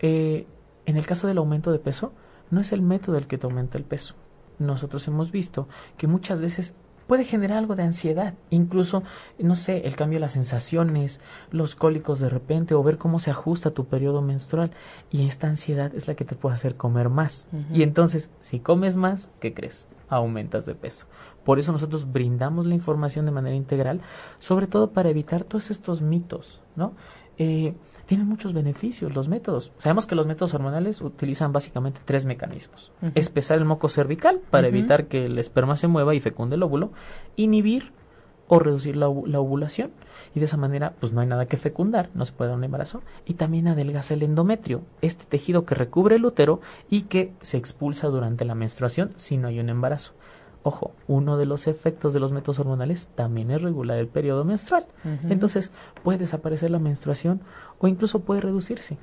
eh, 0.00 0.46
en 0.86 0.96
el 0.96 1.06
caso 1.06 1.26
del 1.26 1.38
aumento 1.38 1.72
de 1.72 1.78
peso, 1.78 2.12
no 2.50 2.60
es 2.60 2.72
el 2.72 2.82
método 2.82 3.18
el 3.18 3.26
que 3.26 3.38
te 3.38 3.46
aumenta 3.46 3.78
el 3.78 3.84
peso. 3.84 4.14
Nosotros 4.58 5.06
hemos 5.08 5.30
visto 5.30 5.68
que 5.96 6.06
muchas 6.06 6.40
veces 6.40 6.74
puede 7.06 7.24
generar 7.24 7.58
algo 7.58 7.74
de 7.74 7.82
ansiedad, 7.82 8.34
incluso, 8.50 9.02
no 9.38 9.56
sé, 9.56 9.86
el 9.86 9.96
cambio 9.96 10.16
de 10.16 10.20
las 10.22 10.32
sensaciones, 10.32 11.20
los 11.50 11.74
cólicos 11.74 12.20
de 12.20 12.28
repente, 12.28 12.74
o 12.74 12.82
ver 12.82 12.98
cómo 12.98 13.18
se 13.18 13.30
ajusta 13.30 13.72
tu 13.72 13.86
periodo 13.86 14.22
menstrual. 14.22 14.70
Y 15.10 15.26
esta 15.26 15.48
ansiedad 15.48 15.94
es 15.94 16.08
la 16.08 16.14
que 16.14 16.24
te 16.24 16.34
puede 16.34 16.54
hacer 16.54 16.76
comer 16.76 17.08
más. 17.08 17.46
Y 17.72 17.82
entonces, 17.82 18.30
si 18.40 18.60
comes 18.60 18.96
más, 18.96 19.28
¿qué 19.40 19.52
crees? 19.54 19.86
Aumentas 20.08 20.66
de 20.66 20.74
peso. 20.74 21.06
Por 21.44 21.58
eso 21.58 21.72
nosotros 21.72 22.10
brindamos 22.10 22.66
la 22.66 22.74
información 22.74 23.26
de 23.26 23.32
manera 23.32 23.54
integral, 23.54 24.00
sobre 24.38 24.66
todo 24.66 24.92
para 24.92 25.10
evitar 25.10 25.44
todos 25.44 25.70
estos 25.70 26.00
mitos, 26.00 26.62
¿no? 26.74 26.94
Eh, 27.36 27.74
tienen 28.06 28.26
muchos 28.26 28.52
beneficios 28.52 29.14
los 29.14 29.28
métodos. 29.28 29.72
Sabemos 29.78 30.06
que 30.06 30.14
los 30.14 30.26
métodos 30.26 30.54
hormonales 30.54 31.00
utilizan 31.00 31.52
básicamente 31.52 32.00
tres 32.04 32.24
mecanismos. 32.24 32.92
Espesar 33.14 33.58
el 33.58 33.64
moco 33.64 33.88
cervical 33.88 34.40
para 34.50 34.68
evitar 34.68 35.06
que 35.06 35.26
el 35.26 35.38
esperma 35.38 35.76
se 35.76 35.88
mueva 35.88 36.14
y 36.14 36.20
fecunde 36.20 36.56
el 36.56 36.62
óvulo, 36.62 36.92
inhibir 37.36 37.92
o 38.48 38.58
reducir 38.58 38.96
la, 38.96 39.08
ovulación 39.08 39.90
y 40.34 40.40
de 40.40 40.46
esa 40.46 40.56
manera 40.56 40.94
pues 41.00 41.12
no 41.12 41.20
hay 41.20 41.26
nada 41.26 41.46
que 41.46 41.56
fecundar, 41.56 42.10
no 42.14 42.24
se 42.24 42.32
puede 42.32 42.50
dar 42.50 42.58
un 42.58 42.64
embarazo 42.64 43.02
y 43.24 43.34
también 43.34 43.68
adelgaza 43.68 44.14
el 44.14 44.22
endometrio, 44.22 44.82
este 45.00 45.24
tejido 45.24 45.64
que 45.64 45.74
recubre 45.74 46.16
el 46.16 46.24
útero 46.26 46.60
y 46.90 47.02
que 47.02 47.32
se 47.40 47.56
expulsa 47.56 48.08
durante 48.08 48.44
la 48.44 48.54
menstruación 48.54 49.12
si 49.16 49.36
no 49.36 49.48
hay 49.48 49.60
un 49.60 49.70
embarazo. 49.70 50.12
Ojo, 50.66 50.92
uno 51.08 51.36
de 51.36 51.44
los 51.44 51.66
efectos 51.66 52.14
de 52.14 52.20
los 52.20 52.32
métodos 52.32 52.58
hormonales 52.58 53.08
también 53.14 53.50
es 53.50 53.60
regular 53.60 53.98
el 53.98 54.08
periodo 54.08 54.44
menstrual. 54.44 54.86
Entonces, 55.28 55.70
puede 56.02 56.18
desaparecer 56.18 56.70
la 56.70 56.78
menstruación 56.78 57.42
o 57.78 57.86
incluso 57.86 58.20
puede 58.20 58.40
reducirse. 58.40 58.96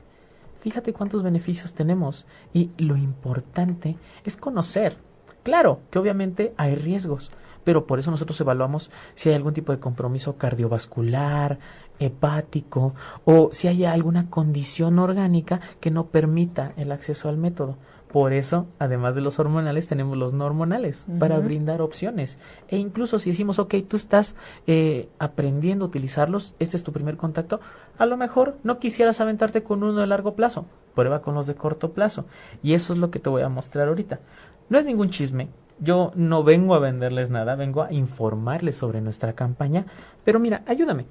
Fíjate 0.62 0.92
cuántos 0.92 1.22
beneficios 1.22 1.76
tenemos 1.76 2.26
y 2.52 2.72
lo 2.78 2.98
importante 2.98 3.96
es 4.26 4.38
conocer. 4.38 4.98
Claro 5.44 5.82
que 5.92 6.00
obviamente 6.00 6.56
hay 6.58 6.74
riesgos, 6.74 7.32
pero 7.64 7.86
por 7.86 8.00
eso 8.00 8.10
nosotros 8.10 8.42
evaluamos 8.42 8.90
si 9.14 9.30
hay 9.30 9.36
algún 9.36 9.54
tipo 9.54 9.72
de 9.72 9.80
compromiso 9.80 10.38
cardiovascular, 10.38 11.60
hepático 12.00 12.96
o 13.24 13.50
si 13.52 13.68
hay 13.68 13.86
alguna 13.86 14.32
condición 14.32 14.98
orgánica 14.98 15.62
que 15.80 15.92
no 15.92 16.08
permita 16.08 16.74
el 16.76 16.92
acceso 16.92 17.30
al 17.30 17.38
método. 17.38 17.78
Por 18.12 18.34
eso, 18.34 18.68
además 18.78 19.16
de 19.16 19.22
los 19.22 19.40
hormonales, 19.40 19.88
tenemos 19.88 20.18
los 20.18 20.34
no 20.34 20.46
hormonales 20.46 21.06
para 21.18 21.40
brindar 21.40 21.82
opciones. 21.82 22.40
E 22.68 22.78
incluso 22.78 23.20
si 23.20 23.30
decimos, 23.30 23.58
ok, 23.58 23.76
tú 23.88 23.96
estás 23.96 24.36
eh, 24.68 25.08
aprendiendo 25.18 25.86
a 25.86 25.88
utilizarlos, 25.88 26.54
este 26.60 26.76
es 26.76 26.84
tu 26.84 26.92
primer 26.92 27.16
contacto, 27.16 27.62
a 27.98 28.06
lo 28.06 28.18
mejor 28.18 28.58
no 28.64 28.80
quisieras 28.80 29.22
aventarte 29.22 29.64
con 29.64 29.82
uno 29.82 30.02
de 30.02 30.08
largo 30.08 30.36
plazo, 30.36 30.66
prueba 30.94 31.22
con 31.22 31.36
los 31.36 31.48
de 31.48 31.56
corto 31.56 31.94
plazo. 31.94 32.26
Y 32.62 32.74
eso 32.74 32.92
es 32.92 33.00
lo 33.00 33.12
que 33.12 33.20
te 33.20 33.30
voy 33.30 33.44
a 33.44 33.50
mostrar 33.50 33.88
ahorita. 33.88 34.20
No 34.68 34.78
es 34.78 34.86
ningún 34.86 35.10
chisme, 35.10 35.48
yo 35.80 36.12
no 36.16 36.44
vengo 36.44 36.76
a 36.76 36.80
venderles 36.80 37.30
nada, 37.30 37.56
vengo 37.56 37.82
a 37.82 37.94
informarles 37.94 38.76
sobre 38.76 39.00
nuestra 39.00 39.34
campaña, 39.34 39.86
pero 40.26 40.40
mira, 40.40 40.64
ayúdame. 40.68 41.06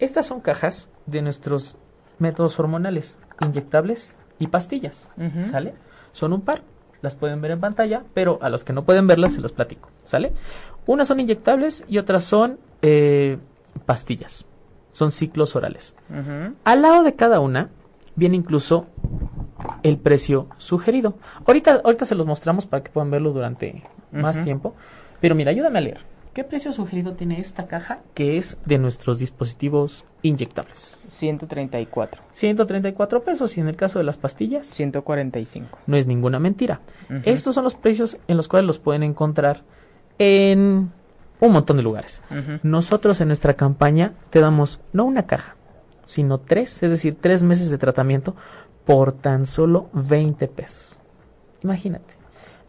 Estas 0.00 0.26
son 0.26 0.40
cajas 0.40 0.90
de 1.06 1.22
nuestros 1.22 1.76
métodos 2.18 2.58
hormonales, 2.58 3.18
inyectables 3.40 4.16
y 4.40 4.48
pastillas, 4.48 5.08
¿sale? 5.48 5.74
Son 6.14 6.32
un 6.32 6.40
par, 6.42 6.62
las 7.02 7.16
pueden 7.16 7.40
ver 7.42 7.50
en 7.50 7.60
pantalla, 7.60 8.04
pero 8.14 8.38
a 8.40 8.48
los 8.48 8.62
que 8.64 8.72
no 8.72 8.84
pueden 8.84 9.06
verlas 9.06 9.32
se 9.34 9.40
los 9.40 9.52
platico, 9.52 9.90
¿sale? 10.04 10.32
Unas 10.86 11.08
son 11.08 11.18
inyectables 11.18 11.84
y 11.88 11.98
otras 11.98 12.24
son 12.24 12.58
eh, 12.82 13.36
pastillas, 13.84 14.46
son 14.92 15.10
ciclos 15.10 15.56
orales. 15.56 15.94
Al 16.64 16.82
lado 16.82 17.02
de 17.02 17.14
cada 17.14 17.40
una 17.40 17.68
viene 18.14 18.36
incluso 18.36 18.86
el 19.82 19.98
precio 19.98 20.46
sugerido. 20.56 21.14
Ahorita, 21.46 21.80
ahorita 21.84 22.04
se 22.04 22.14
los 22.14 22.26
mostramos 22.26 22.64
para 22.64 22.84
que 22.84 22.92
puedan 22.92 23.10
verlo 23.10 23.32
durante 23.32 23.82
más 24.12 24.40
tiempo, 24.42 24.74
pero 25.20 25.34
mira, 25.34 25.50
ayúdame 25.50 25.78
a 25.78 25.82
leer. 25.82 26.13
¿Qué 26.34 26.42
precio 26.42 26.72
sugerido 26.72 27.12
tiene 27.12 27.38
esta 27.38 27.68
caja 27.68 28.00
que 28.12 28.36
es 28.38 28.58
de 28.64 28.78
nuestros 28.78 29.20
dispositivos 29.20 30.04
inyectables? 30.22 30.98
134. 31.10 32.22
134 32.32 33.22
pesos 33.22 33.56
y 33.56 33.60
en 33.60 33.68
el 33.68 33.76
caso 33.76 34.00
de 34.00 34.04
las 34.04 34.16
pastillas 34.16 34.66
145. 34.66 35.78
No 35.86 35.96
es 35.96 36.08
ninguna 36.08 36.40
mentira. 36.40 36.80
Estos 37.22 37.54
son 37.54 37.62
los 37.62 37.76
precios 37.76 38.16
en 38.26 38.36
los 38.36 38.48
cuales 38.48 38.66
los 38.66 38.80
pueden 38.80 39.04
encontrar 39.04 39.62
en 40.18 40.90
un 41.38 41.52
montón 41.52 41.76
de 41.76 41.84
lugares. 41.84 42.20
Nosotros 42.64 43.20
en 43.20 43.28
nuestra 43.28 43.54
campaña 43.54 44.14
te 44.30 44.40
damos 44.40 44.80
no 44.92 45.04
una 45.04 45.26
caja, 45.26 45.54
sino 46.04 46.38
tres, 46.38 46.82
es 46.82 46.90
decir, 46.90 47.16
tres 47.20 47.44
meses 47.44 47.70
de 47.70 47.78
tratamiento 47.78 48.34
por 48.84 49.12
tan 49.12 49.46
solo 49.46 49.88
20 49.92 50.48
pesos. 50.48 50.98
Imagínate. 51.62 52.23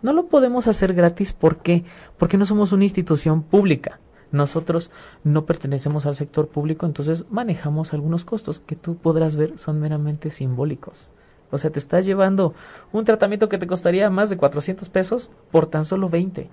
No 0.05 0.13
lo 0.13 0.27
podemos 0.27 0.67
hacer 0.67 0.93
gratis 0.93 1.33
¿por 1.33 1.63
qué? 1.63 1.83
porque 2.19 2.37
no 2.37 2.45
somos 2.45 2.71
una 2.71 2.83
institución 2.83 3.41
pública. 3.41 3.99
Nosotros 4.31 4.91
no 5.23 5.47
pertenecemos 5.47 6.05
al 6.05 6.15
sector 6.15 6.47
público, 6.47 6.85
entonces 6.85 7.25
manejamos 7.31 7.91
algunos 7.91 8.23
costos 8.23 8.59
que 8.59 8.75
tú 8.75 8.97
podrás 8.97 9.35
ver 9.35 9.57
son 9.57 9.79
meramente 9.79 10.29
simbólicos. 10.29 11.09
O 11.49 11.57
sea, 11.57 11.71
te 11.71 11.79
estás 11.79 12.05
llevando 12.05 12.53
un 12.91 13.03
tratamiento 13.03 13.49
que 13.49 13.57
te 13.57 13.65
costaría 13.65 14.07
más 14.11 14.29
de 14.29 14.37
400 14.37 14.89
pesos 14.89 15.31
por 15.49 15.65
tan 15.65 15.85
solo 15.85 16.07
20. 16.07 16.51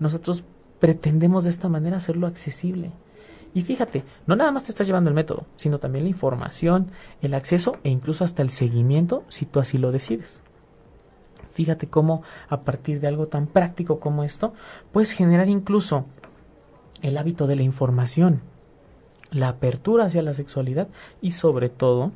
Nosotros 0.00 0.42
pretendemos 0.80 1.44
de 1.44 1.50
esta 1.50 1.68
manera 1.68 1.98
hacerlo 1.98 2.26
accesible. 2.26 2.90
Y 3.54 3.62
fíjate, 3.62 4.02
no 4.26 4.34
nada 4.34 4.50
más 4.50 4.64
te 4.64 4.72
estás 4.72 4.88
llevando 4.88 5.10
el 5.10 5.14
método, 5.14 5.46
sino 5.54 5.78
también 5.78 6.06
la 6.06 6.10
información, 6.10 6.90
el 7.22 7.34
acceso 7.34 7.76
e 7.84 7.90
incluso 7.90 8.24
hasta 8.24 8.42
el 8.42 8.50
seguimiento 8.50 9.22
si 9.28 9.46
tú 9.46 9.60
así 9.60 9.78
lo 9.78 9.92
decides. 9.92 10.42
Fíjate 11.60 11.88
cómo 11.88 12.22
a 12.48 12.62
partir 12.62 13.00
de 13.00 13.06
algo 13.06 13.26
tan 13.26 13.46
práctico 13.46 14.00
como 14.00 14.24
esto, 14.24 14.54
puedes 14.92 15.12
generar 15.12 15.46
incluso 15.50 16.06
el 17.02 17.18
hábito 17.18 17.46
de 17.46 17.54
la 17.54 17.60
información, 17.60 18.40
la 19.30 19.48
apertura 19.48 20.06
hacia 20.06 20.22
la 20.22 20.32
sexualidad 20.32 20.88
y 21.20 21.32
sobre 21.32 21.68
todo 21.68 22.12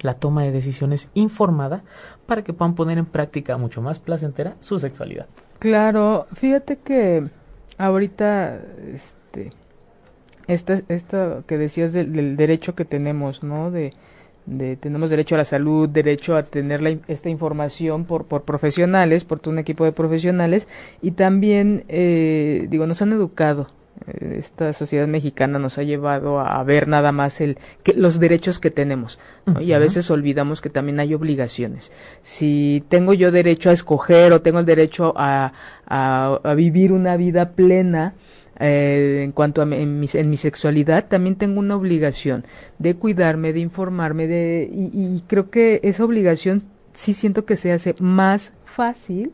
la 0.00 0.12
toma 0.12 0.42
de 0.42 0.52
decisiones 0.52 1.08
informada 1.14 1.84
para 2.26 2.44
que 2.44 2.52
puedan 2.52 2.74
poner 2.74 2.98
en 2.98 3.06
práctica 3.06 3.56
mucho 3.56 3.80
más 3.80 3.98
placentera 3.98 4.56
su 4.60 4.78
sexualidad. 4.78 5.24
Claro, 5.58 6.26
fíjate 6.34 6.80
que 6.80 7.30
ahorita 7.78 8.60
este 8.92 9.52
esto 10.48 11.44
que 11.46 11.56
decías 11.56 11.94
del, 11.94 12.36
derecho 12.36 12.74
que 12.74 12.84
tenemos, 12.84 13.42
¿no? 13.42 13.70
De, 13.70 13.94
tenemos 14.80 15.10
derecho 15.10 15.34
a 15.34 15.38
la 15.38 15.44
salud, 15.44 15.88
derecho 15.88 16.36
a 16.36 16.42
tener 16.42 17.00
esta 17.08 17.28
información 17.28 18.04
por, 18.04 18.26
por 18.26 18.42
profesionales, 18.42 19.24
por 19.24 19.40
todo 19.40 19.52
un 19.52 19.58
equipo 19.58 19.84
de 19.84 19.92
profesionales 19.92 20.68
y 21.02 21.12
también, 21.12 21.84
eh, 21.88 22.66
digo, 22.70 22.86
nos 22.86 23.02
han 23.02 23.12
educado. 23.12 23.68
Eh, 24.06 24.36
esta 24.38 24.72
sociedad 24.72 25.08
mexicana 25.08 25.58
nos 25.58 25.76
ha 25.78 25.82
llevado 25.82 26.40
a, 26.40 26.62
ver 26.62 26.88
nada 26.88 27.10
más 27.12 27.40
el 27.40 27.58
que, 27.82 27.94
los 27.94 28.20
derechos 28.20 28.60
que 28.60 28.70
tenemos 28.70 29.18
y 29.60 29.72
a 29.72 29.78
veces 29.78 30.10
olvidamos 30.10 30.60
que 30.60 30.70
también 30.70 31.00
hay 31.00 31.14
obligaciones. 31.14 31.92
Si 32.22 32.84
tengo 32.88 33.12
yo 33.14 33.30
derecho 33.30 33.70
a 33.70 33.72
escoger 33.72 34.32
o 34.32 34.40
tengo 34.40 34.60
el 34.60 34.66
derecho 34.66 35.14
a, 35.16 35.52
a 35.86 36.54
vivir 36.54 36.92
una 36.92 37.16
vida 37.16 37.50
plena, 37.50 38.14
eh, 38.60 39.22
en 39.24 39.32
cuanto 39.32 39.62
a 39.62 39.64
en 39.64 40.00
mi, 40.00 40.08
en 40.12 40.30
mi, 40.30 40.36
sexualidad, 40.36 41.06
también 41.06 41.36
tengo 41.36 41.60
una 41.60 41.76
obligación 41.76 42.44
de 42.78 42.94
cuidarme, 42.94 43.52
de 43.52 43.60
informarme, 43.60 44.26
de, 44.26 44.68
y, 44.72 45.22
creo 45.26 45.50
que 45.50 45.80
esa 45.84 46.04
obligación 46.04 46.62
sí 46.92 47.12
siento 47.12 47.44
que 47.44 47.56
se 47.56 47.72
hace 47.72 47.94
más 48.00 48.54
fácil 48.64 49.32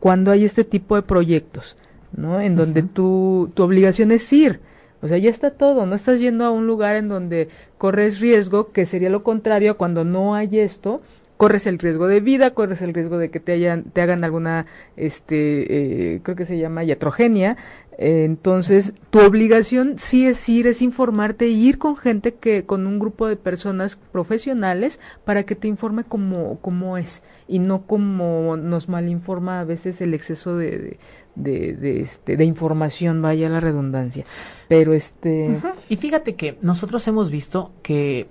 cuando 0.00 0.30
hay 0.30 0.44
este 0.44 0.64
tipo 0.64 0.96
de 0.96 1.02
proyectos, 1.02 1.76
¿no? 2.12 2.40
En 2.40 2.56
donde 2.56 2.82
tu, 2.82 3.50
tu 3.54 3.62
obligación 3.62 4.10
es 4.10 4.32
ir. 4.32 4.60
O 5.02 5.08
sea, 5.08 5.18
ya 5.18 5.30
está 5.30 5.50
todo, 5.50 5.84
no 5.84 5.94
estás 5.94 6.20
yendo 6.20 6.44
a 6.46 6.50
un 6.50 6.66
lugar 6.66 6.96
en 6.96 7.08
donde 7.08 7.48
corres 7.76 8.20
riesgo, 8.20 8.72
que 8.72 8.86
sería 8.86 9.10
lo 9.10 9.22
contrario 9.22 9.76
cuando 9.76 10.04
no 10.04 10.34
hay 10.34 10.58
esto, 10.58 11.02
corres 11.36 11.66
el 11.66 11.78
riesgo 11.78 12.06
de 12.06 12.20
vida, 12.20 12.52
corres 12.52 12.80
el 12.82 12.94
riesgo 12.94 13.18
de 13.18 13.30
que 13.30 13.40
te, 13.40 13.52
hayan, 13.52 13.84
te 13.84 14.00
hagan 14.00 14.24
alguna, 14.24 14.66
este, 14.96 16.14
eh, 16.14 16.20
creo 16.22 16.36
que 16.36 16.46
se 16.46 16.58
llama 16.58 16.84
iatrogenia, 16.84 17.56
entonces, 17.98 18.92
tu 19.08 19.20
obligación 19.20 19.94
sí 19.96 20.26
es 20.26 20.46
ir, 20.50 20.66
es 20.66 20.82
informarte, 20.82 21.48
ir 21.48 21.78
con 21.78 21.96
gente 21.96 22.34
que, 22.34 22.66
con 22.66 22.86
un 22.86 22.98
grupo 22.98 23.26
de 23.26 23.36
personas 23.36 23.96
profesionales 24.12 25.00
para 25.24 25.44
que 25.44 25.54
te 25.54 25.66
informe 25.66 26.04
cómo, 26.04 26.58
cómo 26.60 26.98
es 26.98 27.22
y 27.48 27.58
no 27.58 27.86
como 27.86 28.58
nos 28.58 28.90
malinforma 28.90 29.60
a 29.60 29.64
veces 29.64 30.02
el 30.02 30.12
exceso 30.12 30.56
de, 30.56 30.98
de, 31.36 31.72
de, 31.72 32.00
este, 32.00 32.36
de 32.36 32.44
información, 32.44 33.22
vaya 33.22 33.48
la 33.48 33.60
redundancia. 33.60 34.26
Pero 34.68 34.92
este. 34.92 35.58
Y 35.88 35.96
fíjate 35.96 36.34
que 36.34 36.58
nosotros 36.60 37.06
hemos 37.08 37.30
visto 37.30 37.72
que 37.82 38.28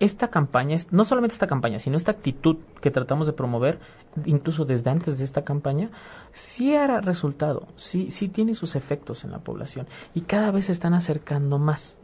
esta 0.00 0.28
campaña, 0.28 0.78
no 0.90 1.04
solamente 1.04 1.34
esta 1.34 1.46
campaña, 1.46 1.78
sino 1.78 1.96
esta 1.96 2.12
actitud 2.12 2.56
que 2.80 2.90
tratamos 2.90 3.26
de 3.26 3.34
promover, 3.34 3.78
incluso 4.24 4.64
desde 4.64 4.90
antes 4.90 5.18
de 5.18 5.24
esta 5.24 5.42
campaña, 5.42 5.90
sí 6.32 6.74
hará 6.74 7.00
resultado, 7.00 7.66
sí, 7.76 8.10
sí 8.10 8.28
tiene 8.28 8.54
sus 8.54 8.76
efectos 8.76 9.24
en 9.24 9.30
la 9.30 9.38
población 9.38 9.86
y 10.14 10.22
cada 10.22 10.50
vez 10.50 10.66
se 10.66 10.72
están 10.72 10.94
acercando 10.94 11.58
más. 11.58 11.98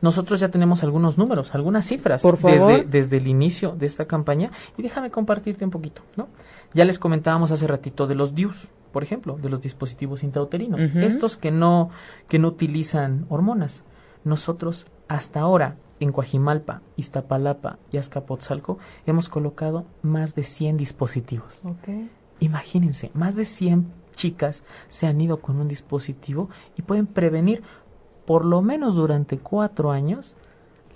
Nosotros 0.00 0.40
ya 0.40 0.48
tenemos 0.48 0.82
algunos 0.82 1.18
números, 1.18 1.54
algunas 1.54 1.86
cifras 1.86 2.22
Desde, 2.68 2.84
desde 2.84 3.16
el 3.18 3.26
inicio 3.26 3.76
de 3.76 3.86
esta 3.86 4.06
campaña 4.06 4.50
y 4.76 4.82
déjame 4.82 5.10
compartirte 5.10 5.64
un 5.64 5.70
poquito, 5.70 6.02
¿no? 6.16 6.28
Ya 6.72 6.84
les 6.84 6.98
comentábamos 6.98 7.50
hace 7.50 7.66
ratito 7.66 8.06
de 8.06 8.14
los 8.14 8.34
DIUs, 8.34 8.68
por 8.92 9.02
ejemplo, 9.02 9.38
de 9.40 9.48
los 9.48 9.60
dispositivos 9.60 10.22
intrauterinos, 10.22 10.80
estos 10.80 11.36
que 11.36 11.50
no, 11.50 11.90
que 12.28 12.38
no 12.38 12.48
utilizan 12.48 13.26
hormonas. 13.28 13.84
Nosotros 14.24 14.86
hasta 15.08 15.40
ahora 15.40 15.76
en 16.00 16.12
Coajimalpa, 16.12 16.80
Iztapalapa 16.96 17.78
y 17.92 17.98
Azcapotzalco 17.98 18.78
hemos 19.06 19.28
colocado 19.28 19.84
más 20.02 20.34
de 20.34 20.42
100 20.42 20.78
dispositivos. 20.78 21.62
Imagínense, 22.40 23.10
más 23.14 23.36
de 23.36 23.44
100 23.44 23.92
chicas 24.14 24.64
se 24.88 25.06
han 25.06 25.20
ido 25.20 25.40
con 25.40 25.60
un 25.60 25.68
dispositivo 25.68 26.48
y 26.76 26.82
pueden 26.82 27.06
prevenir 27.06 27.62
por 28.26 28.44
lo 28.44 28.62
menos 28.62 28.94
durante 28.94 29.38
cuatro 29.38 29.90
años 29.90 30.36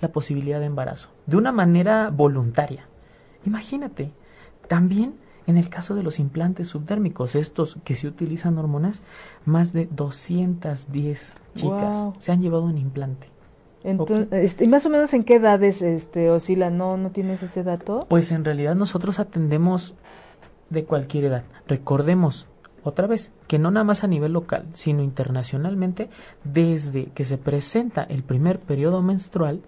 la 0.01 0.09
posibilidad 0.09 0.59
de 0.59 0.65
embarazo, 0.65 1.09
de 1.25 1.37
una 1.37 1.51
manera 1.51 2.09
voluntaria. 2.09 2.87
Imagínate, 3.45 4.11
también 4.67 5.15
en 5.47 5.57
el 5.57 5.69
caso 5.69 5.93
de 5.93 6.01
los 6.01 6.19
implantes 6.19 6.67
subdérmicos, 6.67 7.35
estos 7.35 7.77
que 7.83 7.93
se 7.93 8.07
utilizan 8.07 8.57
hormonas, 8.57 9.03
más 9.45 9.73
de 9.73 9.87
210 9.91 11.33
chicas 11.53 12.07
se 12.17 12.31
han 12.31 12.41
llevado 12.41 12.63
un 12.63 12.79
implante. 12.79 13.34
Entonces, 13.85 14.27
este, 14.31 14.65
¿Y 14.65 14.67
más 14.67 14.85
o 14.87 14.89
menos 14.89 15.13
en 15.13 15.23
qué 15.23 15.35
edades 15.35 15.83
este, 15.83 16.31
oscila? 16.31 16.71
¿No, 16.71 16.97
¿No 16.97 17.11
tienes 17.11 17.43
ese 17.43 17.63
dato? 17.63 18.07
Pues 18.09 18.31
en 18.31 18.43
realidad 18.43 18.75
nosotros 18.75 19.19
atendemos 19.19 19.93
de 20.71 20.85
cualquier 20.85 21.25
edad. 21.25 21.43
Recordemos, 21.67 22.47
otra 22.83 23.05
vez, 23.05 23.31
que 23.47 23.59
no 23.59 23.69
nada 23.69 23.83
más 23.83 24.03
a 24.03 24.07
nivel 24.07 24.33
local, 24.33 24.65
sino 24.73 25.03
internacionalmente, 25.03 26.09
desde 26.43 27.05
que 27.13 27.23
se 27.23 27.37
presenta 27.37 28.01
el 28.03 28.23
primer 28.23 28.59
periodo 28.59 29.03
menstrual, 29.03 29.61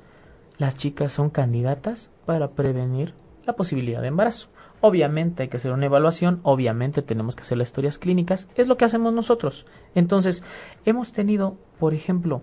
las 0.58 0.76
chicas 0.76 1.12
son 1.12 1.30
candidatas 1.30 2.10
para 2.26 2.50
prevenir 2.52 3.14
la 3.46 3.54
posibilidad 3.56 4.02
de 4.02 4.08
embarazo. 4.08 4.50
Obviamente 4.82 5.44
hay 5.44 5.50
que 5.50 5.58
hacer 5.58 5.72
una 5.72 5.86
evaluación, 5.86 6.40
obviamente 6.44 7.02
tenemos 7.02 7.36
que 7.36 7.42
hacer 7.42 7.58
las 7.58 7.70
historias 7.70 7.98
clínicas, 7.98 8.48
es 8.56 8.68
lo 8.68 8.78
que 8.78 8.86
hacemos 8.86 9.14
nosotros. 9.14 9.66
Entonces, 9.96 10.44
hemos 10.86 11.14
tenido, 11.14 11.58
por 11.80 11.94
ejemplo, 11.94 12.42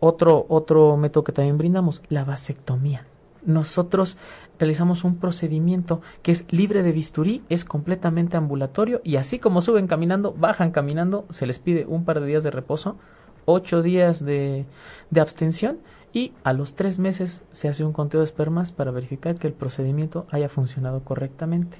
otro, 0.00 0.46
otro 0.48 0.96
método 0.96 1.24
que 1.24 1.32
también 1.32 1.58
brindamos, 1.58 2.02
la 2.08 2.24
vasectomía. 2.24 3.04
Nosotros 3.44 4.16
realizamos 4.58 5.04
un 5.04 5.16
procedimiento 5.16 6.00
que 6.22 6.32
es 6.32 6.44
libre 6.50 6.82
de 6.82 6.92
bisturí, 6.92 7.42
es 7.48 7.64
completamente 7.64 8.36
ambulatorio 8.36 9.00
y 9.04 9.16
así 9.16 9.38
como 9.38 9.60
suben 9.60 9.86
caminando, 9.86 10.34
bajan 10.36 10.70
caminando, 10.70 11.26
se 11.30 11.46
les 11.46 11.58
pide 11.58 11.86
un 11.86 12.04
par 12.04 12.20
de 12.20 12.26
días 12.26 12.42
de 12.42 12.50
reposo, 12.50 12.96
ocho 13.44 13.82
días 13.82 14.24
de, 14.24 14.66
de 15.10 15.20
abstención 15.20 15.78
y 16.12 16.32
a 16.42 16.52
los 16.52 16.74
tres 16.74 16.98
meses 16.98 17.42
se 17.52 17.68
hace 17.68 17.84
un 17.84 17.92
conteo 17.92 18.20
de 18.20 18.24
espermas 18.24 18.72
para 18.72 18.90
verificar 18.90 19.36
que 19.36 19.46
el 19.46 19.52
procedimiento 19.52 20.26
haya 20.30 20.48
funcionado 20.48 21.00
correctamente. 21.04 21.78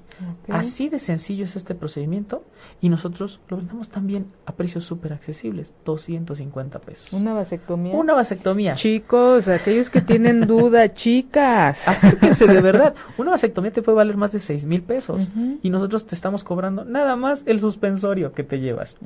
Así 0.49 0.89
de 0.89 0.99
sencillo 0.99 1.45
es 1.45 1.57
este 1.57 1.75
procedimiento 1.75 2.45
y 2.81 2.89
nosotros 2.89 3.41
lo 3.49 3.57
vendemos 3.57 3.91
también 3.91 4.27
a 4.47 4.53
precios 4.53 4.85
súper 4.85 5.13
accesibles, 5.13 5.73
250 5.85 6.79
pesos. 6.81 7.13
¿Una 7.13 7.33
vasectomía? 7.33 7.95
Una 7.95 8.15
vasectomía. 8.15 8.75
Chicos, 8.75 9.49
aquellos 9.49 9.91
que 9.91 10.01
tienen 10.01 10.43
duda, 10.43 10.93
chicas. 10.95 11.87
Acérquense 11.89 12.47
de 12.47 12.61
verdad. 12.61 12.95
Una 13.19 13.33
vasectomía 13.33 13.73
te 13.73 13.83
puede 13.83 13.97
valer 13.97 14.17
más 14.17 14.33
de 14.33 14.41
6 14.41 14.67
mil 14.67 14.83
pesos 14.83 15.31
y 15.63 15.71
nosotros 15.71 16.07
te 16.07 16.15
estamos 16.15 16.45
cobrando 16.45 16.85
nada 16.85 17.17
más 17.17 17.45
el 17.47 17.61
suspensorio 17.61 18.33
que 18.33 18.45
te 18.45 18.61
llevas. 18.61 18.99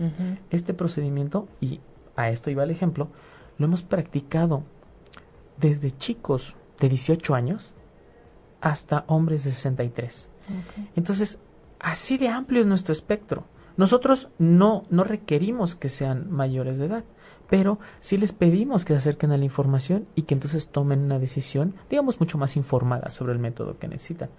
Este 0.50 0.74
procedimiento, 0.74 1.48
y 1.60 1.80
a 2.16 2.30
esto 2.30 2.50
iba 2.50 2.64
el 2.64 2.70
ejemplo, 2.70 3.08
lo 3.58 3.66
hemos 3.66 3.82
practicado 3.82 4.64
desde 5.58 5.90
chicos 5.96 6.56
de 6.80 6.88
18 6.88 7.34
años 7.34 7.74
hasta 8.60 9.04
hombres 9.08 9.44
de 9.44 9.52
63. 9.52 10.30
Entonces, 10.96 11.38
así 11.78 12.18
de 12.18 12.28
amplio 12.28 12.60
es 12.60 12.66
nuestro 12.66 12.92
espectro. 12.92 13.44
Nosotros 13.76 14.28
no, 14.38 14.84
no 14.90 15.04
requerimos 15.04 15.76
que 15.76 15.88
sean 15.88 16.30
mayores 16.30 16.78
de 16.78 16.86
edad, 16.86 17.04
pero 17.48 17.78
sí 18.00 18.16
les 18.16 18.32
pedimos 18.32 18.84
que 18.84 18.92
se 18.92 18.98
acerquen 18.98 19.32
a 19.32 19.36
la 19.36 19.44
información 19.44 20.06
y 20.14 20.22
que 20.22 20.34
entonces 20.34 20.68
tomen 20.68 21.00
una 21.00 21.18
decisión, 21.18 21.74
digamos, 21.90 22.20
mucho 22.20 22.38
más 22.38 22.56
informada 22.56 23.10
sobre 23.10 23.32
el 23.32 23.38
método 23.38 23.78
que 23.78 23.88
necesitan. 23.88 24.30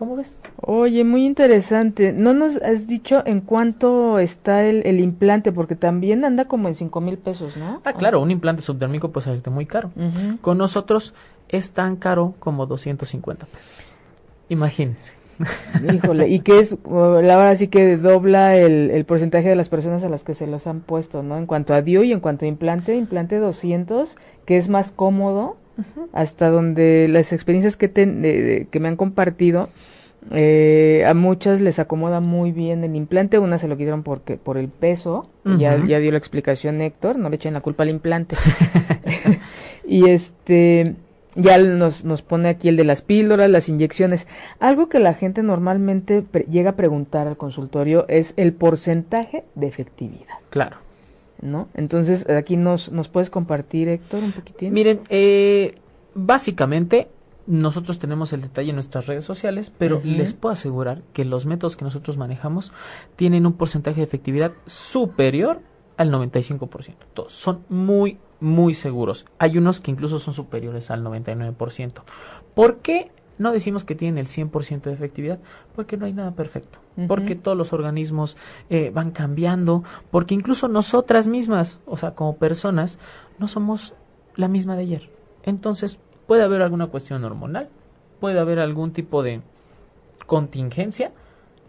¿Cómo 0.00 0.16
ves? 0.16 0.40
Oye, 0.62 1.04
muy 1.04 1.26
interesante. 1.26 2.14
No 2.14 2.32
nos 2.32 2.56
has 2.62 2.86
dicho 2.86 3.22
en 3.26 3.42
cuánto 3.42 4.18
está 4.18 4.64
el, 4.64 4.98
implante, 4.98 5.52
porque 5.52 5.76
también 5.76 6.24
anda 6.24 6.46
como 6.46 6.68
en 6.68 6.74
cinco 6.74 7.02
mil 7.02 7.18
pesos, 7.18 7.58
¿no? 7.58 7.82
Ah, 7.84 7.92
claro, 7.92 8.22
un 8.22 8.30
implante 8.30 8.62
subdérmico 8.62 9.10
puede 9.10 9.26
salirte 9.26 9.50
muy 9.50 9.66
caro. 9.66 9.90
Con 10.40 10.56
nosotros 10.56 11.12
es 11.50 11.72
tan 11.72 11.96
caro 11.96 12.32
como 12.38 12.64
250 12.64 13.44
pesos. 13.44 13.92
Imagínense. 14.48 15.12
Híjole, 15.92 16.28
y 16.28 16.40
que 16.40 16.60
es, 16.60 16.78
la 16.90 17.36
verdad 17.36 17.56
sí 17.56 17.68
que 17.68 17.98
dobla 17.98 18.56
el, 18.56 19.04
porcentaje 19.04 19.50
de 19.50 19.56
las 19.56 19.68
personas 19.68 20.02
a 20.02 20.08
las 20.08 20.24
que 20.24 20.32
se 20.32 20.46
los 20.46 20.66
han 20.66 20.80
puesto, 20.80 21.22
¿no? 21.22 21.36
En 21.36 21.44
cuanto 21.44 21.74
a 21.74 21.82
DIU 21.82 22.04
y 22.04 22.12
en 22.12 22.20
cuanto 22.20 22.46
a 22.46 22.48
implante, 22.48 22.96
implante 22.96 23.36
200, 23.36 24.16
que 24.46 24.56
es 24.56 24.70
más 24.70 24.92
cómodo, 24.92 25.58
hasta 26.12 26.50
donde 26.50 27.08
las 27.08 27.32
experiencias 27.32 27.76
que, 27.76 27.90
que 27.90 28.80
me 28.80 28.88
han 28.88 28.96
compartido, 28.96 29.68
eh, 30.32 31.04
a 31.06 31.14
muchas 31.14 31.60
les 31.60 31.78
acomoda 31.78 32.20
muy 32.20 32.52
bien 32.52 32.84
el 32.84 32.94
implante, 32.94 33.38
una 33.38 33.58
se 33.58 33.68
lo 33.68 33.76
quitaron 33.76 34.02
porque 34.02 34.36
por 34.36 34.58
el 34.58 34.68
peso, 34.68 35.28
ya, 35.58 35.82
ya 35.86 35.98
dio 35.98 36.12
la 36.12 36.18
explicación 36.18 36.80
Héctor, 36.80 37.18
no 37.18 37.30
le 37.30 37.36
echen 37.36 37.54
la 37.54 37.60
culpa 37.60 37.84
al 37.84 37.90
implante. 37.90 38.36
y 39.86 40.08
este 40.08 40.94
ya 41.34 41.58
nos, 41.58 42.04
nos 42.04 42.22
pone 42.22 42.48
aquí 42.48 42.68
el 42.68 42.76
de 42.76 42.84
las 42.84 43.02
píldoras, 43.02 43.50
las 43.50 43.68
inyecciones. 43.68 44.26
Algo 44.58 44.88
que 44.88 44.98
la 44.98 45.14
gente 45.14 45.42
normalmente 45.42 46.24
llega 46.50 46.70
a 46.70 46.76
preguntar 46.76 47.26
al 47.26 47.36
consultorio 47.36 48.04
es 48.08 48.34
el 48.36 48.52
porcentaje 48.52 49.44
de 49.54 49.66
efectividad. 49.66 50.38
Claro. 50.50 50.76
¿No? 51.42 51.68
Entonces, 51.74 52.28
aquí 52.28 52.56
nos, 52.56 52.92
nos 52.92 53.08
puedes 53.08 53.30
compartir, 53.30 53.88
Héctor, 53.88 54.22
un 54.22 54.32
poquitín. 54.32 54.72
Miren, 54.74 55.00
eh, 55.08 55.74
básicamente 56.14 57.08
nosotros 57.46 57.98
tenemos 57.98 58.32
el 58.32 58.42
detalle 58.42 58.70
en 58.70 58.76
nuestras 58.76 59.06
redes 59.06 59.24
sociales, 59.24 59.72
pero 59.76 60.00
les 60.04 60.34
puedo 60.34 60.52
asegurar 60.52 61.02
que 61.12 61.24
los 61.24 61.46
métodos 61.46 61.76
que 61.76 61.84
nosotros 61.84 62.16
manejamos 62.16 62.72
tienen 63.16 63.46
un 63.46 63.54
porcentaje 63.54 63.96
de 63.96 64.04
efectividad 64.04 64.52
superior 64.66 65.60
al 65.96 66.12
95%. 66.12 66.94
Todos 67.12 67.32
son 67.32 67.64
muy, 67.68 68.18
muy 68.38 68.74
seguros. 68.74 69.26
Hay 69.38 69.58
unos 69.58 69.80
que 69.80 69.90
incluso 69.90 70.18
son 70.18 70.32
superiores 70.32 70.90
al 70.90 71.02
99%. 71.02 72.02
¿Por 72.54 72.78
qué 72.78 73.10
no 73.40 73.52
decimos 73.52 73.84
que 73.84 73.94
tienen 73.94 74.18
el 74.18 74.26
100% 74.26 74.82
de 74.82 74.92
efectividad? 74.92 75.38
Porque 75.74 75.96
no 75.96 76.04
hay 76.04 76.12
nada 76.12 76.32
perfecto. 76.32 76.78
Porque 77.08 77.34
todos 77.36 77.56
los 77.56 77.72
organismos 77.72 78.36
eh, 78.68 78.90
van 78.94 79.12
cambiando. 79.12 79.82
Porque 80.10 80.34
incluso 80.34 80.68
nosotras 80.68 81.26
mismas, 81.26 81.80
o 81.86 81.96
sea, 81.96 82.14
como 82.14 82.36
personas, 82.36 82.98
no 83.38 83.48
somos 83.48 83.94
la 84.36 84.46
misma 84.46 84.76
de 84.76 84.82
ayer. 84.82 85.10
Entonces, 85.42 85.98
puede 86.26 86.42
haber 86.42 86.60
alguna 86.60 86.88
cuestión 86.88 87.24
hormonal, 87.24 87.70
puede 88.20 88.38
haber 88.38 88.58
algún 88.58 88.92
tipo 88.92 89.22
de 89.22 89.40
contingencia, 90.26 91.10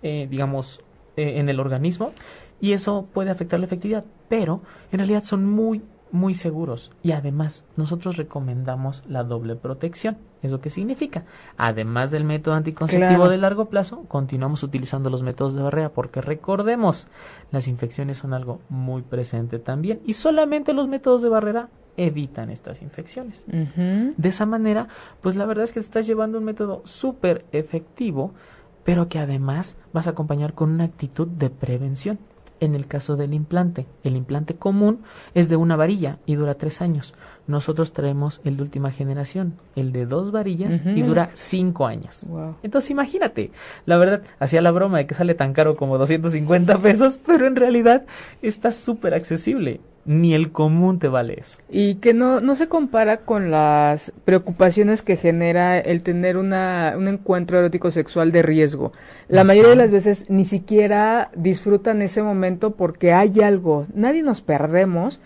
eh, 0.03 0.27
digamos, 0.29 0.81
eh, 1.15 1.39
en 1.39 1.47
el 1.47 1.61
organismo, 1.61 2.11
y 2.59 2.73
eso 2.73 3.07
puede 3.13 3.31
afectar 3.31 3.61
la 3.61 3.65
efectividad, 3.65 4.03
pero 4.27 4.61
en 4.91 4.99
realidad 4.99 5.23
son 5.23 5.45
muy, 5.45 5.81
muy 6.11 6.33
seguros. 6.33 6.91
Y 7.03 7.11
además, 7.11 7.65
nosotros 7.77 8.17
recomendamos 8.17 9.03
la 9.07 9.23
doble 9.23 9.55
protección. 9.55 10.17
¿Eso 10.41 10.59
qué 10.59 10.69
significa? 10.69 11.23
Además 11.57 12.11
del 12.11 12.23
método 12.23 12.55
anticonceptivo 12.55 13.29
de 13.29 13.37
largo 13.37 13.65
plazo, 13.65 14.05
continuamos 14.07 14.63
utilizando 14.63 15.09
los 15.09 15.23
métodos 15.23 15.53
de 15.53 15.61
barrera 15.61 15.89
porque 15.89 16.21
recordemos, 16.21 17.07
las 17.51 17.67
infecciones 17.67 18.17
son 18.17 18.33
algo 18.33 18.59
muy 18.67 19.03
presente 19.03 19.59
también 19.59 20.01
y 20.03 20.13
solamente 20.13 20.73
los 20.73 20.87
métodos 20.87 21.21
de 21.21 21.29
barrera 21.29 21.69
evitan 21.97 22.49
estas 22.49 22.81
infecciones. 22.81 23.45
De 23.45 24.29
esa 24.29 24.45
manera, 24.45 24.87
pues 25.21 25.35
la 25.35 25.45
verdad 25.45 25.65
es 25.65 25.73
que 25.73 25.79
te 25.79 25.85
estás 25.85 26.07
llevando 26.07 26.39
un 26.39 26.45
método 26.45 26.81
súper 26.85 27.45
efectivo, 27.51 28.33
pero 28.83 29.09
que 29.09 29.19
además 29.19 29.77
vas 29.93 30.07
a 30.07 30.11
acompañar 30.11 30.53
con 30.53 30.71
una 30.71 30.85
actitud 30.85 31.27
de 31.27 31.49
prevención. 31.49 32.17
En 32.61 32.75
el 32.75 32.85
caso 32.85 33.15
del 33.17 33.33
implante, 33.33 33.87
el 34.03 34.15
implante 34.15 34.53
común 34.55 34.99
es 35.33 35.49
de 35.49 35.55
una 35.55 35.75
varilla 35.75 36.19
y 36.27 36.35
dura 36.35 36.53
tres 36.53 36.79
años. 36.83 37.15
Nosotros 37.47 37.91
traemos 37.91 38.39
el 38.43 38.55
de 38.55 38.61
última 38.61 38.91
generación, 38.91 39.55
el 39.75 39.91
de 39.91 40.05
dos 40.05 40.31
varillas 40.31 40.83
y 40.85 41.01
dura 41.01 41.29
cinco 41.33 41.87
años. 41.87 42.27
Entonces 42.61 42.91
imagínate, 42.91 43.51
la 43.87 43.97
verdad, 43.97 44.21
hacía 44.39 44.61
la 44.61 44.69
broma 44.69 44.99
de 44.99 45.07
que 45.07 45.15
sale 45.15 45.33
tan 45.33 45.53
caro 45.53 45.75
como 45.75 45.97
250 45.97 46.77
pesos, 46.77 47.19
pero 47.25 47.47
en 47.47 47.55
realidad 47.55 48.05
está 48.43 48.71
súper 48.71 49.15
accesible 49.15 49.81
ni 50.05 50.33
el 50.33 50.51
común 50.51 50.99
te 50.99 51.07
vale 51.07 51.35
eso. 51.39 51.59
Y 51.69 51.95
que 51.95 52.13
no, 52.13 52.41
no 52.41 52.55
se 52.55 52.67
compara 52.67 53.17
con 53.17 53.51
las 53.51 54.13
preocupaciones 54.25 55.01
que 55.01 55.15
genera 55.15 55.79
el 55.79 56.03
tener 56.03 56.37
una, 56.37 56.95
un 56.97 57.07
encuentro 57.07 57.59
erótico 57.59 57.91
sexual 57.91 58.31
de 58.31 58.41
riesgo. 58.41 58.91
La 59.27 59.43
mayoría 59.43 59.71
de 59.71 59.75
las 59.77 59.91
veces 59.91 60.25
ni 60.29 60.45
siquiera 60.45 61.29
disfrutan 61.35 62.01
ese 62.01 62.23
momento 62.23 62.71
porque 62.71 63.13
hay 63.13 63.41
algo. 63.41 63.85
Nadie 63.93 64.23
nos 64.23 64.41
perdemos 64.41 65.19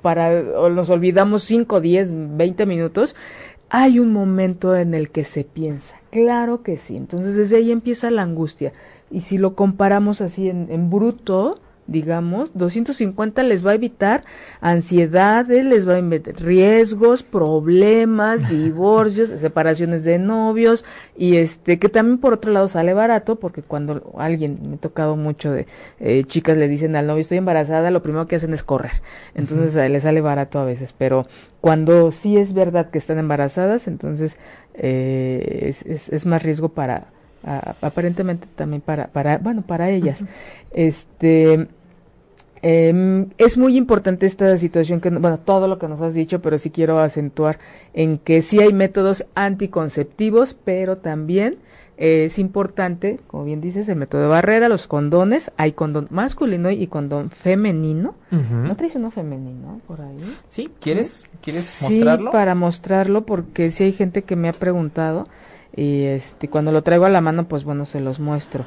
para, 0.00 0.30
o 0.58 0.70
nos 0.70 0.90
olvidamos 0.90 1.42
5, 1.42 1.80
10, 1.80 2.36
20 2.36 2.66
minutos 2.66 3.14
hay 3.68 3.98
un 3.98 4.12
momento 4.12 4.76
en 4.76 4.94
el 4.94 5.10
que 5.10 5.24
se 5.24 5.44
piensa. 5.44 5.96
Claro 6.10 6.62
que 6.62 6.76
sí. 6.76 6.96
Entonces 6.96 7.34
desde 7.34 7.56
ahí 7.56 7.72
empieza 7.72 8.10
la 8.10 8.22
angustia. 8.22 8.72
Y 9.10 9.22
si 9.22 9.38
lo 9.38 9.54
comparamos 9.54 10.20
así 10.20 10.48
en, 10.48 10.68
en 10.70 10.88
bruto, 10.90 11.58
digamos, 11.86 12.50
250 12.54 13.42
les 13.42 13.64
va 13.64 13.72
a 13.72 13.74
evitar 13.74 14.24
ansiedades, 14.60 15.64
les 15.64 15.88
va 15.88 15.94
a 15.94 15.98
evitar 15.98 16.34
riesgos, 16.36 17.22
problemas, 17.22 18.48
divorcios, 18.50 19.30
separaciones 19.40 20.04
de 20.04 20.18
novios 20.18 20.84
y 21.16 21.36
este 21.36 21.78
que 21.78 21.88
también 21.88 22.18
por 22.18 22.34
otro 22.34 22.52
lado 22.52 22.68
sale 22.68 22.94
barato 22.94 23.36
porque 23.36 23.62
cuando 23.62 24.14
alguien 24.18 24.58
me 24.68 24.76
ha 24.76 24.78
tocado 24.78 25.16
mucho 25.16 25.52
de 25.52 25.66
eh, 26.00 26.24
chicas 26.24 26.56
le 26.56 26.68
dicen 26.68 26.96
al 26.96 27.06
novio 27.06 27.22
estoy 27.22 27.38
embarazada, 27.38 27.90
lo 27.90 28.02
primero 28.02 28.26
que 28.26 28.36
hacen 28.36 28.52
es 28.52 28.62
correr. 28.62 29.02
Entonces 29.34 29.74
uh 29.74 29.86
le 29.86 30.00
sale 30.00 30.20
barato 30.20 30.58
a 30.58 30.64
veces, 30.64 30.92
pero 30.96 31.26
cuando 31.60 32.10
sí 32.10 32.36
es 32.36 32.54
verdad 32.54 32.90
que 32.90 32.98
están 32.98 33.18
embarazadas, 33.18 33.86
entonces 33.86 34.36
eh, 34.74 35.66
es, 35.68 35.82
es, 35.86 36.08
es 36.08 36.26
más 36.26 36.42
riesgo 36.42 36.70
para 36.70 37.08
aparentemente 37.46 38.48
también 38.54 38.82
para, 38.82 39.06
para, 39.06 39.38
bueno, 39.38 39.62
para 39.62 39.90
ellas. 39.90 40.24
Este, 40.72 41.68
eh, 42.62 43.26
es 43.38 43.58
muy 43.58 43.76
importante 43.76 44.26
esta 44.26 44.56
situación 44.58 45.00
que, 45.00 45.10
bueno, 45.10 45.38
todo 45.38 45.68
lo 45.68 45.78
que 45.78 45.88
nos 45.88 46.02
has 46.02 46.14
dicho, 46.14 46.42
pero 46.42 46.58
sí 46.58 46.70
quiero 46.70 46.98
acentuar 46.98 47.58
en 47.94 48.18
que 48.18 48.42
sí 48.42 48.60
hay 48.60 48.72
métodos 48.72 49.24
anticonceptivos, 49.34 50.56
pero 50.64 50.98
también 50.98 51.58
es 51.96 52.38
importante, 52.38 53.20
como 53.26 53.44
bien 53.44 53.60
dices, 53.60 53.88
el 53.88 53.96
método 53.96 54.22
de 54.22 54.28
barrera, 54.28 54.68
los 54.68 54.86
condones, 54.86 55.50
hay 55.56 55.72
condón 55.72 56.08
masculino 56.10 56.70
y 56.70 56.88
condón 56.88 57.30
femenino. 57.30 58.14
¿No 58.30 58.76
traes 58.76 58.96
uno 58.96 59.10
femenino 59.10 59.80
por 59.86 60.02
ahí? 60.02 60.18
Sí, 60.48 60.68
¿quieres, 60.80 61.24
¿quieres 61.40 61.64
sí, 61.64 62.04
para 62.32 62.54
mostrarlo, 62.54 63.24
porque 63.24 63.70
sí 63.70 63.84
hay 63.84 63.92
gente 63.92 64.22
que 64.22 64.36
me 64.36 64.48
ha 64.48 64.52
preguntado 64.52 65.26
y 65.76 66.04
este 66.04 66.48
cuando 66.48 66.72
lo 66.72 66.82
traigo 66.82 67.04
a 67.04 67.10
la 67.10 67.20
mano 67.20 67.46
pues 67.46 67.64
bueno 67.64 67.84
se 67.84 68.00
los 68.00 68.18
muestro. 68.18 68.64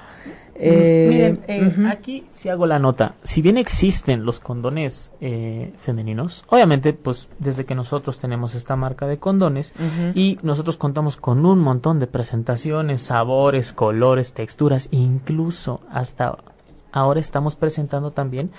Eh, 0.62 1.07
miren 1.10 1.39
eh, 1.47 1.88
aquí 1.89 2.26
si 2.32 2.49
hago 2.49 2.66
la 2.66 2.80
nota. 2.80 3.16
Si 3.24 3.41
bien 3.41 3.57
existen 3.57 4.26
los 4.26 4.39
condones 4.39 5.14
eh, 5.22 5.74
femeninos 5.80 6.45
obviamente 6.49 6.93
pues 6.93 7.30
desde 7.39 7.66
que 7.66 7.76
nosotros 7.76 8.20
tenemos 8.20 8.55
esta 8.55 8.76
marca 8.76 9.07
de 9.07 9.18
condones 9.18 9.74
y 10.14 10.38
nosotros 10.43 10.78
contamos 10.78 11.18
con 11.18 11.45
un 11.45 11.60
montón 11.60 11.99
de 11.99 12.07
presentaciones 12.07 13.01
sabores 13.01 13.74
colores 13.74 14.34
texturas 14.34 14.89
incluso 14.91 15.82
hasta 15.91 16.38
ahora 16.91 17.20
estamos 17.20 17.55
presentando 17.55 18.12
también 18.12 18.51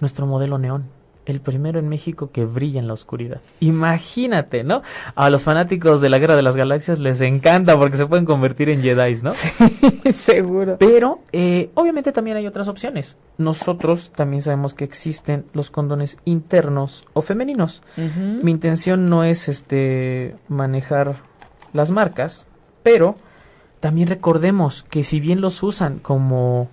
nuestro 0.00 0.26
modelo 0.26 0.58
neón 0.58 0.93
el 1.26 1.40
primero 1.40 1.78
en 1.78 1.88
México 1.88 2.30
que 2.30 2.44
brilla 2.44 2.80
en 2.80 2.86
la 2.86 2.94
oscuridad. 2.94 3.40
Imagínate, 3.60 4.64
¿no? 4.64 4.82
A 5.14 5.30
los 5.30 5.42
fanáticos 5.42 6.00
de 6.00 6.10
la 6.10 6.18
Guerra 6.18 6.36
de 6.36 6.42
las 6.42 6.56
Galaxias 6.56 6.98
les 6.98 7.20
encanta 7.20 7.76
porque 7.78 7.96
se 7.96 8.06
pueden 8.06 8.24
convertir 8.24 8.68
en 8.68 8.82
Jedi, 8.82 9.22
¿no? 9.22 9.32
Sí, 9.32 10.12
seguro. 10.12 10.76
Pero, 10.78 11.20
eh, 11.32 11.70
obviamente 11.74 12.12
también 12.12 12.36
hay 12.36 12.46
otras 12.46 12.68
opciones. 12.68 13.16
Nosotros 13.38 14.12
también 14.14 14.42
sabemos 14.42 14.74
que 14.74 14.84
existen 14.84 15.44
los 15.52 15.70
condones 15.70 16.18
internos 16.24 17.06
o 17.12 17.22
femeninos. 17.22 17.82
Mi 18.42 18.50
intención 18.50 19.06
no 19.06 19.24
es, 19.24 19.48
este, 19.48 20.36
manejar 20.48 21.16
las 21.72 21.90
marcas, 21.90 22.46
pero 22.82 23.16
también 23.80 24.08
recordemos 24.08 24.84
que 24.88 25.04
si 25.04 25.20
bien 25.20 25.40
los 25.40 25.62
usan 25.62 25.98
como 25.98 26.68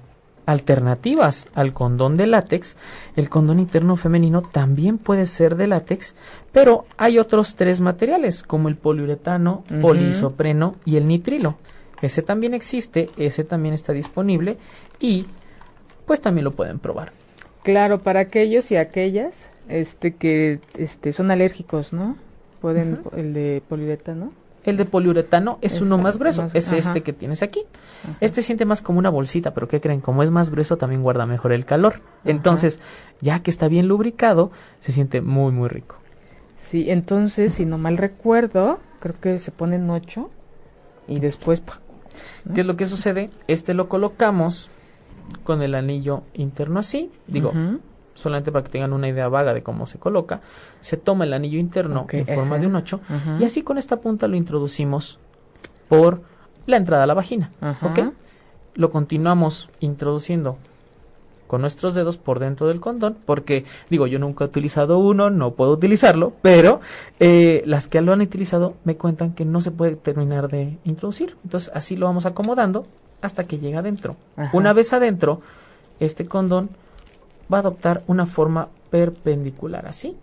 alternativas 0.52 1.48
al 1.54 1.74
condón 1.74 2.18
de 2.18 2.28
látex, 2.28 2.78
el 3.16 3.30
condón 3.30 3.60
interno 3.60 3.96
femenino 3.96 4.42
también 4.42 4.98
puede 4.98 5.26
ser 5.26 5.56
de 5.56 5.68
látex, 5.68 6.16
pero 6.52 6.86
hay 6.98 7.18
otros 7.20 7.56
tres 7.56 7.82
materiales 7.82 8.44
como 8.44 8.70
el 8.70 8.76
poliuretano, 8.76 9.64
polisopreno 9.82 10.76
y 10.86 10.98
el 10.98 11.08
nitrilo. 11.08 11.56
Ese 12.02 12.22
también 12.22 12.54
existe, 12.54 13.10
ese 13.18 13.44
también 13.44 13.74
está 13.74 13.94
disponible 13.94 14.58
y 15.00 15.26
pues 16.06 16.22
también 16.22 16.46
lo 16.46 16.52
pueden 16.52 16.80
probar. 16.80 17.14
Claro, 17.64 18.00
para 18.00 18.22
aquellos 18.22 18.72
y 18.72 18.76
aquellas 18.76 19.50
este 19.70 20.16
que 20.16 20.60
este 20.78 21.14
son 21.14 21.32
alérgicos, 21.32 21.94
¿no? 21.94 22.18
Pueden 22.60 23.00
el 23.16 23.34
de 23.34 23.62
poliuretano. 23.68 24.34
El 24.64 24.78
de 24.78 24.86
poliuretano 24.86 25.58
es 25.62 25.82
uno 25.82 25.98
más 25.98 26.20
grueso, 26.20 26.48
es 26.54 26.72
este 26.72 27.02
que 27.02 27.14
tienes 27.14 27.42
aquí. 27.42 27.64
Este 28.20 28.42
siente 28.42 28.66
más 28.66 28.82
como 28.82 29.00
una 29.00 29.10
bolsita, 29.10 29.54
pero 29.54 29.68
¿qué 29.68 29.82
creen? 29.82 30.02
Como 30.02 30.22
es 30.22 30.30
más 30.30 30.52
grueso 30.52 30.78
también 30.78 31.02
guarda 31.02 31.26
mejor 31.26 31.52
el 31.52 31.66
calor. 31.66 32.02
Entonces, 32.26 32.80
ya 33.22 33.42
que 33.42 33.50
está 33.50 33.68
bien 33.68 33.88
lubricado, 33.88 34.52
se 34.80 34.92
siente 34.92 35.22
muy, 35.22 35.52
muy 35.52 35.68
rico. 35.68 35.96
Sí, 36.58 36.92
entonces, 36.92 37.54
si 37.54 37.66
no 37.66 37.80
mal 37.80 37.98
recuerdo, 37.98 38.80
creo 39.00 39.16
que 39.20 39.40
se 39.40 39.52
ponen 39.52 39.90
ocho 39.90 40.30
y 41.08 41.20
después... 41.20 41.62
¿Qué 42.54 42.62
es 42.62 42.68
lo 42.68 42.76
que 42.78 42.86
sucede? 42.86 43.30
Este 43.48 43.74
lo 43.74 43.90
colocamos 43.90 44.70
con 45.44 45.62
el 45.62 45.76
anillo 45.76 46.24
interno 46.34 46.80
así, 46.80 47.12
digo, 47.28 47.54
solamente 48.14 48.52
para 48.52 48.64
que 48.64 48.72
tengan 48.72 48.94
una 48.94 49.08
idea 49.08 49.28
vaga 49.28 49.54
de 49.54 49.64
cómo 49.64 49.86
se 49.86 50.00
coloca, 50.00 50.42
se 50.80 50.98
toma 50.98 51.26
el 51.26 51.34
anillo 51.34 51.60
interno 51.60 52.06
en 52.10 52.26
forma 52.26 52.58
de 52.58 52.68
un 52.68 52.76
8 52.76 53.00
y 53.40 53.44
así 53.44 53.62
con 53.62 53.78
esta 53.78 53.98
punta 53.98 54.28
lo 54.28 54.36
introducimos 54.36 55.20
por 55.88 56.22
la 56.66 56.78
entrada 56.78 57.04
a 57.04 57.08
la 57.08 57.14
vagina. 57.14 57.52
Lo 58.74 58.90
continuamos 58.92 59.70
introduciendo 59.80 60.58
con 61.52 61.60
nuestros 61.60 61.94
dedos 61.94 62.16
por 62.16 62.40
dentro 62.40 62.70
del 62.70 62.80
condón, 62.80 63.18
porque 63.26 63.66
digo, 63.90 64.08
yo 64.08 64.20
nunca 64.20 64.46
he 64.46 64.48
utilizado 64.48 65.00
uno, 65.00 65.30
no 65.30 65.52
puedo 65.52 65.74
utilizarlo, 65.74 66.32
pero 66.42 66.80
eh, 67.20 67.62
las 67.66 67.90
que 67.90 68.00
lo 68.00 68.14
han 68.14 68.22
utilizado 68.22 68.76
me 68.86 68.96
cuentan 68.96 69.34
que 69.34 69.44
no 69.44 69.60
se 69.60 69.72
puede 69.72 69.98
terminar 69.98 70.48
de 70.48 70.78
introducir. 70.86 71.36
Entonces 71.44 71.70
así 71.76 71.98
lo 71.98 72.06
vamos 72.06 72.26
acomodando 72.26 72.88
hasta 73.22 73.44
que 73.44 73.60
llega 73.60 73.80
adentro. 73.80 74.16
Una 74.54 74.72
vez 74.72 74.94
adentro, 74.94 75.42
este 76.00 76.26
condón 76.26 76.70
va 77.52 77.58
a 77.58 77.62
adoptar 77.62 78.04
una 78.08 78.26
forma 78.26 78.70
perpendicular 78.90 79.88
así. 79.88 80.18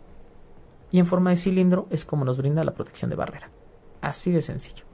Y 0.91 0.99
en 0.99 1.07
forma 1.07 1.31
de 1.31 1.37
cilindro 1.37 1.87
es 1.91 2.05
como 2.05 2.25
nos 2.25 2.39
brinda 2.39 2.65
la 2.65 2.73
protección 2.73 3.11
de 3.11 3.17
barrera. 3.17 3.51
Así 4.01 4.31
de 4.31 4.41
sencillo. 4.41 4.85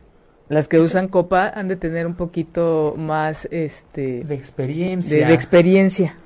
Las 0.49 0.69
que 0.69 0.81
usan 0.81 1.09
copa 1.09 1.49
han 1.49 1.69
de 1.69 1.77
tener 1.77 2.07
un 2.07 2.15
poquito 2.15 2.95
más 2.97 3.47
este 3.51 4.25
de 4.25 4.35
experiencia. 4.35 5.27
De, 5.27 5.33
experiencia. 5.33 6.17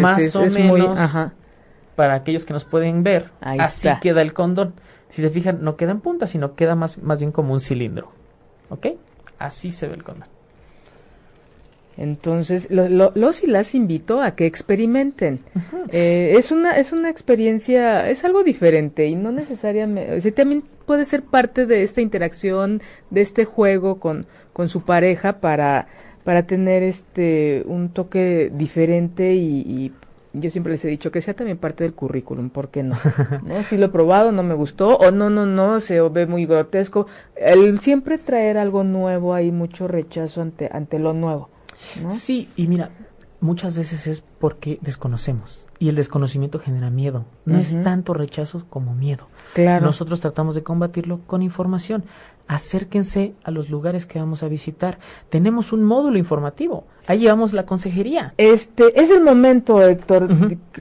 más 0.00 0.34
o 0.34 0.46
menos. 0.46 0.98
Para 1.94 2.14
aquellos 2.14 2.44
que 2.44 2.54
nos 2.54 2.64
pueden 2.64 3.02
ver, 3.02 3.30
así 3.40 3.88
queda 4.00 4.22
el 4.22 4.32
condón. 4.32 4.74
Si 5.10 5.20
se 5.20 5.28
fijan, 5.28 5.62
no 5.62 5.76
queda 5.76 5.90
en 5.90 6.00
punta, 6.00 6.26
sino 6.26 6.54
queda 6.54 6.74
más, 6.74 6.96
más 6.98 7.18
bien 7.18 7.32
como 7.32 7.52
un 7.52 7.60
cilindro. 7.60 8.10
¿Ok? 8.70 8.86
Así 9.38 9.70
se 9.70 9.86
ve 9.86 9.94
el 9.94 10.02
condón. 10.02 10.31
Entonces, 12.02 12.68
los 12.68 13.44
y 13.44 13.46
las 13.46 13.76
invito 13.76 14.20
a 14.22 14.34
que 14.34 14.46
experimenten. 14.46 15.38
Eh, 15.92 16.34
es 16.36 16.50
una 16.50 16.72
es 16.72 16.92
una 16.92 17.08
experiencia, 17.08 18.10
es 18.10 18.24
algo 18.24 18.42
diferente 18.42 19.06
y 19.06 19.14
no 19.14 19.30
necesariamente, 19.30 20.16
o 20.16 20.20
sea, 20.20 20.34
también 20.34 20.64
puede 20.84 21.04
ser 21.04 21.22
parte 21.22 21.64
de 21.64 21.84
esta 21.84 22.00
interacción, 22.00 22.82
de 23.10 23.20
este 23.20 23.44
juego 23.44 24.00
con, 24.00 24.26
con 24.52 24.68
su 24.68 24.80
pareja 24.80 25.38
para 25.38 25.86
para 26.24 26.44
tener 26.44 26.82
este 26.82 27.62
un 27.66 27.90
toque 27.90 28.50
diferente 28.52 29.34
y, 29.34 29.92
yo 30.34 30.50
siempre 30.50 30.72
les 30.72 30.84
he 30.86 30.88
dicho 30.88 31.12
que 31.12 31.20
sea 31.20 31.34
también 31.34 31.58
parte 31.58 31.84
del 31.84 31.92
currículum, 31.92 32.48
¿por 32.48 32.70
qué 32.70 32.82
no? 32.82 32.96
¿No? 33.44 33.62
Si 33.64 33.76
lo 33.76 33.86
he 33.86 33.90
probado, 33.90 34.32
no 34.32 34.42
me 34.42 34.54
gustó, 34.54 34.96
o 34.96 35.10
no, 35.10 35.28
no, 35.28 35.44
no, 35.44 35.78
se 35.78 36.00
ve 36.00 36.26
muy 36.26 36.46
grotesco. 36.46 37.06
El 37.36 37.80
siempre 37.80 38.16
traer 38.16 38.56
algo 38.56 38.82
nuevo, 38.82 39.34
hay 39.34 39.52
mucho 39.52 39.88
rechazo 39.88 40.40
ante, 40.40 40.70
ante 40.72 40.98
lo 40.98 41.12
nuevo. 41.12 41.51
Sí, 42.10 42.48
y 42.56 42.66
mira, 42.66 42.90
muchas 43.40 43.74
veces 43.74 44.06
es 44.06 44.22
porque 44.38 44.78
desconocemos 44.82 45.66
y 45.78 45.88
el 45.88 45.96
desconocimiento 45.96 46.58
genera 46.58 46.90
miedo. 46.90 47.24
No 47.44 47.58
es 47.58 47.80
tanto 47.82 48.14
rechazo 48.14 48.64
como 48.70 48.94
miedo. 48.94 49.28
Claro. 49.54 49.86
Nosotros 49.86 50.20
tratamos 50.20 50.54
de 50.54 50.62
combatirlo 50.62 51.20
con 51.26 51.42
información 51.42 52.04
acérquense 52.46 53.34
a 53.44 53.50
los 53.50 53.70
lugares 53.70 54.06
que 54.06 54.18
vamos 54.18 54.42
a 54.42 54.48
visitar. 54.48 54.98
Tenemos 55.30 55.72
un 55.72 55.84
módulo 55.84 56.18
informativo. 56.18 56.86
Ahí 57.06 57.20
llevamos 57.20 57.52
la 57.52 57.66
consejería. 57.66 58.34
Este 58.36 59.00
es 59.00 59.10
el 59.10 59.22
momento, 59.22 59.82
Héctor. 59.82 60.28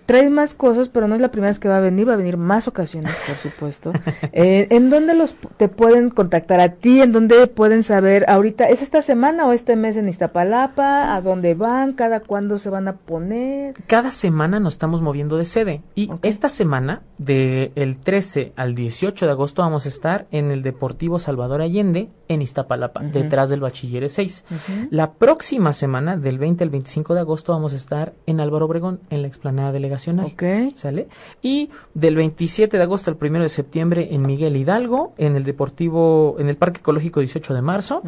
Traes 0.05 0.30
más 0.30 0.53
cosas, 0.53 0.89
pero 0.89 1.07
no 1.07 1.15
es 1.15 1.22
la 1.22 1.32
primera 1.32 1.51
vez 1.51 1.59
que 1.59 1.67
va 1.67 1.78
a 1.78 1.82
venir. 1.82 2.07
Va 2.07 2.13
a 2.13 2.17
venir 2.17 2.38
más 2.38 2.67
ocasiones, 2.67 3.11
por 3.28 3.36
supuesto. 3.36 3.91
Eh, 4.34 4.67
¿En 4.69 4.89
dónde 4.89 5.13
los 5.13 5.36
te 5.57 5.67
pueden 5.67 6.09
contactar 6.09 6.59
a 6.61 6.69
ti? 6.69 7.01
¿En 7.01 7.11
dónde 7.11 7.47
pueden 7.47 7.84
saber 7.84 8.26
ahorita? 8.30 8.69
¿Es 8.69 8.82
esta 8.82 9.01
semana 9.01 9.45
o 9.45 9.51
este 9.51 9.76
mes 9.76 9.97
en 9.97 10.07
Iztapalapa? 10.07 11.15
¿A 11.15 11.22
dónde 11.22 11.53
van? 11.53 11.93
¿Cada 11.93 12.22
cuándo 12.22 12.57
se 12.57 12.69
van 12.69 12.88
a 12.88 12.93
poner? 12.93 13.74
Cada 13.88 14.11
semana 14.11 14.59
nos 14.59 14.76
estamos 14.76 15.01
moviendo 15.01 15.38
de 15.38 15.45
sede. 15.45 15.82
Y 15.95 16.09
esta 16.22 16.49
semana, 16.49 17.01
del 17.17 17.72
el 17.76 17.97
13 17.97 18.53
al 18.55 18.76
18 18.76 19.26
de 19.26 19.32
agosto, 19.32 19.61
vamos 19.63 19.86
a 19.86 19.89
estar 19.89 20.28
en 20.32 20.51
el 20.51 20.61
Deportivo 20.61 21.19
Salvador 21.19 21.61
Allende 21.61 22.09
en 22.28 22.41
Iztapalapa, 22.41 23.01
detrás 23.01 23.49
del 23.49 23.59
Bachiller 23.59 24.09
6. 24.09 24.45
La 24.89 25.13
próxima 25.13 25.74
semana, 25.74 26.11
del 26.18 26.38
20 26.38 26.64
al 26.64 26.70
25 26.70 27.14
de 27.14 27.20
agosto, 27.20 27.53
vamos 27.53 27.74
a 27.74 27.76
estar 27.76 28.14
en 28.26 28.39
Álvaro 28.39 28.66
Obregón, 28.66 28.99
en 29.09 29.22
la 29.22 29.28
explanada 29.28 29.72
delegacional. 29.72 30.28
Ok. 30.28 30.43
¿Sale? 30.76 31.07
Y 31.41 31.70
del 31.93 32.16
27 32.16 32.78
de 32.78 32.84
agosto 32.84 33.12
al 33.12 33.18
1 33.20 33.39
de 33.39 33.49
septiembre 33.49 34.09
en 34.12 34.24
Miguel 34.24 34.55
Hidalgo, 34.55 35.14
en 35.18 35.36
el 35.36 35.43
Deportivo, 35.43 36.36
en 36.39 36.49
el 36.49 36.57
Parque 36.57 36.80
Ecológico 36.80 37.20
18 37.20 37.53
de 37.53 37.62
marzo. 37.62 38.01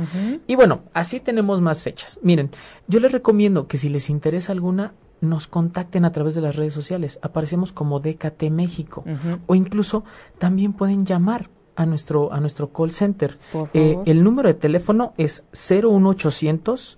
Y 0.47 0.55
bueno, 0.55 0.81
así 0.93 1.19
tenemos 1.19 1.61
más 1.61 1.83
fechas. 1.83 2.19
Miren, 2.23 2.51
yo 2.87 2.99
les 2.99 3.11
recomiendo 3.11 3.67
que 3.67 3.77
si 3.77 3.89
les 3.89 4.09
interesa 4.09 4.51
alguna, 4.51 4.93
nos 5.21 5.47
contacten 5.47 6.05
a 6.05 6.11
través 6.11 6.35
de 6.35 6.41
las 6.41 6.55
redes 6.55 6.73
sociales. 6.73 7.17
Aparecemos 7.21 7.71
como 7.71 7.99
DKT 7.99 8.43
México. 8.51 9.03
O 9.47 9.55
incluso 9.55 10.03
también 10.37 10.73
pueden 10.73 11.05
llamar 11.05 11.49
a 11.75 11.85
nuestro, 11.85 12.33
a 12.33 12.39
nuestro 12.39 12.71
call 12.71 12.91
center. 12.91 13.39
Eh, 13.73 13.97
el 14.05 14.23
número 14.23 14.47
de 14.47 14.53
teléfono 14.53 15.13
es 15.17 15.45
01800 15.53 16.97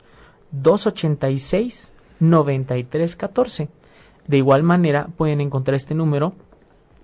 286 0.62 1.93
9314. 2.20 3.70
De 4.28 4.38
igual 4.38 4.64
manera 4.64 5.08
pueden 5.18 5.41
encontrar 5.41 5.76
este 5.76 5.95
número 5.95 6.34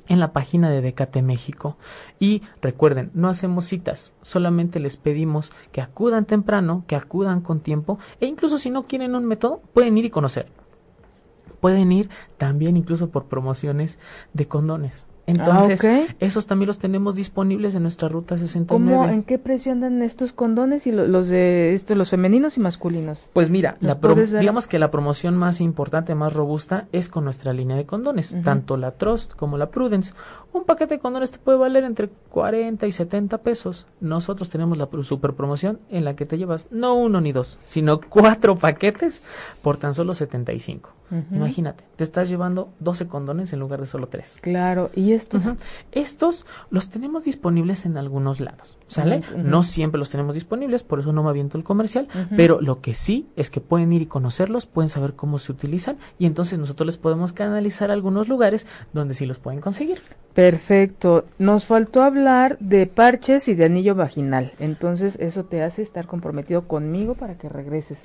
en 0.08 0.20
la 0.20 0.34
página 0.34 0.70
de 0.70 0.82
Decate 0.82 1.22
México. 1.22 1.78
Y 2.20 2.42
recuerden, 2.62 3.12
no 3.14 3.30
hacemos 3.30 3.66
citas, 3.66 4.14
solamente 4.22 4.80
les 4.80 4.98
pedimos 4.98 5.52
que 5.72 5.82
acudan 5.82 6.26
temprano, 6.26 6.84
que 6.88 6.96
acudan 6.96 7.42
con 7.42 7.62
tiempo 7.62 8.00
e 8.20 8.26
incluso 8.26 8.58
si 8.58 8.70
no 8.70 8.88
quieren 8.88 9.16
un 9.16 9.26
método, 9.26 9.62
pueden 9.74 9.98
ir 9.98 10.06
y 10.06 10.10
conocer. 10.10 10.48
Pueden 11.60 11.92
ir 11.92 12.10
también 12.38 12.76
incluso 12.76 13.10
por 13.10 13.26
promociones 13.26 14.00
de 14.34 14.48
condones. 14.48 15.08
Entonces, 15.32 15.84
ah, 15.84 16.16
esos 16.20 16.48
también 16.48 16.68
los 16.68 16.80
tenemos 16.80 17.16
disponibles 17.16 17.76
en 17.76 17.84
nuestra 17.84 18.08
ruta 18.08 18.38
69. 18.38 18.68
¿Cómo, 18.68 19.12
¿En 19.12 19.24
qué 19.24 19.38
precio 19.38 19.72
andan 19.72 20.02
estos 20.02 20.34
condones 20.34 20.88
y 20.88 20.92
los 20.92 21.30
de 21.30 21.74
estos, 21.74 21.98
los 21.98 22.10
femeninos 22.10 22.58
y 22.58 22.60
masculinos? 22.60 23.20
Pues 23.34 23.50
mira, 23.50 23.78
digamos 24.40 24.68
que 24.68 24.80
la 24.80 24.92
promoción 24.92 25.38
más 25.38 25.62
importante, 25.62 26.16
más 26.16 26.34
robusta, 26.34 26.88
es 26.92 27.10
con 27.10 27.24
nuestra 27.24 27.54
línea 27.54 27.78
de 27.78 27.86
condones, 27.86 28.36
tanto 28.44 28.78
la 28.78 28.92
Trust 28.92 29.34
como 29.34 29.58
la 29.58 29.70
Prudence. 29.70 30.14
Un 30.54 30.66
paquete 30.66 30.96
de 30.96 31.00
condones 31.00 31.32
te 31.32 31.40
puede 31.40 31.58
valer 31.58 31.84
entre 31.84 32.10
40 32.30 32.86
y 32.86 32.92
70 32.92 33.38
pesos. 33.40 33.88
Nosotros 34.02 34.50
tenemos 34.50 34.78
la 34.78 34.90
super 35.04 35.34
promoción 35.34 35.80
en 35.90 36.04
la 36.04 36.16
que 36.16 36.26
te 36.26 36.38
llevas 36.38 36.68
no 36.72 36.96
uno 36.96 37.22
ni 37.22 37.32
dos, 37.32 37.60
sino 37.66 38.02
cuatro 38.02 38.58
paquetes 38.58 39.22
por 39.62 39.78
tan 39.78 39.94
solo 39.94 40.14
75. 40.14 40.92
Imagínate, 41.32 41.84
te 41.98 42.06
estás 42.06 42.30
llevando 42.30 42.70
12 42.80 43.08
condones 43.08 43.52
en 43.52 43.60
lugar 43.60 43.82
de 43.82 43.86
solo 43.86 44.08
tres. 44.08 44.38
Claro, 44.42 44.92
y 44.96 45.12
estos 45.12 45.44
estos 45.92 46.46
los 46.70 46.90
tenemos 46.90 47.26
disponibles 47.26 47.86
en 47.86 47.98
algunos 47.98 48.40
lados, 48.40 48.78
¿sale? 48.88 49.22
No 49.36 49.64
siempre 49.64 50.00
los 50.00 50.10
tenemos 50.10 50.34
disponibles, 50.34 50.84
por 50.84 51.02
eso 51.02 51.12
no 51.12 51.22
me 51.22 51.30
aviento 51.30 51.58
el 51.58 51.66
comercial, 51.66 52.08
pero 52.38 52.62
lo 52.62 52.80
que 52.80 52.94
sí 52.94 53.28
es 53.36 53.50
que 53.50 53.60
pueden 53.60 53.92
ir 53.92 54.04
y 54.04 54.06
conocerlos, 54.06 54.66
pueden 54.66 54.88
saber 54.88 55.14
cómo 55.14 55.38
se 55.38 55.52
utilizan 55.52 55.98
y 56.18 56.26
entonces 56.26 56.58
nosotros 56.58 56.86
les 56.86 56.98
podemos 56.98 57.34
canalizar 57.34 57.90
a 57.90 57.94
algunos 57.94 58.30
lugares 58.30 58.66
donde 58.94 59.14
sí 59.14 59.26
los 59.26 59.38
pueden 59.38 59.60
conseguir. 59.60 60.02
Perfecto. 60.34 61.26
Nos 61.40 61.66
faltó 61.66 62.04
hablar 62.04 62.58
de 62.60 62.88
parches 62.88 63.48
y 63.48 63.56
de 63.56 63.66
anillo 63.66 63.96
vaginal. 63.96 64.54
Entonces, 64.60 65.18
eso 65.20 65.44
te 65.44 65.62
hace 65.64 65.82
estar 65.82 66.08
comprometido 66.08 66.68
conmigo 66.68 67.16
para 67.16 67.36
que 67.36 67.50
regreses. 67.50 68.00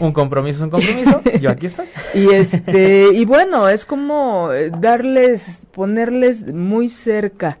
Un 0.00 0.12
compromiso 0.12 0.58
es 0.58 0.62
un 0.62 0.70
compromiso. 0.70 1.22
Yo 1.40 1.50
aquí 1.50 1.66
estoy. 1.66 1.86
y 2.14 2.30
este, 2.30 3.12
y 3.12 3.24
bueno, 3.24 3.68
es 3.68 3.84
como 3.84 4.52
eh, 4.52 4.70
darles, 4.76 5.60
ponerles 5.72 6.44
muy 6.52 6.88
cerca, 6.88 7.58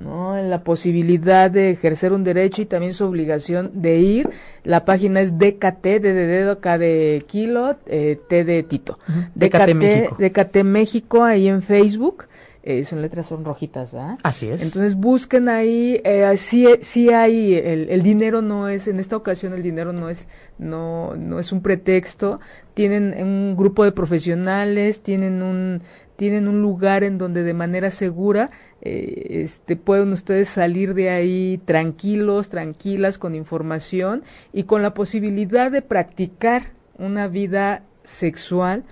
¿no? 0.00 0.36
La 0.42 0.64
posibilidad 0.64 1.48
de 1.48 1.70
ejercer 1.70 2.12
un 2.12 2.24
derecho 2.24 2.62
y 2.62 2.66
también 2.66 2.94
su 2.94 3.04
obligación 3.04 3.70
de 3.74 3.98
ir. 3.98 4.30
La 4.64 4.84
página 4.84 5.20
es 5.20 5.38
DKT, 5.38 5.84
de 5.84 6.12
dedo, 6.12 6.58
K 6.58 6.78
de 6.78 7.24
kilo, 7.28 7.76
eh, 7.86 8.18
T 8.28 8.44
de 8.44 8.64
Tito. 8.64 8.98
DKT, 9.36 9.74
México. 9.74 10.16
DKT 10.18 10.56
México 10.64 11.22
ahí 11.22 11.46
en 11.46 11.62
Facebook 11.62 12.24
eh, 12.66 12.84
son 12.84 13.00
letras 13.00 13.28
son 13.28 13.44
rojitas, 13.44 13.92
¿verdad? 13.92 14.18
Así 14.24 14.48
es. 14.48 14.60
Entonces 14.60 14.96
busquen 14.96 15.48
ahí, 15.48 16.00
eh, 16.02 16.36
sí, 16.36 16.66
sí 16.82 17.10
hay, 17.10 17.54
el, 17.54 17.88
el, 17.90 18.02
dinero 18.02 18.42
no 18.42 18.68
es, 18.68 18.88
en 18.88 18.98
esta 18.98 19.16
ocasión 19.16 19.52
el 19.52 19.62
dinero 19.62 19.92
no 19.92 20.08
es, 20.08 20.26
no, 20.58 21.14
no 21.14 21.38
es 21.38 21.52
un 21.52 21.62
pretexto, 21.62 22.40
tienen 22.74 23.14
un 23.22 23.56
grupo 23.56 23.84
de 23.84 23.92
profesionales, 23.92 25.00
tienen 25.00 25.44
un, 25.44 25.82
tienen 26.16 26.48
un 26.48 26.60
lugar 26.60 27.04
en 27.04 27.18
donde 27.18 27.44
de 27.44 27.54
manera 27.54 27.92
segura 27.92 28.50
eh, 28.82 29.42
este, 29.44 29.76
pueden 29.76 30.12
ustedes 30.12 30.48
salir 30.48 30.94
de 30.94 31.10
ahí 31.10 31.60
tranquilos, 31.64 32.48
tranquilas, 32.48 33.16
con 33.16 33.36
información 33.36 34.24
y 34.52 34.64
con 34.64 34.82
la 34.82 34.92
posibilidad 34.92 35.70
de 35.70 35.82
practicar 35.82 36.72
una 36.98 37.28
vida 37.28 37.84
sexual 38.02 38.82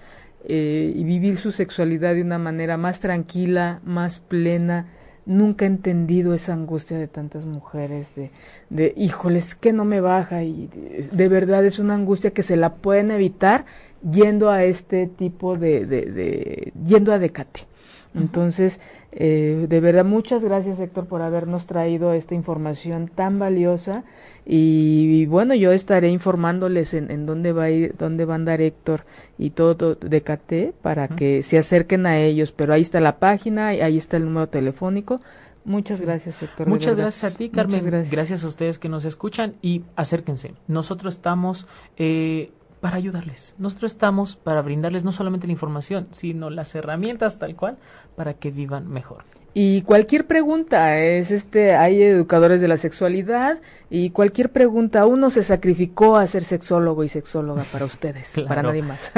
eh, 0.46 0.92
y 0.94 1.04
vivir 1.04 1.38
su 1.38 1.52
sexualidad 1.52 2.14
de 2.14 2.22
una 2.22 2.38
manera 2.38 2.76
más 2.76 3.00
tranquila, 3.00 3.80
más 3.84 4.20
plena. 4.20 4.88
Nunca 5.26 5.64
he 5.64 5.68
entendido 5.68 6.34
esa 6.34 6.52
angustia 6.52 6.98
de 6.98 7.08
tantas 7.08 7.46
mujeres 7.46 8.14
de, 8.14 8.30
de 8.68 8.92
híjoles, 8.96 9.54
que 9.54 9.72
no 9.72 9.86
me 9.86 10.02
baja 10.02 10.42
y 10.42 10.68
de, 11.10 11.28
verdad 11.28 11.64
es 11.64 11.78
una 11.78 11.94
angustia 11.94 12.32
que 12.32 12.42
se 12.42 12.56
la 12.56 12.74
pueden 12.74 13.10
evitar 13.10 13.64
yendo 14.10 14.50
a 14.50 14.64
este 14.64 15.06
tipo 15.06 15.56
de, 15.56 15.86
de, 15.86 16.02
de 16.06 16.72
yendo 16.86 17.12
a 17.12 17.18
Decate. 17.18 17.66
Entonces, 18.14 18.78
eh, 19.10 19.66
de 19.68 19.80
verdad, 19.80 20.04
muchas 20.04 20.44
gracias 20.44 20.78
Héctor 20.78 21.06
por 21.06 21.22
habernos 21.22 21.66
traído 21.66 22.12
esta 22.12 22.34
información 22.34 23.10
tan 23.12 23.38
valiosa 23.38 24.04
y, 24.46 25.26
bueno, 25.26 25.54
yo 25.54 25.72
estaré 25.72 26.10
informándoles 26.10 26.94
en, 26.94 27.10
en, 27.10 27.24
dónde 27.24 27.52
va 27.52 27.64
a 27.64 27.70
ir, 27.70 27.94
dónde 27.98 28.24
va 28.24 28.34
a 28.34 28.36
andar 28.36 28.60
Héctor 28.60 29.04
y 29.38 29.50
todo, 29.50 29.94
de 29.94 30.22
KT 30.22 30.74
para 30.82 31.08
que 31.08 31.42
se 31.42 31.58
acerquen 31.58 32.06
a 32.06 32.18
ellos. 32.18 32.52
Pero 32.52 32.74
ahí 32.74 32.82
está 32.82 33.00
la 33.00 33.18
página, 33.18 33.74
y 33.74 33.80
ahí 33.80 33.96
está 33.96 34.16
el 34.16 34.24
número 34.24 34.48
telefónico. 34.48 35.20
Muchas 35.64 36.00
gracias, 36.00 36.42
Héctor. 36.42 36.66
Muchas 36.66 36.96
gracias 36.96 37.24
a 37.24 37.34
ti, 37.34 37.48
Carmen. 37.48 37.82
Gracias. 37.82 38.10
gracias. 38.10 38.44
a 38.44 38.48
ustedes 38.48 38.78
que 38.78 38.90
nos 38.90 39.06
escuchan 39.06 39.54
y 39.62 39.82
acérquense. 39.96 40.52
Nosotros 40.68 41.14
estamos 41.14 41.66
eh, 41.96 42.50
para 42.84 42.98
ayudarles. 42.98 43.54
Nosotros 43.56 43.92
estamos 43.92 44.36
para 44.36 44.60
brindarles 44.60 45.04
no 45.04 45.10
solamente 45.10 45.46
la 45.46 45.54
información, 45.54 46.06
sino 46.12 46.50
las 46.50 46.74
herramientas 46.74 47.38
tal 47.38 47.56
cual 47.56 47.78
para 48.14 48.34
que 48.34 48.50
vivan 48.50 48.88
mejor. 48.88 49.24
Y 49.56 49.82
cualquier 49.82 50.26
pregunta, 50.26 50.98
es 50.98 51.30
este, 51.30 51.76
hay 51.76 52.02
educadores 52.02 52.60
de 52.60 52.66
la 52.66 52.76
sexualidad 52.76 53.60
y 53.88 54.10
cualquier 54.10 54.50
pregunta, 54.50 55.06
uno 55.06 55.30
se 55.30 55.44
sacrificó 55.44 56.16
a 56.16 56.26
ser 56.26 56.42
sexólogo 56.42 57.04
y 57.04 57.08
sexóloga 57.08 57.62
para 57.70 57.84
ustedes, 57.84 58.34
para 58.48 58.64
nadie 58.64 58.82
más. 58.82 59.12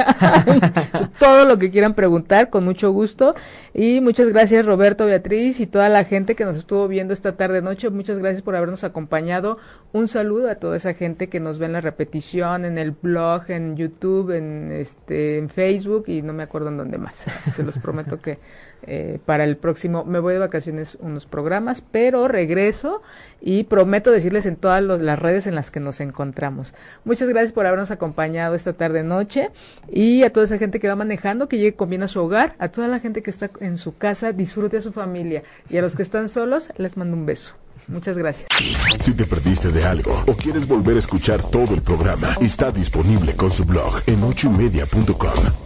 Todo 1.19 1.47
lo 1.47 1.57
que 1.57 1.71
quieran 1.71 1.95
preguntar, 1.95 2.51
con 2.51 2.65
mucho 2.65 2.93
gusto. 2.93 3.35
Y 3.73 4.03
muchas 4.03 4.29
gracias 4.29 4.67
Roberto, 4.67 5.07
Beatriz 5.07 5.61
y 5.61 5.67
toda 5.67 5.89
la 5.89 6.05
gente 6.05 6.35
que 6.35 6.45
nos 6.45 6.59
estuvo 6.59 6.87
viendo 6.89 7.15
esta 7.15 7.39
tarde 7.39 7.63
noche. 7.63 7.89
Muchas 7.89 8.19
gracias 8.19 8.43
por 8.43 8.55
habernos 8.55 8.85
acompañado. 8.85 9.57
Un 9.95 10.09
saludo 10.09 10.51
a 10.51 10.57
toda 10.57 10.77
esa 10.77 10.93
gente 10.93 11.31
que 11.31 11.41
nos 11.41 11.59
ve 11.59 11.65
en 11.65 11.73
la 11.73 11.81
repetición, 11.81 12.67
en 12.67 12.77
el 12.77 12.91
blog, 12.91 13.51
en 13.51 13.77
YouTube, 13.77 14.33
en 14.33 14.73
este, 14.73 15.39
en 15.39 15.49
Facebook 15.49 16.05
y 16.09 16.21
no 16.21 16.35
me 16.35 16.43
acuerdo 16.43 16.69
en 16.69 16.77
dónde 16.77 16.99
más. 16.99 17.25
Se 17.55 17.63
los 17.63 17.79
prometo 17.79 18.21
que 18.21 18.39
eh, 18.87 19.19
para 19.25 19.45
el 19.45 19.57
próximo, 19.57 20.05
me 20.05 20.19
voy 20.19 20.35
de 20.35 20.39
vacaciones 20.39 20.97
unos 21.01 21.27
programas, 21.27 21.81
pero 21.81 22.29
regreso 22.29 23.03
y 23.41 23.65
prometo 23.65 24.11
decirles 24.11 24.47
en 24.47 24.57
todas 24.57 24.83
las 24.83 25.19
redes 25.19 25.47
en 25.47 25.55
las 25.55 25.71
que 25.71 25.81
nos 25.81 26.01
encontramos. 26.01 26.75
Muchas 27.05 27.29
gracias 27.29 27.53
por 27.53 27.67
habernos 27.67 27.91
acompañado 27.91 28.55
esta 28.55 28.73
tarde 28.73 29.03
noche 29.03 29.51
y 29.91 30.23
a 30.23 30.33
toda 30.33 30.47
esa 30.47 30.59
gente 30.59 30.79
que 30.79 30.89
va 30.89 30.97
manejando, 30.97 31.49
que 31.49 31.59
llegue 31.59 31.75
con 31.75 31.91
bien 31.91 32.03
a 32.03 32.09
su 32.09 32.21
hogar, 32.21 32.55
a 32.59 32.69
toda 32.69 32.89
la 32.89 33.01
gente 33.01 33.23
que 33.23 33.31
está 33.31 33.51
en 33.61 33.79
su 33.79 33.97
casa, 33.97 34.33
disfrute 34.33 34.79
a 34.79 34.81
su 34.81 34.93
familia 34.93 35.43
y 35.69 35.77
a 35.77 35.83
los 35.83 35.97
que 35.97 36.03
están 36.03 36.29
solos, 36.29 36.71
les 36.77 36.97
mando 36.97 37.17
un 37.17 37.27
beso. 37.27 37.55
Muchas 37.89 38.19
gracias. 38.19 38.49
Si 39.01 39.15
te 39.15 39.25
perdiste 39.25 39.71
de 39.71 39.85
algo 39.85 40.13
o 40.27 40.35
quieres 40.35 40.67
volver 40.67 40.97
a 40.97 41.01
escuchar 41.01 41.43
todo 41.43 41.75
el 41.75 41.83
programa, 41.83 42.29
está 42.41 42.73
disponible 42.73 43.35
con 43.37 43.53
su 43.53 43.65
blog 43.65 44.01
en 44.07 44.23
ochoymedia.com 44.23 45.66